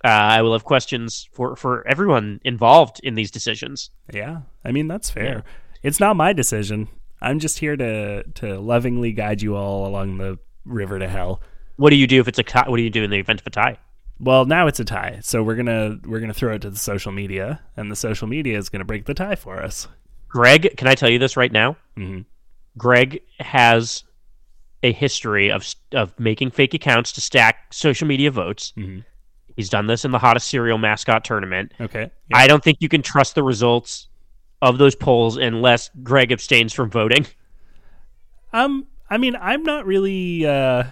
Uh, 0.04 0.08
I 0.08 0.42
will 0.42 0.52
have 0.52 0.64
questions 0.64 1.28
for 1.32 1.56
for 1.56 1.86
everyone 1.86 2.40
involved 2.44 3.00
in 3.02 3.16
these 3.16 3.30
decisions. 3.30 3.90
Yeah, 4.12 4.42
I 4.64 4.70
mean 4.70 4.86
that's 4.86 5.10
fair. 5.10 5.42
It's 5.82 5.98
not 5.98 6.16
my 6.16 6.32
decision. 6.32 6.88
I'm 7.20 7.40
just 7.40 7.58
here 7.58 7.76
to 7.76 8.22
to 8.22 8.60
lovingly 8.60 9.12
guide 9.12 9.42
you 9.42 9.56
all 9.56 9.86
along 9.86 10.18
the 10.18 10.38
river 10.64 10.98
to 11.00 11.08
hell. 11.08 11.42
What 11.76 11.90
do 11.90 11.96
you 11.96 12.06
do 12.06 12.20
if 12.20 12.28
it's 12.28 12.38
a 12.38 12.44
tie? 12.44 12.68
What 12.68 12.76
do 12.76 12.82
you 12.82 12.90
do 12.90 13.02
in 13.02 13.10
the 13.10 13.18
event 13.18 13.40
of 13.40 13.46
a 13.48 13.50
tie? 13.50 13.78
Well, 14.20 14.44
now 14.46 14.66
it's 14.66 14.80
a 14.80 14.84
tie, 14.84 15.18
so 15.22 15.42
we're 15.42 15.54
gonna 15.54 15.98
we're 16.04 16.20
gonna 16.20 16.34
throw 16.34 16.54
it 16.54 16.62
to 16.62 16.70
the 16.70 16.76
social 16.76 17.12
media, 17.12 17.60
and 17.76 17.90
the 17.90 17.96
social 17.96 18.26
media 18.26 18.58
is 18.58 18.68
gonna 18.68 18.84
break 18.84 19.04
the 19.04 19.14
tie 19.14 19.36
for 19.36 19.62
us. 19.62 19.86
Greg, 20.28 20.76
can 20.76 20.88
I 20.88 20.94
tell 20.94 21.08
you 21.08 21.18
this 21.18 21.36
right 21.36 21.52
now? 21.52 21.76
Mhm. 21.96 22.24
Greg 22.76 23.20
has 23.38 24.04
a 24.82 24.92
history 24.92 25.50
of 25.50 25.64
of 25.92 26.18
making 26.18 26.50
fake 26.50 26.74
accounts 26.74 27.12
to 27.12 27.20
stack 27.20 27.72
social 27.72 28.06
media 28.08 28.30
votes. 28.30 28.72
Mhm. 28.76 29.04
He's 29.56 29.68
done 29.68 29.86
this 29.86 30.04
in 30.04 30.10
the 30.12 30.18
hottest 30.18 30.48
cereal 30.48 30.78
mascot 30.78 31.24
tournament. 31.24 31.72
Okay. 31.80 32.10
I 32.32 32.46
don't 32.46 32.62
think 32.62 32.78
you 32.80 32.88
can 32.88 33.02
trust 33.02 33.34
the 33.34 33.42
results 33.42 34.08
of 34.62 34.78
those 34.78 34.94
polls 34.94 35.36
unless 35.36 35.90
Greg 36.02 36.30
abstains 36.32 36.72
from 36.72 36.90
voting. 36.90 37.26
Um, 38.52 38.86
I 39.10 39.18
mean, 39.18 39.36
I'm 39.40 39.62
not 39.62 39.86
really 39.86 40.46
uh, 40.46 40.84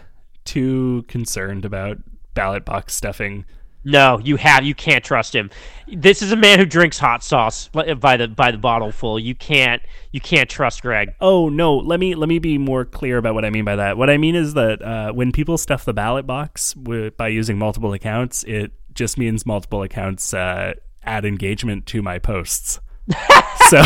too 0.45 1.05
concerned 1.09 1.65
about 1.65 1.99
ballot 2.37 2.65
box 2.65 2.95
stuffing. 2.95 3.45
No, 3.89 4.19
you 4.19 4.37
have 4.37 4.65
you 4.65 4.75
can't 4.75 5.05
trust 5.05 5.33
him. 5.33 5.49
This 5.87 6.21
is 6.21 6.33
a 6.33 6.37
man 6.37 6.59
who 6.59 6.67
drinks 6.67 6.99
hot 6.99 7.23
sauce 7.23 7.69
by 7.69 8.17
the 8.17 8.27
by 8.27 8.51
the 8.51 8.59
bottle 8.59 8.91
full. 8.91 9.19
You 9.19 9.37
can't 9.37 9.81
you 10.11 10.21
can't 10.21 10.51
trust 10.51 10.83
Greg. 10.83 11.15
Oh 11.21 11.49
no, 11.49 11.77
let 11.77 12.01
me 12.01 12.17
let 12.17 12.29
me 12.29 12.41
be 12.41 12.59
more 12.59 12.85
clear 12.85 13.17
about 13.17 13.35
what 13.35 13.45
I 13.45 13.51
mean 13.51 13.65
by 13.65 13.77
that. 13.77 13.97
What 13.97 14.11
I 14.11 14.17
mean 14.17 14.35
is 14.35 14.55
that 14.55 14.83
uh, 14.83 15.13
when 15.13 15.31
people 15.31 15.57
stuff 15.57 15.85
the 15.85 15.93
ballot 15.93 16.27
box 16.27 16.75
by 16.75 17.29
using 17.29 17.59
multiple 17.59 17.93
accounts, 17.93 18.43
it 18.45 18.73
just 18.93 19.19
means 19.19 19.47
multiple 19.47 19.83
accounts 19.83 20.35
uh, 20.35 20.75
add 21.05 21.25
engagement 21.25 21.87
to 21.87 22.03
my 22.03 22.19
posts. 22.19 22.81
so 23.69 23.83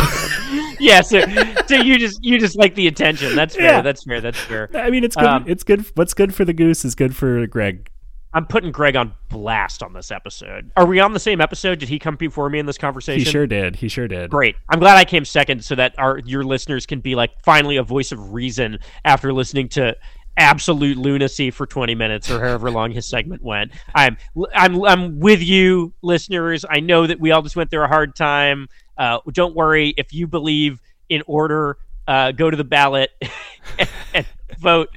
Yeah, 0.81 1.03
so, 1.03 1.21
so 1.67 1.75
you 1.75 1.99
just 1.99 2.25
you 2.25 2.39
just 2.41 2.57
like 2.57 2.75
the 2.75 2.87
attention. 2.87 3.37
That's 3.37 3.55
fair. 3.55 3.65
Yeah. 3.65 3.83
That's 3.83 4.03
fair. 4.05 4.23
That's 4.23 4.39
fair. 4.39 4.71
I 4.75 4.89
mean, 4.89 5.05
it's 5.05 5.15
good. 5.15 5.27
Um, 5.27 5.45
it's 5.47 5.63
good. 5.63 5.85
What's 5.95 6.15
good 6.15 6.35
for 6.35 6.47
the 6.47 6.55
goose 6.55 6.87
is 6.87 6.95
good 6.95 7.15
for 7.15 7.47
Greg. 7.47 7.91
I'm 8.33 8.47
putting 8.47 8.71
Greg 8.71 8.97
on 8.97 9.13
blast 9.29 9.83
on 9.83 9.93
this 9.93 10.11
episode. 10.11 10.71
Are 10.77 10.87
we 10.87 11.01
on 11.01 11.13
the 11.13 11.21
same 11.21 11.41
episode? 11.41 11.79
Did 11.81 11.89
he 11.89 11.99
come 11.99 12.17
before 12.17 12.49
me 12.49 12.59
in 12.59 12.67
this 12.67 12.79
conversation? 12.79 13.25
He 13.25 13.31
sure 13.31 13.47
did. 13.47 13.77
He 13.77 13.89
sure 13.89 14.07
did. 14.07 14.31
Great. 14.31 14.57
I'm 14.69 14.79
glad 14.79 14.97
I 14.97 15.05
came 15.05 15.25
second 15.25 15.65
so 15.65 15.75
that 15.75 15.99
our 15.99 16.19
your 16.19 16.45
listeners 16.45 16.87
can 16.87 17.01
be 17.01 17.15
like 17.15 17.31
finally 17.45 17.77
a 17.77 17.83
voice 17.83 18.13
of 18.13 18.33
reason 18.33 18.79
after 19.05 19.33
listening 19.33 19.69
to 19.71 19.97
absolute 20.37 20.97
lunacy 20.97 21.51
for 21.51 21.67
20 21.67 21.95
minutes 21.95 22.31
or 22.31 22.41
however 22.41 22.71
long 22.73 22.93
his 22.93 23.09
segment 23.09 23.43
went. 23.43 23.73
I'm 23.95 24.17
I'm 24.55 24.83
I'm 24.85 25.19
with 25.19 25.43
you 25.43 25.93
listeners. 26.03 26.65
I 26.69 26.81
know 26.81 27.07
that 27.07 27.19
we 27.19 27.33
all 27.33 27.43
just 27.43 27.57
went 27.57 27.71
through 27.71 27.85
a 27.85 27.89
hard 27.89 28.15
time. 28.15 28.69
Uh, 28.97 29.19
don't 29.33 29.57
worry 29.57 29.95
if 29.97 30.13
you 30.13 30.27
believe 30.27 30.81
in 31.09 31.23
order 31.27 31.79
uh, 32.11 32.33
go 32.33 32.51
to 32.51 32.57
the 32.57 32.65
ballot 32.65 33.11
and, 33.79 33.89
and 34.15 34.27
vote 34.59 34.89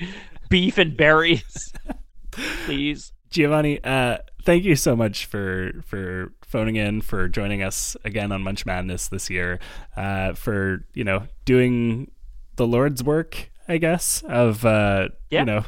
beef 0.49 0.77
and 0.77 0.97
berries. 0.97 1.71
Please. 2.31 3.11
Giovanni, 3.33 3.83
uh, 3.83 4.17
thank 4.43 4.63
you 4.63 4.75
so 4.75 4.95
much 4.95 5.25
for 5.25 5.71
for 5.85 6.31
phoning 6.45 6.75
in, 6.75 7.01
for 7.01 7.27
joining 7.27 7.63
us 7.63 7.97
again 8.05 8.31
on 8.31 8.43
Munch 8.43 8.65
Madness 8.65 9.07
this 9.07 9.29
year, 9.29 9.59
uh, 9.97 10.33
for 10.33 10.85
you 10.93 11.03
know 11.03 11.23
doing 11.45 12.11
the 12.55 12.67
Lord's 12.67 13.03
work, 13.03 13.49
I 13.67 13.77
guess, 13.77 14.23
of 14.27 14.63
uh, 14.65 15.09
Yeah. 15.31 15.39
you 15.41 15.45
know 15.45 15.63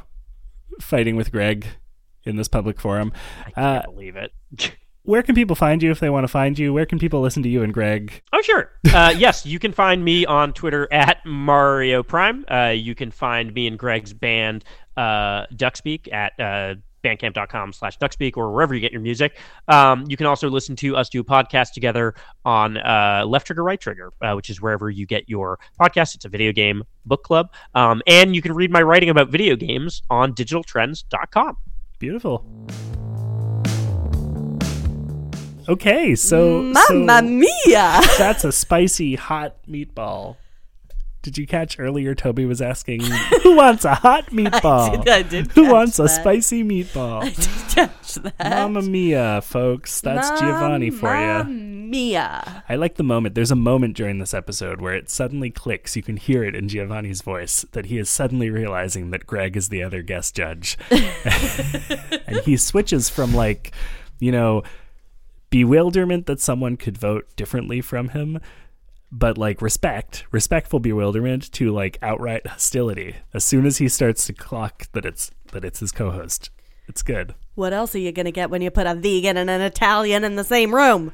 fighting 0.79 1.15
with 1.15 1.31
Greg 1.31 1.65
in 2.23 2.35
this 2.35 2.47
public 2.47 2.79
forum. 2.79 3.11
I 3.55 3.61
Uh, 3.61 3.81
can't 3.81 3.93
believe 3.95 4.15
it. 4.15 4.31
where 5.03 5.23
can 5.23 5.33
people 5.35 5.55
find 5.55 5.81
you 5.81 5.89
if 5.89 5.99
they 5.99 6.09
want 6.11 6.23
to 6.23 6.27
find 6.27 6.57
you? 6.59 6.71
Where 6.73 6.85
can 6.85 6.99
people 6.99 7.21
listen 7.21 7.41
to 7.43 7.49
you 7.49 7.63
and 7.63 7.73
Greg? 7.73 8.21
Oh, 8.33 8.41
sure. 8.41 8.71
Uh, 8.93 9.13
yes, 9.17 9.45
you 9.45 9.57
can 9.57 9.71
find 9.71 10.03
me 10.05 10.25
on 10.25 10.53
Twitter 10.53 10.87
at 10.91 11.25
Mario 11.25 12.03
Prime. 12.03 12.45
Uh, 12.47 12.73
you 12.75 12.93
can 12.93 13.09
find 13.11 13.53
me 13.53 13.65
and 13.67 13.77
Greg's 13.79 14.13
band, 14.13 14.63
uh, 14.97 15.45
Duckspeak, 15.47 16.11
at 16.13 16.39
uh, 16.39 16.75
bandcamp.com 17.05 17.73
slash 17.73 17.97
Duckspeak 17.99 18.37
or 18.37 18.51
wherever 18.51 18.73
you 18.73 18.81
get 18.81 18.91
your 18.91 19.01
music. 19.01 19.37
Um, 19.67 20.05
you 20.07 20.17
can 20.17 20.25
also 20.25 20.49
listen 20.49 20.75
to 20.77 20.95
us 20.95 21.09
do 21.09 21.21
a 21.21 21.23
podcast 21.23 21.73
together 21.73 22.15
on 22.43 22.77
uh, 22.77 23.23
Left 23.27 23.45
Trigger, 23.45 23.63
Right 23.63 23.79
Trigger, 23.79 24.11
uh, 24.21 24.33
which 24.33 24.49
is 24.49 24.61
wherever 24.61 24.89
you 24.89 25.05
get 25.05 25.29
your 25.29 25.59
podcast. 25.79 26.15
It's 26.15 26.25
a 26.25 26.29
video 26.29 26.51
game 26.51 26.83
book 27.05 27.23
club. 27.23 27.51
Um, 27.75 28.01
and 28.07 28.35
you 28.35 28.41
can 28.41 28.53
read 28.53 28.71
my 28.71 28.81
writing 28.81 29.09
about 29.09 29.29
video 29.29 29.55
games 29.55 30.01
on 30.09 30.33
digitaltrends.com. 30.33 31.57
Beautiful. 31.99 32.45
Okay, 35.67 36.13
so 36.13 36.61
Mamma 36.61 37.19
so 37.19 37.21
mia! 37.23 37.99
that's 38.19 38.43
a 38.43 38.51
spicy 38.51 39.15
hot 39.15 39.55
meatball. 39.67 40.35
Did 41.25 41.39
you 41.39 41.47
catch 41.47 41.79
earlier? 41.79 42.13
Toby 42.13 42.45
was 42.45 42.61
asking, 42.61 43.01
"Who 43.41 43.55
wants 43.55 43.83
a 43.83 43.95
hot 43.95 44.27
meatball? 44.27 45.09
I 45.09 45.23
did 45.23 45.47
Who 45.53 45.63
catch 45.63 45.73
wants 45.73 45.97
a 45.97 46.07
spicy 46.07 46.63
meatball?" 46.63 47.23
I 47.23 47.29
did 47.29 47.75
catch 47.75 48.13
that. 48.13 48.35
Mamma 48.39 48.83
mia, 48.83 49.41
folks! 49.41 50.01
That's 50.01 50.39
Giovanni 50.39 50.91
for 50.91 51.05
Mamma 51.05 51.49
you. 51.49 51.55
Mia. 51.55 52.63
I 52.69 52.75
like 52.75 52.97
the 52.97 53.03
moment. 53.03 53.33
There's 53.33 53.49
a 53.49 53.55
moment 53.55 53.97
during 53.97 54.19
this 54.19 54.35
episode 54.35 54.81
where 54.81 54.93
it 54.93 55.09
suddenly 55.09 55.49
clicks. 55.49 55.95
You 55.95 56.03
can 56.03 56.17
hear 56.17 56.43
it 56.43 56.53
in 56.53 56.69
Giovanni's 56.69 57.23
voice 57.23 57.65
that 57.71 57.87
he 57.87 57.97
is 57.97 58.07
suddenly 58.07 58.51
realizing 58.51 59.09
that 59.09 59.25
Greg 59.25 59.57
is 59.57 59.69
the 59.69 59.81
other 59.81 60.03
guest 60.03 60.35
judge. 60.35 60.77
and 60.91 62.37
he 62.43 62.55
switches 62.55 63.09
from 63.09 63.33
like, 63.33 63.71
you 64.19 64.31
know, 64.31 64.61
bewilderment 65.49 66.27
that 66.27 66.39
someone 66.39 66.77
could 66.77 66.99
vote 66.99 67.27
differently 67.35 67.81
from 67.81 68.09
him, 68.09 68.39
but 69.17 69.37
like 69.37 69.61
respect, 69.61 70.25
respectful 70.31 70.79
bewilderment 70.79 71.49
to 71.53 71.71
like 71.71 71.97
outright 72.01 72.45
hostility. 72.45 73.15
As 73.33 73.45
soon 73.45 73.65
as 73.65 73.77
he 73.77 73.87
starts 73.87 74.25
to 74.27 74.33
clock 74.33 74.91
that 74.91 75.05
it's 75.05 75.31
that 75.53 75.63
it's 75.63 75.79
his 75.79 75.93
co-host, 75.93 76.49
it's 76.87 77.01
good. 77.01 77.33
What 77.55 77.71
else 77.71 77.95
are 77.95 77.99
you 77.99 78.11
going 78.11 78.25
to 78.25 78.31
get 78.31 78.49
when 78.49 78.61
you 78.61 78.69
put 78.69 78.87
a 78.87 78.93
vegan 78.93 79.37
and 79.37 79.49
an 79.49 79.61
Italian 79.61 80.25
in 80.25 80.35
the 80.35 80.43
same 80.43 80.75
room? 80.75 81.13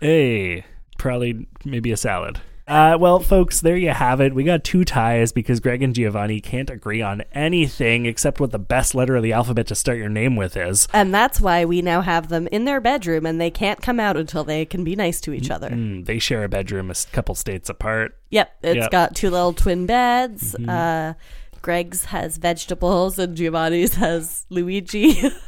Hey, 0.00 0.66
probably 0.98 1.46
maybe 1.64 1.90
a 1.90 1.96
salad. 1.96 2.40
Uh, 2.68 2.98
well, 3.00 3.18
folks, 3.18 3.60
there 3.62 3.78
you 3.78 3.88
have 3.88 4.20
it. 4.20 4.34
We 4.34 4.44
got 4.44 4.62
two 4.62 4.84
ties 4.84 5.32
because 5.32 5.58
Greg 5.58 5.82
and 5.82 5.94
Giovanni 5.94 6.38
can't 6.38 6.68
agree 6.68 7.00
on 7.00 7.22
anything 7.32 8.04
except 8.04 8.40
what 8.40 8.50
the 8.50 8.58
best 8.58 8.94
letter 8.94 9.16
of 9.16 9.22
the 9.22 9.32
alphabet 9.32 9.66
to 9.68 9.74
start 9.74 9.96
your 9.96 10.10
name 10.10 10.36
with 10.36 10.54
is. 10.54 10.86
And 10.92 11.14
that's 11.14 11.40
why 11.40 11.64
we 11.64 11.80
now 11.80 12.02
have 12.02 12.28
them 12.28 12.46
in 12.48 12.66
their 12.66 12.80
bedroom 12.80 13.24
and 13.24 13.40
they 13.40 13.50
can't 13.50 13.80
come 13.80 13.98
out 13.98 14.18
until 14.18 14.44
they 14.44 14.66
can 14.66 14.84
be 14.84 14.94
nice 14.94 15.18
to 15.22 15.32
each 15.32 15.50
other. 15.50 15.70
Mm, 15.70 16.04
they 16.04 16.18
share 16.18 16.44
a 16.44 16.48
bedroom 16.48 16.90
a 16.90 16.94
couple 17.10 17.34
states 17.34 17.70
apart. 17.70 18.18
Yep, 18.30 18.50
it's 18.62 18.76
Yep. 18.76 18.90
got 18.90 19.16
two 19.16 19.30
little 19.30 19.54
twin 19.54 19.86
beds. 19.86 20.54
Uh, 20.54 21.14
Greg's 21.62 22.04
has 22.06 22.36
vegetables 22.36 23.18
and 23.18 23.34
Giovanni's 23.34 23.94
has 23.94 24.44
Luigi. 24.50 25.22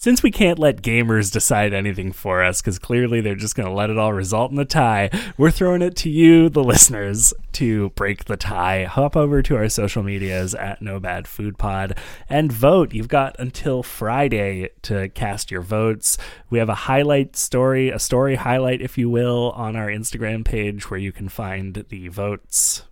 Since 0.00 0.22
we 0.22 0.30
can't 0.30 0.60
let 0.60 0.80
gamers 0.80 1.32
decide 1.32 1.74
anything 1.74 2.12
for 2.12 2.40
us, 2.40 2.60
because 2.60 2.78
clearly 2.78 3.20
they're 3.20 3.34
just 3.34 3.56
going 3.56 3.68
to 3.68 3.74
let 3.74 3.90
it 3.90 3.98
all 3.98 4.12
result 4.12 4.52
in 4.52 4.58
a 4.60 4.64
tie, 4.64 5.10
we're 5.36 5.50
throwing 5.50 5.82
it 5.82 5.96
to 5.96 6.08
you, 6.08 6.48
the 6.48 6.62
listeners, 6.62 7.34
to 7.54 7.90
break 7.90 8.26
the 8.26 8.36
tie. 8.36 8.84
Hop 8.84 9.16
over 9.16 9.42
to 9.42 9.56
our 9.56 9.68
social 9.68 10.04
medias 10.04 10.54
at 10.54 10.80
No 10.80 11.00
Bad 11.00 11.26
Food 11.26 11.58
Pod 11.58 11.98
and 12.28 12.52
vote. 12.52 12.94
You've 12.94 13.08
got 13.08 13.34
until 13.40 13.82
Friday 13.82 14.68
to 14.82 15.08
cast 15.08 15.50
your 15.50 15.62
votes. 15.62 16.16
We 16.48 16.60
have 16.60 16.68
a 16.68 16.76
highlight 16.76 17.34
story, 17.34 17.90
a 17.90 17.98
story 17.98 18.36
highlight, 18.36 18.80
if 18.80 18.98
you 18.98 19.10
will, 19.10 19.50
on 19.56 19.74
our 19.74 19.88
Instagram 19.88 20.44
page 20.44 20.88
where 20.88 21.00
you 21.00 21.10
can 21.10 21.28
find 21.28 21.74
the 21.88 22.06
votes 22.06 22.84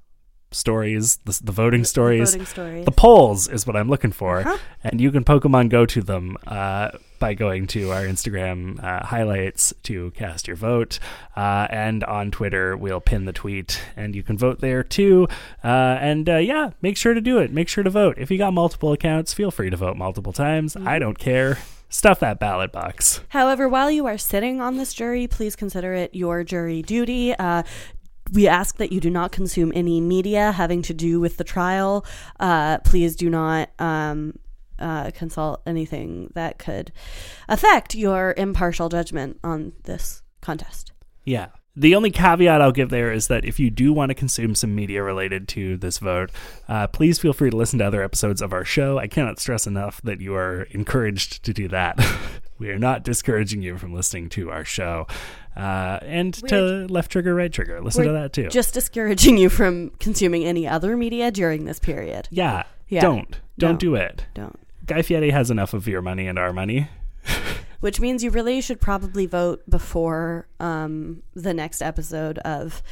stories, 0.50 1.18
the, 1.24 1.38
the 1.44 1.52
voting 1.52 1.84
stories. 1.84 2.32
voting 2.32 2.46
stories. 2.46 2.84
The 2.84 2.92
polls 2.92 3.48
is 3.48 3.66
what 3.66 3.76
I'm 3.76 3.88
looking 3.88 4.12
for, 4.12 4.38
Uh-huh. 4.40 4.56
and 4.84 5.00
you 5.00 5.10
can 5.10 5.24
Pokemon 5.24 5.68
Go 5.70 5.84
to 5.86 6.02
them 6.02 6.36
uh, 6.46 6.90
by 7.18 7.34
going 7.34 7.66
to 7.68 7.90
our 7.92 8.02
Instagram 8.02 8.82
uh, 8.82 9.04
highlights 9.06 9.72
to 9.84 10.10
cast 10.12 10.46
your 10.46 10.56
vote, 10.56 10.98
uh, 11.36 11.66
and 11.70 12.04
on 12.04 12.30
Twitter 12.30 12.76
we'll 12.76 13.00
pin 13.00 13.24
the 13.24 13.32
tweet, 13.32 13.82
and 13.96 14.14
you 14.14 14.22
can 14.22 14.36
vote 14.38 14.60
there 14.60 14.82
too. 14.82 15.26
Uh, 15.64 15.98
and 16.00 16.28
uh, 16.28 16.36
yeah, 16.36 16.70
make 16.82 16.96
sure 16.96 17.14
to 17.14 17.20
do 17.20 17.38
it. 17.38 17.52
Make 17.52 17.68
sure 17.68 17.84
to 17.84 17.90
vote. 17.90 18.16
If 18.18 18.30
you 18.30 18.38
got 18.38 18.52
multiple 18.52 18.92
accounts, 18.92 19.32
feel 19.32 19.50
free 19.50 19.70
to 19.70 19.76
vote 19.76 19.96
multiple 19.96 20.32
times. 20.32 20.74
Mm-hmm. 20.74 20.88
I 20.88 20.98
don't 20.98 21.18
care. 21.18 21.58
Stuff 21.88 22.18
that 22.18 22.40
ballot 22.40 22.72
box. 22.72 23.20
However, 23.28 23.68
while 23.68 23.92
you 23.92 24.06
are 24.06 24.18
sitting 24.18 24.60
on 24.60 24.76
this 24.76 24.92
jury, 24.92 25.28
please 25.28 25.54
consider 25.54 25.94
it 25.94 26.12
your 26.16 26.42
jury 26.42 26.82
duty. 26.82 27.32
Uh, 27.32 27.62
we 28.32 28.48
ask 28.48 28.76
that 28.76 28.92
you 28.92 29.00
do 29.00 29.10
not 29.10 29.32
consume 29.32 29.72
any 29.74 30.00
media 30.00 30.52
having 30.52 30.82
to 30.82 30.94
do 30.94 31.20
with 31.20 31.36
the 31.36 31.44
trial. 31.44 32.04
Uh, 32.40 32.78
please 32.78 33.16
do 33.16 33.30
not 33.30 33.70
um, 33.78 34.38
uh, 34.78 35.10
consult 35.12 35.62
anything 35.66 36.30
that 36.34 36.58
could 36.58 36.92
affect 37.48 37.94
your 37.94 38.34
impartial 38.36 38.88
judgment 38.88 39.38
on 39.42 39.72
this 39.84 40.22
contest. 40.40 40.92
Yeah. 41.24 41.48
The 41.78 41.94
only 41.94 42.10
caveat 42.10 42.62
I'll 42.62 42.72
give 42.72 42.88
there 42.88 43.12
is 43.12 43.28
that 43.28 43.44
if 43.44 43.60
you 43.60 43.68
do 43.68 43.92
want 43.92 44.08
to 44.08 44.14
consume 44.14 44.54
some 44.54 44.74
media 44.74 45.02
related 45.02 45.46
to 45.48 45.76
this 45.76 45.98
vote, 45.98 46.30
uh, 46.68 46.86
please 46.86 47.18
feel 47.18 47.34
free 47.34 47.50
to 47.50 47.56
listen 47.56 47.80
to 47.80 47.86
other 47.86 48.02
episodes 48.02 48.40
of 48.40 48.54
our 48.54 48.64
show. 48.64 48.98
I 48.98 49.08
cannot 49.08 49.38
stress 49.38 49.66
enough 49.66 50.00
that 50.02 50.22
you 50.22 50.34
are 50.34 50.62
encouraged 50.70 51.44
to 51.44 51.52
do 51.52 51.68
that. 51.68 52.02
we 52.58 52.70
are 52.70 52.78
not 52.78 53.02
discouraging 53.02 53.60
you 53.60 53.76
from 53.76 53.92
listening 53.92 54.30
to 54.30 54.50
our 54.50 54.64
show. 54.64 55.06
Uh, 55.56 55.98
and 56.02 56.34
to 56.34 56.86
left 56.90 57.10
trigger, 57.10 57.34
right 57.34 57.52
trigger. 57.52 57.80
Listen 57.80 58.04
to 58.04 58.10
We're 58.10 58.20
that 58.22 58.32
too. 58.34 58.48
Just 58.48 58.74
discouraging 58.74 59.38
you 59.38 59.48
from 59.48 59.90
consuming 59.98 60.44
any 60.44 60.68
other 60.68 60.96
media 60.96 61.30
during 61.30 61.64
this 61.64 61.78
period. 61.78 62.28
yeah, 62.30 62.64
Yeah. 62.88 63.00
Don't. 63.00 63.40
Don't 63.58 63.72
No. 63.72 63.78
do 63.78 63.94
it. 63.94 64.26
Don't. 64.34 64.58
Guy 64.84 65.00
Fieri 65.02 65.30
has 65.30 65.50
enough 65.50 65.72
of 65.72 65.88
your 65.88 66.02
money 66.02 66.26
and 66.28 66.38
our 66.38 66.52
money. 66.52 66.88
Which 67.80 68.00
means 68.00 68.22
you 68.22 68.30
really 68.30 68.60
should 68.60 68.80
probably 68.80 69.26
vote 69.26 69.62
before 69.68 70.46
um, 70.60 71.22
the 71.34 71.52
next 71.54 71.80
episode 71.82 72.38
of 72.38 72.82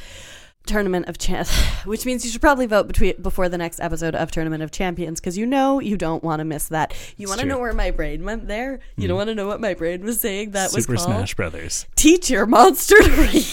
Tournament 0.65 1.07
of 1.07 1.17
Champions. 1.17 1.51
Which 1.85 2.05
means 2.05 2.25
you 2.25 2.31
should 2.31 2.41
probably 2.41 2.65
vote 2.65 2.87
between 2.87 3.21
before 3.21 3.49
the 3.49 3.57
next 3.57 3.79
episode 3.79 4.15
of 4.15 4.31
Tournament 4.31 4.63
of 4.63 4.71
Champions 4.71 5.19
because 5.19 5.37
you 5.37 5.45
know 5.45 5.79
you 5.79 5.97
don't 5.97 6.23
want 6.23 6.39
to 6.39 6.45
miss 6.45 6.67
that. 6.69 6.93
You 7.17 7.27
want 7.27 7.39
to. 7.41 7.45
Know 7.45 7.59
where 7.59 7.73
my 7.73 7.91
brain 7.91 8.23
went 8.23 8.47
there. 8.47 8.79
You 8.97 9.07
don't 9.07 9.17
want 9.17 9.27
to 9.29 9.35
know 9.35 9.45
what 9.45 9.61
my 9.61 9.75
brain 9.75 10.03
was 10.03 10.19
saying. 10.19 10.51
That 10.51 10.71
Super 10.71 10.77
was 10.77 10.85
called 10.85 10.99
Super 10.99 11.17
Smash 11.17 11.35
Brothers. 11.35 11.85
Teach 11.95 12.31
Your 12.31 12.47
Monster 12.47 12.95
to 13.01 13.11
Read. 13.11 13.45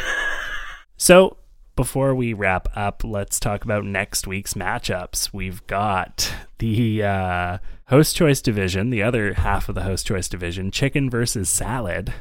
So, 0.98 1.36
before 1.76 2.14
we 2.14 2.32
wrap 2.32 2.68
up, 2.74 3.04
let's 3.04 3.38
talk 3.38 3.64
about 3.64 3.84
next 3.84 4.26
week's 4.26 4.54
matchups. 4.54 5.32
We've 5.32 5.64
got 5.66 6.34
the 6.58 7.02
uh, 7.02 7.58
host 7.88 8.16
choice 8.16 8.40
division, 8.40 8.88
the 8.88 9.02
other 9.02 9.34
half 9.34 9.68
of 9.68 9.74
the 9.74 9.82
host 9.82 10.06
choice 10.06 10.26
division, 10.26 10.70
chicken 10.70 11.10
versus 11.10 11.50
salad. 11.50 12.14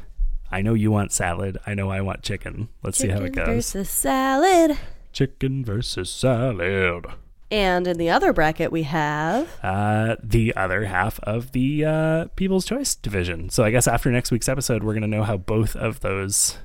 I 0.56 0.62
know 0.62 0.74
you 0.74 0.90
want 0.92 1.12
salad. 1.12 1.58
I 1.68 1.74
know 1.74 1.90
I 1.92 2.00
want 2.02 2.22
chicken. 2.24 2.70
Let's 2.82 2.98
see 2.98 3.10
how 3.10 3.18
it 3.18 3.34
Chicken 3.34 3.46
goes. 3.46 3.56
versus 3.74 3.90
salad. 3.90 4.78
Chicken 5.12 5.66
versus 5.66 6.10
salad. 6.10 7.06
And 7.52 7.88
in 7.88 7.98
the 7.98 8.10
other 8.10 8.32
bracket 8.34 8.72
we 8.72 8.84
have 8.84 9.48
Uh, 9.62 10.16
the 10.24 10.56
other 10.56 10.86
half 10.86 11.20
of 11.22 11.52
the 11.52 11.86
uh, 11.86 12.26
People's 12.36 12.66
Choice 12.66 12.96
division. 12.96 13.50
So 13.50 13.64
I 13.64 13.72
guess 13.72 13.88
after 13.88 14.10
next 14.12 14.32
week's 14.32 14.50
episode, 14.50 14.84
we're 14.84 14.94
going 14.94 15.02
to 15.02 15.08
know 15.18 15.24
how 15.24 15.38
both 15.38 15.76
of 15.76 16.00
those 16.00 16.58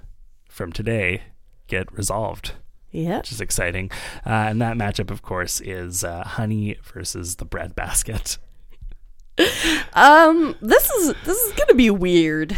from 0.48 0.72
today 0.72 1.22
get 1.66 1.92
resolved. 1.92 2.52
yeah. 2.92 3.18
which 3.18 3.32
is 3.32 3.40
exciting. 3.40 3.90
Uh, 4.26 4.30
and 4.50 4.60
that 4.62 4.76
matchup, 4.76 5.10
of 5.10 5.20
course, 5.22 5.60
is 5.60 6.02
uh, 6.04 6.22
Honey 6.24 6.76
versus 6.94 7.36
the 7.36 7.44
Bread 7.44 7.74
Basket. 7.74 8.38
Um 9.94 10.54
this 10.60 10.90
is 10.90 11.14
this 11.24 11.38
is 11.38 11.52
going 11.52 11.68
to 11.68 11.74
be 11.74 11.88
weird. 11.90 12.54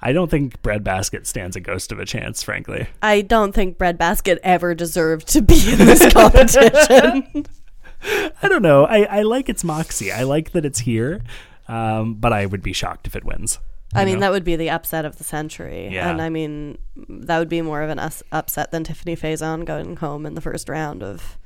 I 0.00 0.12
don't 0.12 0.30
think 0.30 0.62
Breadbasket 0.62 1.26
stands 1.26 1.56
a 1.56 1.60
ghost 1.60 1.90
of 1.90 1.98
a 1.98 2.04
chance, 2.04 2.42
frankly. 2.42 2.86
I 3.02 3.20
don't 3.22 3.52
think 3.52 3.78
Breadbasket 3.78 4.38
ever 4.42 4.74
deserved 4.74 5.28
to 5.28 5.42
be 5.42 5.72
in 5.72 5.78
this 5.78 6.12
competition. 6.12 7.46
I 8.42 8.48
don't 8.48 8.62
know. 8.62 8.84
I, 8.84 9.02
I 9.04 9.22
like 9.22 9.48
its 9.48 9.64
moxie. 9.64 10.12
I 10.12 10.22
like 10.22 10.52
that 10.52 10.64
it's 10.64 10.80
here, 10.80 11.22
um, 11.66 12.14
but 12.14 12.32
I 12.32 12.46
would 12.46 12.62
be 12.62 12.72
shocked 12.72 13.06
if 13.08 13.16
it 13.16 13.24
wins. 13.24 13.58
I 13.94 14.04
mean, 14.04 14.16
know? 14.16 14.20
that 14.20 14.32
would 14.32 14.44
be 14.44 14.56
the 14.56 14.70
upset 14.70 15.04
of 15.04 15.16
the 15.16 15.24
century. 15.24 15.88
Yeah. 15.88 16.10
And 16.10 16.20
I 16.20 16.28
mean, 16.28 16.78
that 17.08 17.38
would 17.38 17.48
be 17.48 17.62
more 17.62 17.82
of 17.82 17.90
an 17.90 17.98
us- 17.98 18.22
upset 18.30 18.70
than 18.70 18.84
Tiffani 18.84 19.18
Faison 19.18 19.64
going 19.64 19.96
home 19.96 20.26
in 20.26 20.34
the 20.34 20.40
first 20.40 20.68
round 20.68 21.02
of 21.02 21.38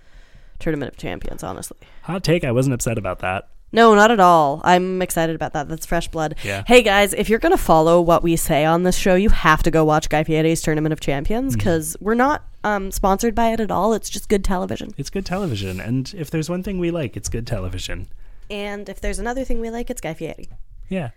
Tournament 0.58 0.92
of 0.92 0.98
Champions, 0.98 1.42
honestly. 1.42 1.78
Hot 2.02 2.24
take. 2.24 2.44
I 2.44 2.52
wasn't 2.52 2.74
upset 2.74 2.98
about 2.98 3.20
that. 3.20 3.48
No, 3.72 3.94
not 3.94 4.10
at 4.10 4.20
all. 4.20 4.60
I'm 4.64 5.00
excited 5.00 5.34
about 5.34 5.54
that. 5.54 5.66
That's 5.68 5.86
fresh 5.86 6.08
blood. 6.08 6.34
Yeah. 6.44 6.62
Hey, 6.66 6.82
guys, 6.82 7.14
if 7.14 7.28
you're 7.30 7.38
going 7.38 7.56
to 7.56 7.62
follow 7.62 8.00
what 8.02 8.22
we 8.22 8.36
say 8.36 8.64
on 8.66 8.82
this 8.82 8.96
show, 8.96 9.14
you 9.14 9.30
have 9.30 9.62
to 9.62 9.70
go 9.70 9.82
watch 9.84 10.08
Guy 10.10 10.24
Fieri's 10.24 10.60
Tournament 10.60 10.92
of 10.92 11.00
Champions 11.00 11.52
Mm-hmm. 11.54 11.58
because 11.58 11.96
we're 12.00 12.14
not 12.14 12.44
um, 12.64 12.90
sponsored 12.90 13.34
by 13.34 13.52
it 13.52 13.60
at 13.60 13.70
all. 13.70 13.94
It's 13.94 14.10
just 14.10 14.28
good 14.28 14.44
television. 14.44 14.92
It's 14.98 15.08
good 15.10 15.24
television, 15.26 15.80
and 15.80 16.12
if 16.16 16.30
there's 16.30 16.50
one 16.50 16.62
thing 16.62 16.78
we 16.78 16.90
like, 16.90 17.16
it's 17.16 17.28
good 17.30 17.46
television. 17.46 18.08
And 18.50 18.88
if 18.88 19.00
there's 19.00 19.18
another 19.18 19.44
thing 19.44 19.60
we 19.60 19.70
like, 19.70 19.88
it's 19.88 20.00
Guy 20.02 20.12
Fieri. 20.14 20.48
Yeah. 20.90 21.10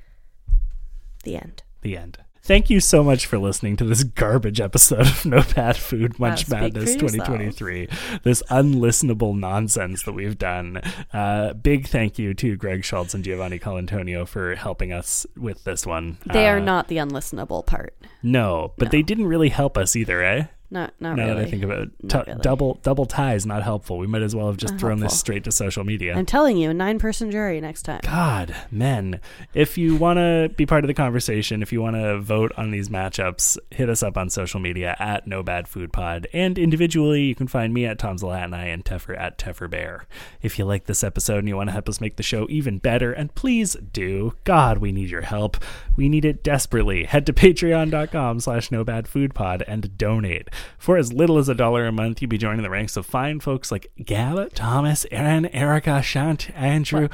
The 1.24 1.36
end. 1.36 1.64
The 1.82 1.97
end. 1.97 2.20
Thank 2.46 2.70
you 2.70 2.80
so 2.80 3.04
much 3.04 3.26
for 3.26 3.39
listening 3.39 3.76
to 3.78 3.84
this 3.86 4.04
garbage 4.04 4.62
episode 4.62 5.00
of 5.02 5.26
No 5.26 5.41
Bad 5.56 5.78
Food 5.78 6.14
speak 6.14 6.50
Madness 6.52 6.93
2023. 6.96 7.89
This 8.22 8.43
unlistenable 8.52 9.36
nonsense 9.36 10.04
that 10.04 10.12
we've 10.14 10.38
done. 10.38 10.78
Uh, 11.12 11.54
big 11.54 11.88
thank 11.88 12.20
you 12.20 12.36
to 12.36 12.56
Greg 12.56 12.86
Schultz 12.86 13.16
and 13.16 13.24
Giovanni 13.24 13.58
Colantonio 13.58 14.28
for 14.28 14.54
helping 14.54 14.93
us 14.93 15.26
with 15.36 15.64
this 15.64 15.88
one. 15.88 16.20
They 16.32 16.48
are 16.48 16.58
Uh, 16.60 16.64
not 16.64 16.88
the 16.88 16.98
unlistenable 16.98 17.66
part. 17.66 17.96
No, 18.22 18.74
but 18.78 18.91
they 18.91 19.02
didn't 19.02 19.26
really 19.26 19.50
help 19.50 19.76
us 19.76 19.96
either, 19.96 20.24
eh? 20.24 20.46
Not, 20.72 20.93
not 20.99 21.16
now 21.16 21.28
really. 21.28 21.36
that 21.41 21.47
I 21.47 21.49
think 21.49 21.63
about 21.63 21.80
it, 21.80 21.89
T- 22.09 22.18
really. 22.28 22.41
double 22.41 22.80
double 22.82 23.05
ties 23.05 23.45
not 23.45 23.63
helpful. 23.63 23.97
We 23.97 24.07
might 24.07 24.24
as 24.24 24.36
well 24.36 24.47
have 24.47 24.57
just 24.57 24.74
Not 24.74 24.80
thrown 24.80 24.99
this 24.99 25.18
straight 25.18 25.43
to 25.43 25.51
social 25.51 25.84
media. 25.84 26.16
I'm 26.16 26.26
telling 26.26 26.57
you, 26.57 26.72
a 26.72 26.74
nine 26.74 26.97
person 26.99 27.30
jury 27.32 27.61
next 27.61 27.84
time. 27.84 27.99
God, 28.03 28.55
men. 28.72 29.20
If 29.53 29.78
you 29.78 29.95
want 29.95 30.18
to 30.18 30.51
be 30.55 30.66
part 30.66 30.84
of 30.84 30.88
the 30.88 30.93
conversation, 30.93 31.61
if 31.61 31.72
you 31.72 31.82
want 31.82 31.95
to 31.95 32.20
vote 32.20 32.51
on 32.57 32.72
these 32.72 32.89
matchups, 32.89 33.57
hit 33.72 33.89
us 33.89 34.01
up 34.01 34.18
on 34.18 34.30
social 34.30 34.59
media 34.59 34.95
at 34.99 35.28
No 35.28 35.43
Bad 35.43 35.68
Food 35.68 35.93
Pod. 35.93 36.28
And 36.34 36.57
individually, 36.57 37.22
you 37.24 37.36
can 37.36 37.47
find 37.47 37.74
me 37.74 37.86
at 37.86 37.99
Tom's 37.99 38.24
Latinai 38.24 38.74
and 38.74 38.84
Teffer 38.84 39.18
at 39.18 39.38
Teffer 39.38 39.70
Bear. 39.70 40.05
If 40.41 40.57
you 40.57 40.66
like 40.66 40.86
this 40.86 41.03
episode 41.03 41.39
and 41.39 41.47
you 41.47 41.55
want 41.55 41.68
to 41.70 41.74
help 41.74 41.88
us 41.88 42.01
make 42.01 42.16
the 42.18 42.24
show 42.24 42.47
even 42.49 42.80
better, 42.80 43.13
and 43.13 43.34
please 43.36 43.76
do, 43.93 44.34
God, 44.43 44.80
we 44.80 44.91
need 44.91 45.09
your 45.09 45.22
help. 45.22 45.57
We 45.95 46.09
need 46.09 46.26
it 46.26 46.43
desperately. 46.43 47.03
Head 47.05 47.26
to 47.28 47.34
patreon.com 47.34 48.39
slash 48.39 48.72
No 48.72 48.84
Bad 48.84 49.07
Food 49.07 49.34
Pod 49.36 49.63
and 49.68 49.97
donate. 49.97 50.49
For 50.78 50.97
as 50.97 51.14
little 51.14 51.38
as 51.38 51.49
a 51.49 51.56
dollar 51.56 51.86
a 51.86 51.91
month, 51.91 52.22
you'd 52.22 52.30
be 52.30 52.38
joining 52.38 52.64
the 52.64 52.70
ranks 52.70 52.97
of 52.97 53.06
fine 53.06 53.39
folks 53.39 53.72
like 53.72 53.91
Gab, 54.03 54.53
Thomas, 54.53 55.06
Aaron, 55.12 55.45
Erica, 55.47 56.01
Shant, 56.01 56.49
Andrew. 56.56 57.10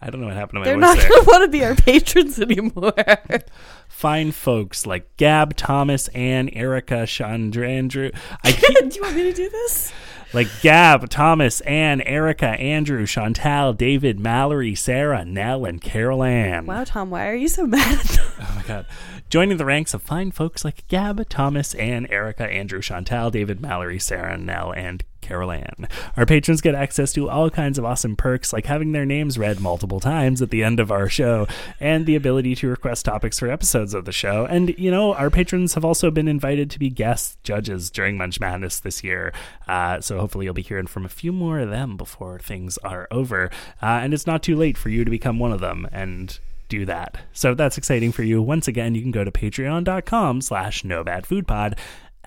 I 0.00 0.10
don't 0.10 0.20
know 0.20 0.28
what 0.28 0.36
happened 0.36 0.56
to 0.56 0.60
my 0.60 0.64
They're 0.64 0.76
not 0.76 0.96
going 0.96 1.24
to 1.24 1.24
want 1.26 1.42
to 1.44 1.48
be 1.48 1.64
our 1.64 1.74
patrons 1.74 2.38
anymore. 2.40 2.92
Fine 3.88 4.30
folks 4.30 4.86
like 4.86 5.16
Gab, 5.16 5.56
Thomas, 5.56 6.06
Ann, 6.08 6.48
Erica, 6.50 7.04
Chandra, 7.04 7.68
Andrew. 7.68 8.12
I 8.44 8.52
keep, 8.52 8.90
Do 8.90 8.96
you 8.96 9.02
want 9.02 9.16
me 9.16 9.24
to 9.24 9.32
do 9.32 9.48
this? 9.48 9.92
like 10.32 10.46
Gab, 10.60 11.08
Thomas, 11.08 11.60
Ann, 11.62 12.00
Erica, 12.02 12.46
Andrew, 12.46 13.06
Chantal, 13.06 13.72
David, 13.72 14.20
Mallory, 14.20 14.74
Sarah, 14.74 15.24
Nell, 15.24 15.64
and 15.64 15.80
Carol 15.80 16.22
Ann. 16.22 16.66
Wow, 16.66 16.84
Tom, 16.84 17.10
why 17.10 17.28
are 17.28 17.34
you 17.34 17.48
so 17.48 17.66
mad? 17.66 18.06
Oh 18.40 18.52
my 18.54 18.62
god. 18.62 18.86
Joining 19.30 19.58
the 19.58 19.66
ranks 19.66 19.92
of 19.92 20.00
fine 20.00 20.30
folks 20.30 20.64
like 20.64 20.88
Gab, 20.88 21.28
Thomas, 21.28 21.74
Ann, 21.74 22.06
Erica, 22.06 22.46
Andrew, 22.46 22.80
Chantal, 22.80 23.30
David, 23.30 23.60
Mallory, 23.60 23.98
Sarah, 23.98 24.38
Nell, 24.38 24.72
and 24.72 25.04
Carol 25.20 25.52
Ann. 25.52 25.86
Our 26.16 26.24
patrons 26.24 26.62
get 26.62 26.74
access 26.74 27.12
to 27.12 27.28
all 27.28 27.50
kinds 27.50 27.76
of 27.78 27.84
awesome 27.84 28.16
perks 28.16 28.54
like 28.54 28.64
having 28.64 28.92
their 28.92 29.04
names 29.04 29.36
read 29.36 29.60
multiple 29.60 30.00
times 30.00 30.40
at 30.40 30.48
the 30.48 30.64
end 30.64 30.80
of 30.80 30.90
our 30.90 31.10
show 31.10 31.46
and 31.78 32.06
the 32.06 32.16
ability 32.16 32.54
to 32.54 32.68
request 32.68 33.04
topics 33.04 33.38
for 33.38 33.50
episodes 33.50 33.92
of 33.92 34.06
the 34.06 34.12
show. 34.12 34.46
And, 34.46 34.70
you 34.78 34.90
know, 34.90 35.12
our 35.12 35.28
patrons 35.28 35.74
have 35.74 35.84
also 35.84 36.10
been 36.10 36.26
invited 36.26 36.70
to 36.70 36.78
be 36.78 36.88
guest 36.88 37.36
judges 37.44 37.90
during 37.90 38.16
Munch 38.16 38.40
Madness 38.40 38.80
this 38.80 39.04
year. 39.04 39.34
Uh, 39.66 40.00
so 40.00 40.18
hopefully 40.18 40.46
you'll 40.46 40.54
be 40.54 40.62
hearing 40.62 40.86
from 40.86 41.04
a 41.04 41.10
few 41.10 41.32
more 41.32 41.58
of 41.58 41.68
them 41.68 41.98
before 41.98 42.38
things 42.38 42.78
are 42.78 43.06
over. 43.10 43.50
Uh, 43.82 44.00
and 44.02 44.14
it's 44.14 44.26
not 44.26 44.42
too 44.42 44.56
late 44.56 44.78
for 44.78 44.88
you 44.88 45.04
to 45.04 45.10
become 45.10 45.38
one 45.38 45.52
of 45.52 45.60
them. 45.60 45.86
And 45.92 46.38
do 46.68 46.84
that. 46.86 47.18
So 47.32 47.52
if 47.52 47.56
that's 47.58 47.78
exciting 47.78 48.12
for 48.12 48.22
you, 48.22 48.42
once 48.42 48.68
again, 48.68 48.94
you 48.94 49.02
can 49.02 49.10
go 49.10 49.24
to 49.24 49.30
patreon.com 49.30 50.40
slash 50.40 50.84
no 50.84 51.02
bad 51.02 51.26
food 51.26 51.46
pod 51.46 51.78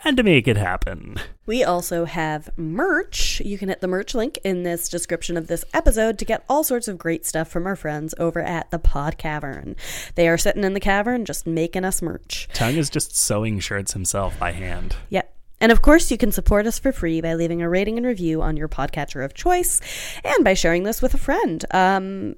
and 0.04 0.18
to 0.18 0.24
make 0.24 0.48
it 0.48 0.58
happen. 0.58 1.18
We 1.46 1.64
also 1.64 2.06
have 2.06 2.50
merch. 2.58 3.42
You 3.42 3.58
can 3.58 3.70
hit 3.70 3.82
the 3.82 3.88
merch 3.88 4.16
link 4.16 4.40
in 4.44 4.64
this 4.64 4.90
description 4.90 5.38
of 5.38 5.48
this 5.48 5.64
episode 5.74 6.18
to 6.20 6.26
get 6.26 6.44
all 6.50 6.64
sorts 6.64 6.88
of 6.88 6.98
great 6.98 7.26
stuff 7.26 7.50
from 7.50 7.68
our 7.68 7.76
friends 7.76 8.16
over 8.18 8.42
at 8.42 8.72
the 8.72 8.80
Pod 8.80 9.18
Cavern. 9.18 9.76
They 10.16 10.28
are 10.28 10.38
sitting 10.38 10.64
in 10.64 10.74
the 10.74 10.80
cavern 10.80 11.26
just 11.26 11.46
making 11.46 11.86
us 11.86 12.02
merch. 12.02 12.48
Tongue 12.54 12.76
is 12.76 12.90
just 12.90 13.16
sewing 13.16 13.60
shirts 13.60 13.94
himself 13.94 14.38
by 14.40 14.52
hand. 14.52 14.96
Yep. 15.10 15.34
And 15.60 15.72
of 15.72 15.84
course, 15.84 16.10
you 16.10 16.18
can 16.18 16.32
support 16.32 16.66
us 16.66 16.80
for 16.80 16.92
free 16.92 17.22
by 17.22 17.36
leaving 17.36 17.62
a 17.62 17.70
rating 17.70 17.98
and 17.98 18.06
review 18.06 18.42
on 18.42 18.58
your 18.58 18.68
podcatcher 18.68 19.24
of 19.24 19.36
choice 19.36 19.80
and 20.24 20.44
by 20.44 20.56
sharing 20.56 20.84
this 20.84 21.04
with 21.04 21.14
a 21.14 21.20
friend. 21.20 21.64
Um, 21.70 22.36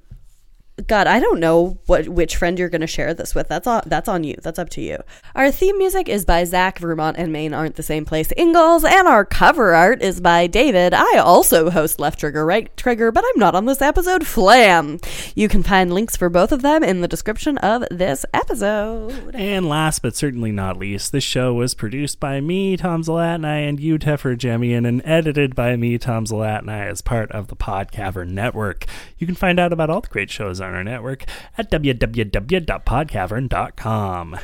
God, 0.87 1.05
I 1.05 1.19
don't 1.19 1.39
know 1.39 1.77
what 1.85 2.09
which 2.09 2.35
friend 2.35 2.57
you're 2.57 2.69
going 2.69 2.81
to 2.81 2.87
share 2.87 3.13
this 3.13 3.35
with. 3.35 3.47
That's 3.47 3.67
on, 3.67 3.83
that's 3.85 4.09
on 4.09 4.23
you. 4.23 4.35
That's 4.41 4.57
up 4.57 4.69
to 4.69 4.81
you. 4.81 4.97
Our 5.35 5.51
theme 5.51 5.77
music 5.77 6.09
is 6.09 6.25
by 6.25 6.45
Zach. 6.45 6.79
Vermont 6.79 7.15
and 7.15 7.31
Maine 7.31 7.53
aren't 7.53 7.75
the 7.75 7.83
same 7.83 8.05
place. 8.05 8.33
Ingalls, 8.35 8.83
and 8.83 9.07
our 9.07 9.23
cover 9.23 9.75
art 9.75 10.01
is 10.01 10.19
by 10.19 10.47
David. 10.47 10.95
I 10.95 11.19
also 11.19 11.69
host 11.69 11.99
Left 11.99 12.19
Trigger, 12.19 12.43
Right 12.43 12.75
Trigger, 12.75 13.11
but 13.11 13.23
I'm 13.23 13.39
not 13.39 13.53
on 13.53 13.67
this 13.67 13.83
episode. 13.83 14.25
Flam. 14.25 14.99
You 15.35 15.47
can 15.47 15.61
find 15.61 15.93
links 15.93 16.17
for 16.17 16.27
both 16.27 16.51
of 16.51 16.63
them 16.63 16.83
in 16.83 17.01
the 17.01 17.07
description 17.07 17.59
of 17.59 17.83
this 17.91 18.25
episode. 18.33 19.35
And 19.35 19.69
last 19.69 20.01
but 20.01 20.15
certainly 20.15 20.51
not 20.51 20.77
least, 20.77 21.11
this 21.11 21.23
show 21.23 21.53
was 21.53 21.75
produced 21.75 22.19
by 22.19 22.41
me, 22.41 22.77
Tom 22.77 23.03
Zalatni, 23.03 23.69
and 23.69 23.79
you, 23.79 23.99
Teffer 23.99 24.35
Jemian, 24.35 24.87
and 24.87 25.03
edited 25.05 25.53
by 25.53 25.75
me, 25.75 25.99
Tom 25.99 26.25
Zalatni, 26.25 26.87
as 26.87 27.01
part 27.01 27.31
of 27.31 27.49
the 27.49 27.55
Podcavern 27.55 28.29
Network. 28.29 28.85
You 29.19 29.27
can 29.27 29.35
find 29.35 29.59
out 29.59 29.71
about 29.71 29.91
all 29.91 30.01
the 30.01 30.07
great 30.07 30.31
shows 30.31 30.62
on 30.63 30.73
our 30.73 30.83
network 30.83 31.25
at 31.57 31.69
www.podcavern.com. 31.69 34.39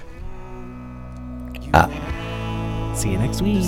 Ah. 1.74 2.94
See 2.96 3.12
you 3.12 3.18
next 3.18 3.42
week. 3.42 3.66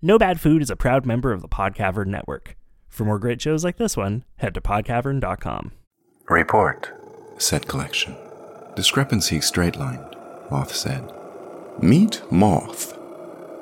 No 0.00 0.16
Bad 0.16 0.40
Food 0.40 0.62
is 0.62 0.70
a 0.70 0.76
proud 0.76 1.06
member 1.06 1.32
of 1.32 1.42
the 1.42 1.48
Podcavern 1.48 2.06
Network. 2.06 2.56
For 2.86 3.04
more 3.04 3.18
great 3.18 3.42
shows 3.42 3.64
like 3.64 3.78
this 3.78 3.96
one, 3.96 4.22
head 4.36 4.54
to 4.54 4.60
podcavern.com. 4.60 5.72
Report. 6.28 6.92
Set 7.38 7.66
collection. 7.66 8.14
Discrepancy 8.76 9.40
straight 9.40 9.74
line. 9.74 10.04
Moth 10.52 10.72
said. 10.72 11.12
Meet 11.82 12.22
Moth. 12.30 12.96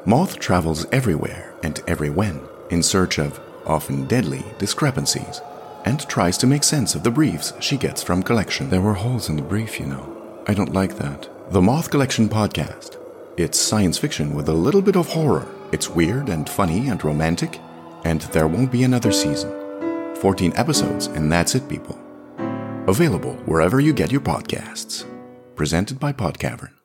Moth 0.05 0.39
travels 0.39 0.84
everywhere 0.93 1.55
and 1.62 1.80
every 1.87 2.11
when 2.11 2.43
in 2.68 2.82
search 2.82 3.18
of, 3.18 3.41
often 3.64 4.07
deadly, 4.07 4.45
discrepancies 4.59 5.41
and 5.87 6.07
tries 6.07 6.37
to 6.37 6.47
make 6.47 6.64
sense 6.64 6.95
of 6.95 7.03
the 7.03 7.11
briefs 7.11 7.55
she 7.61 7.78
gets 7.78 8.03
from 8.03 8.22
collection. 8.22 8.68
There 8.68 8.82
were 8.82 8.93
holes 8.93 9.30
in 9.30 9.37
the 9.37 9.43
brief, 9.43 9.80
you 9.80 9.87
know. 9.87 10.43
I 10.47 10.53
don't 10.53 10.74
like 10.74 10.99
that. 10.99 11.30
The 11.51 11.62
Moth 11.62 11.91
Collection 11.91 12.28
Podcast. 12.28 12.99
It's 13.39 13.59
science 13.59 13.97
fiction 13.97 14.34
with 14.34 14.51
a 14.51 14.53
little 14.53 14.82
bit 14.82 14.97
of 14.97 15.09
horror. 15.09 15.49
It's 15.73 15.91
weird 15.91 16.29
and 16.29 16.49
funny 16.49 16.89
and 16.89 17.03
romantic, 17.03 17.61
and 18.05 18.21
there 18.23 18.47
won't 18.47 18.71
be 18.71 18.85
another 18.85 19.11
season. 19.11 19.53
14 20.17 20.53
episodes, 20.57 21.09
and 21.09 21.31
that's 21.31 21.55
it, 21.55 21.69
people. 21.69 21.99
Available 22.87 23.35
wherever 23.47 23.81
you 23.81 23.93
get 23.93 24.12
your 24.12 24.21
podcasts. 24.21 25.05
Presented 25.57 25.99
by 25.99 26.12
Podcavern. 26.12 26.76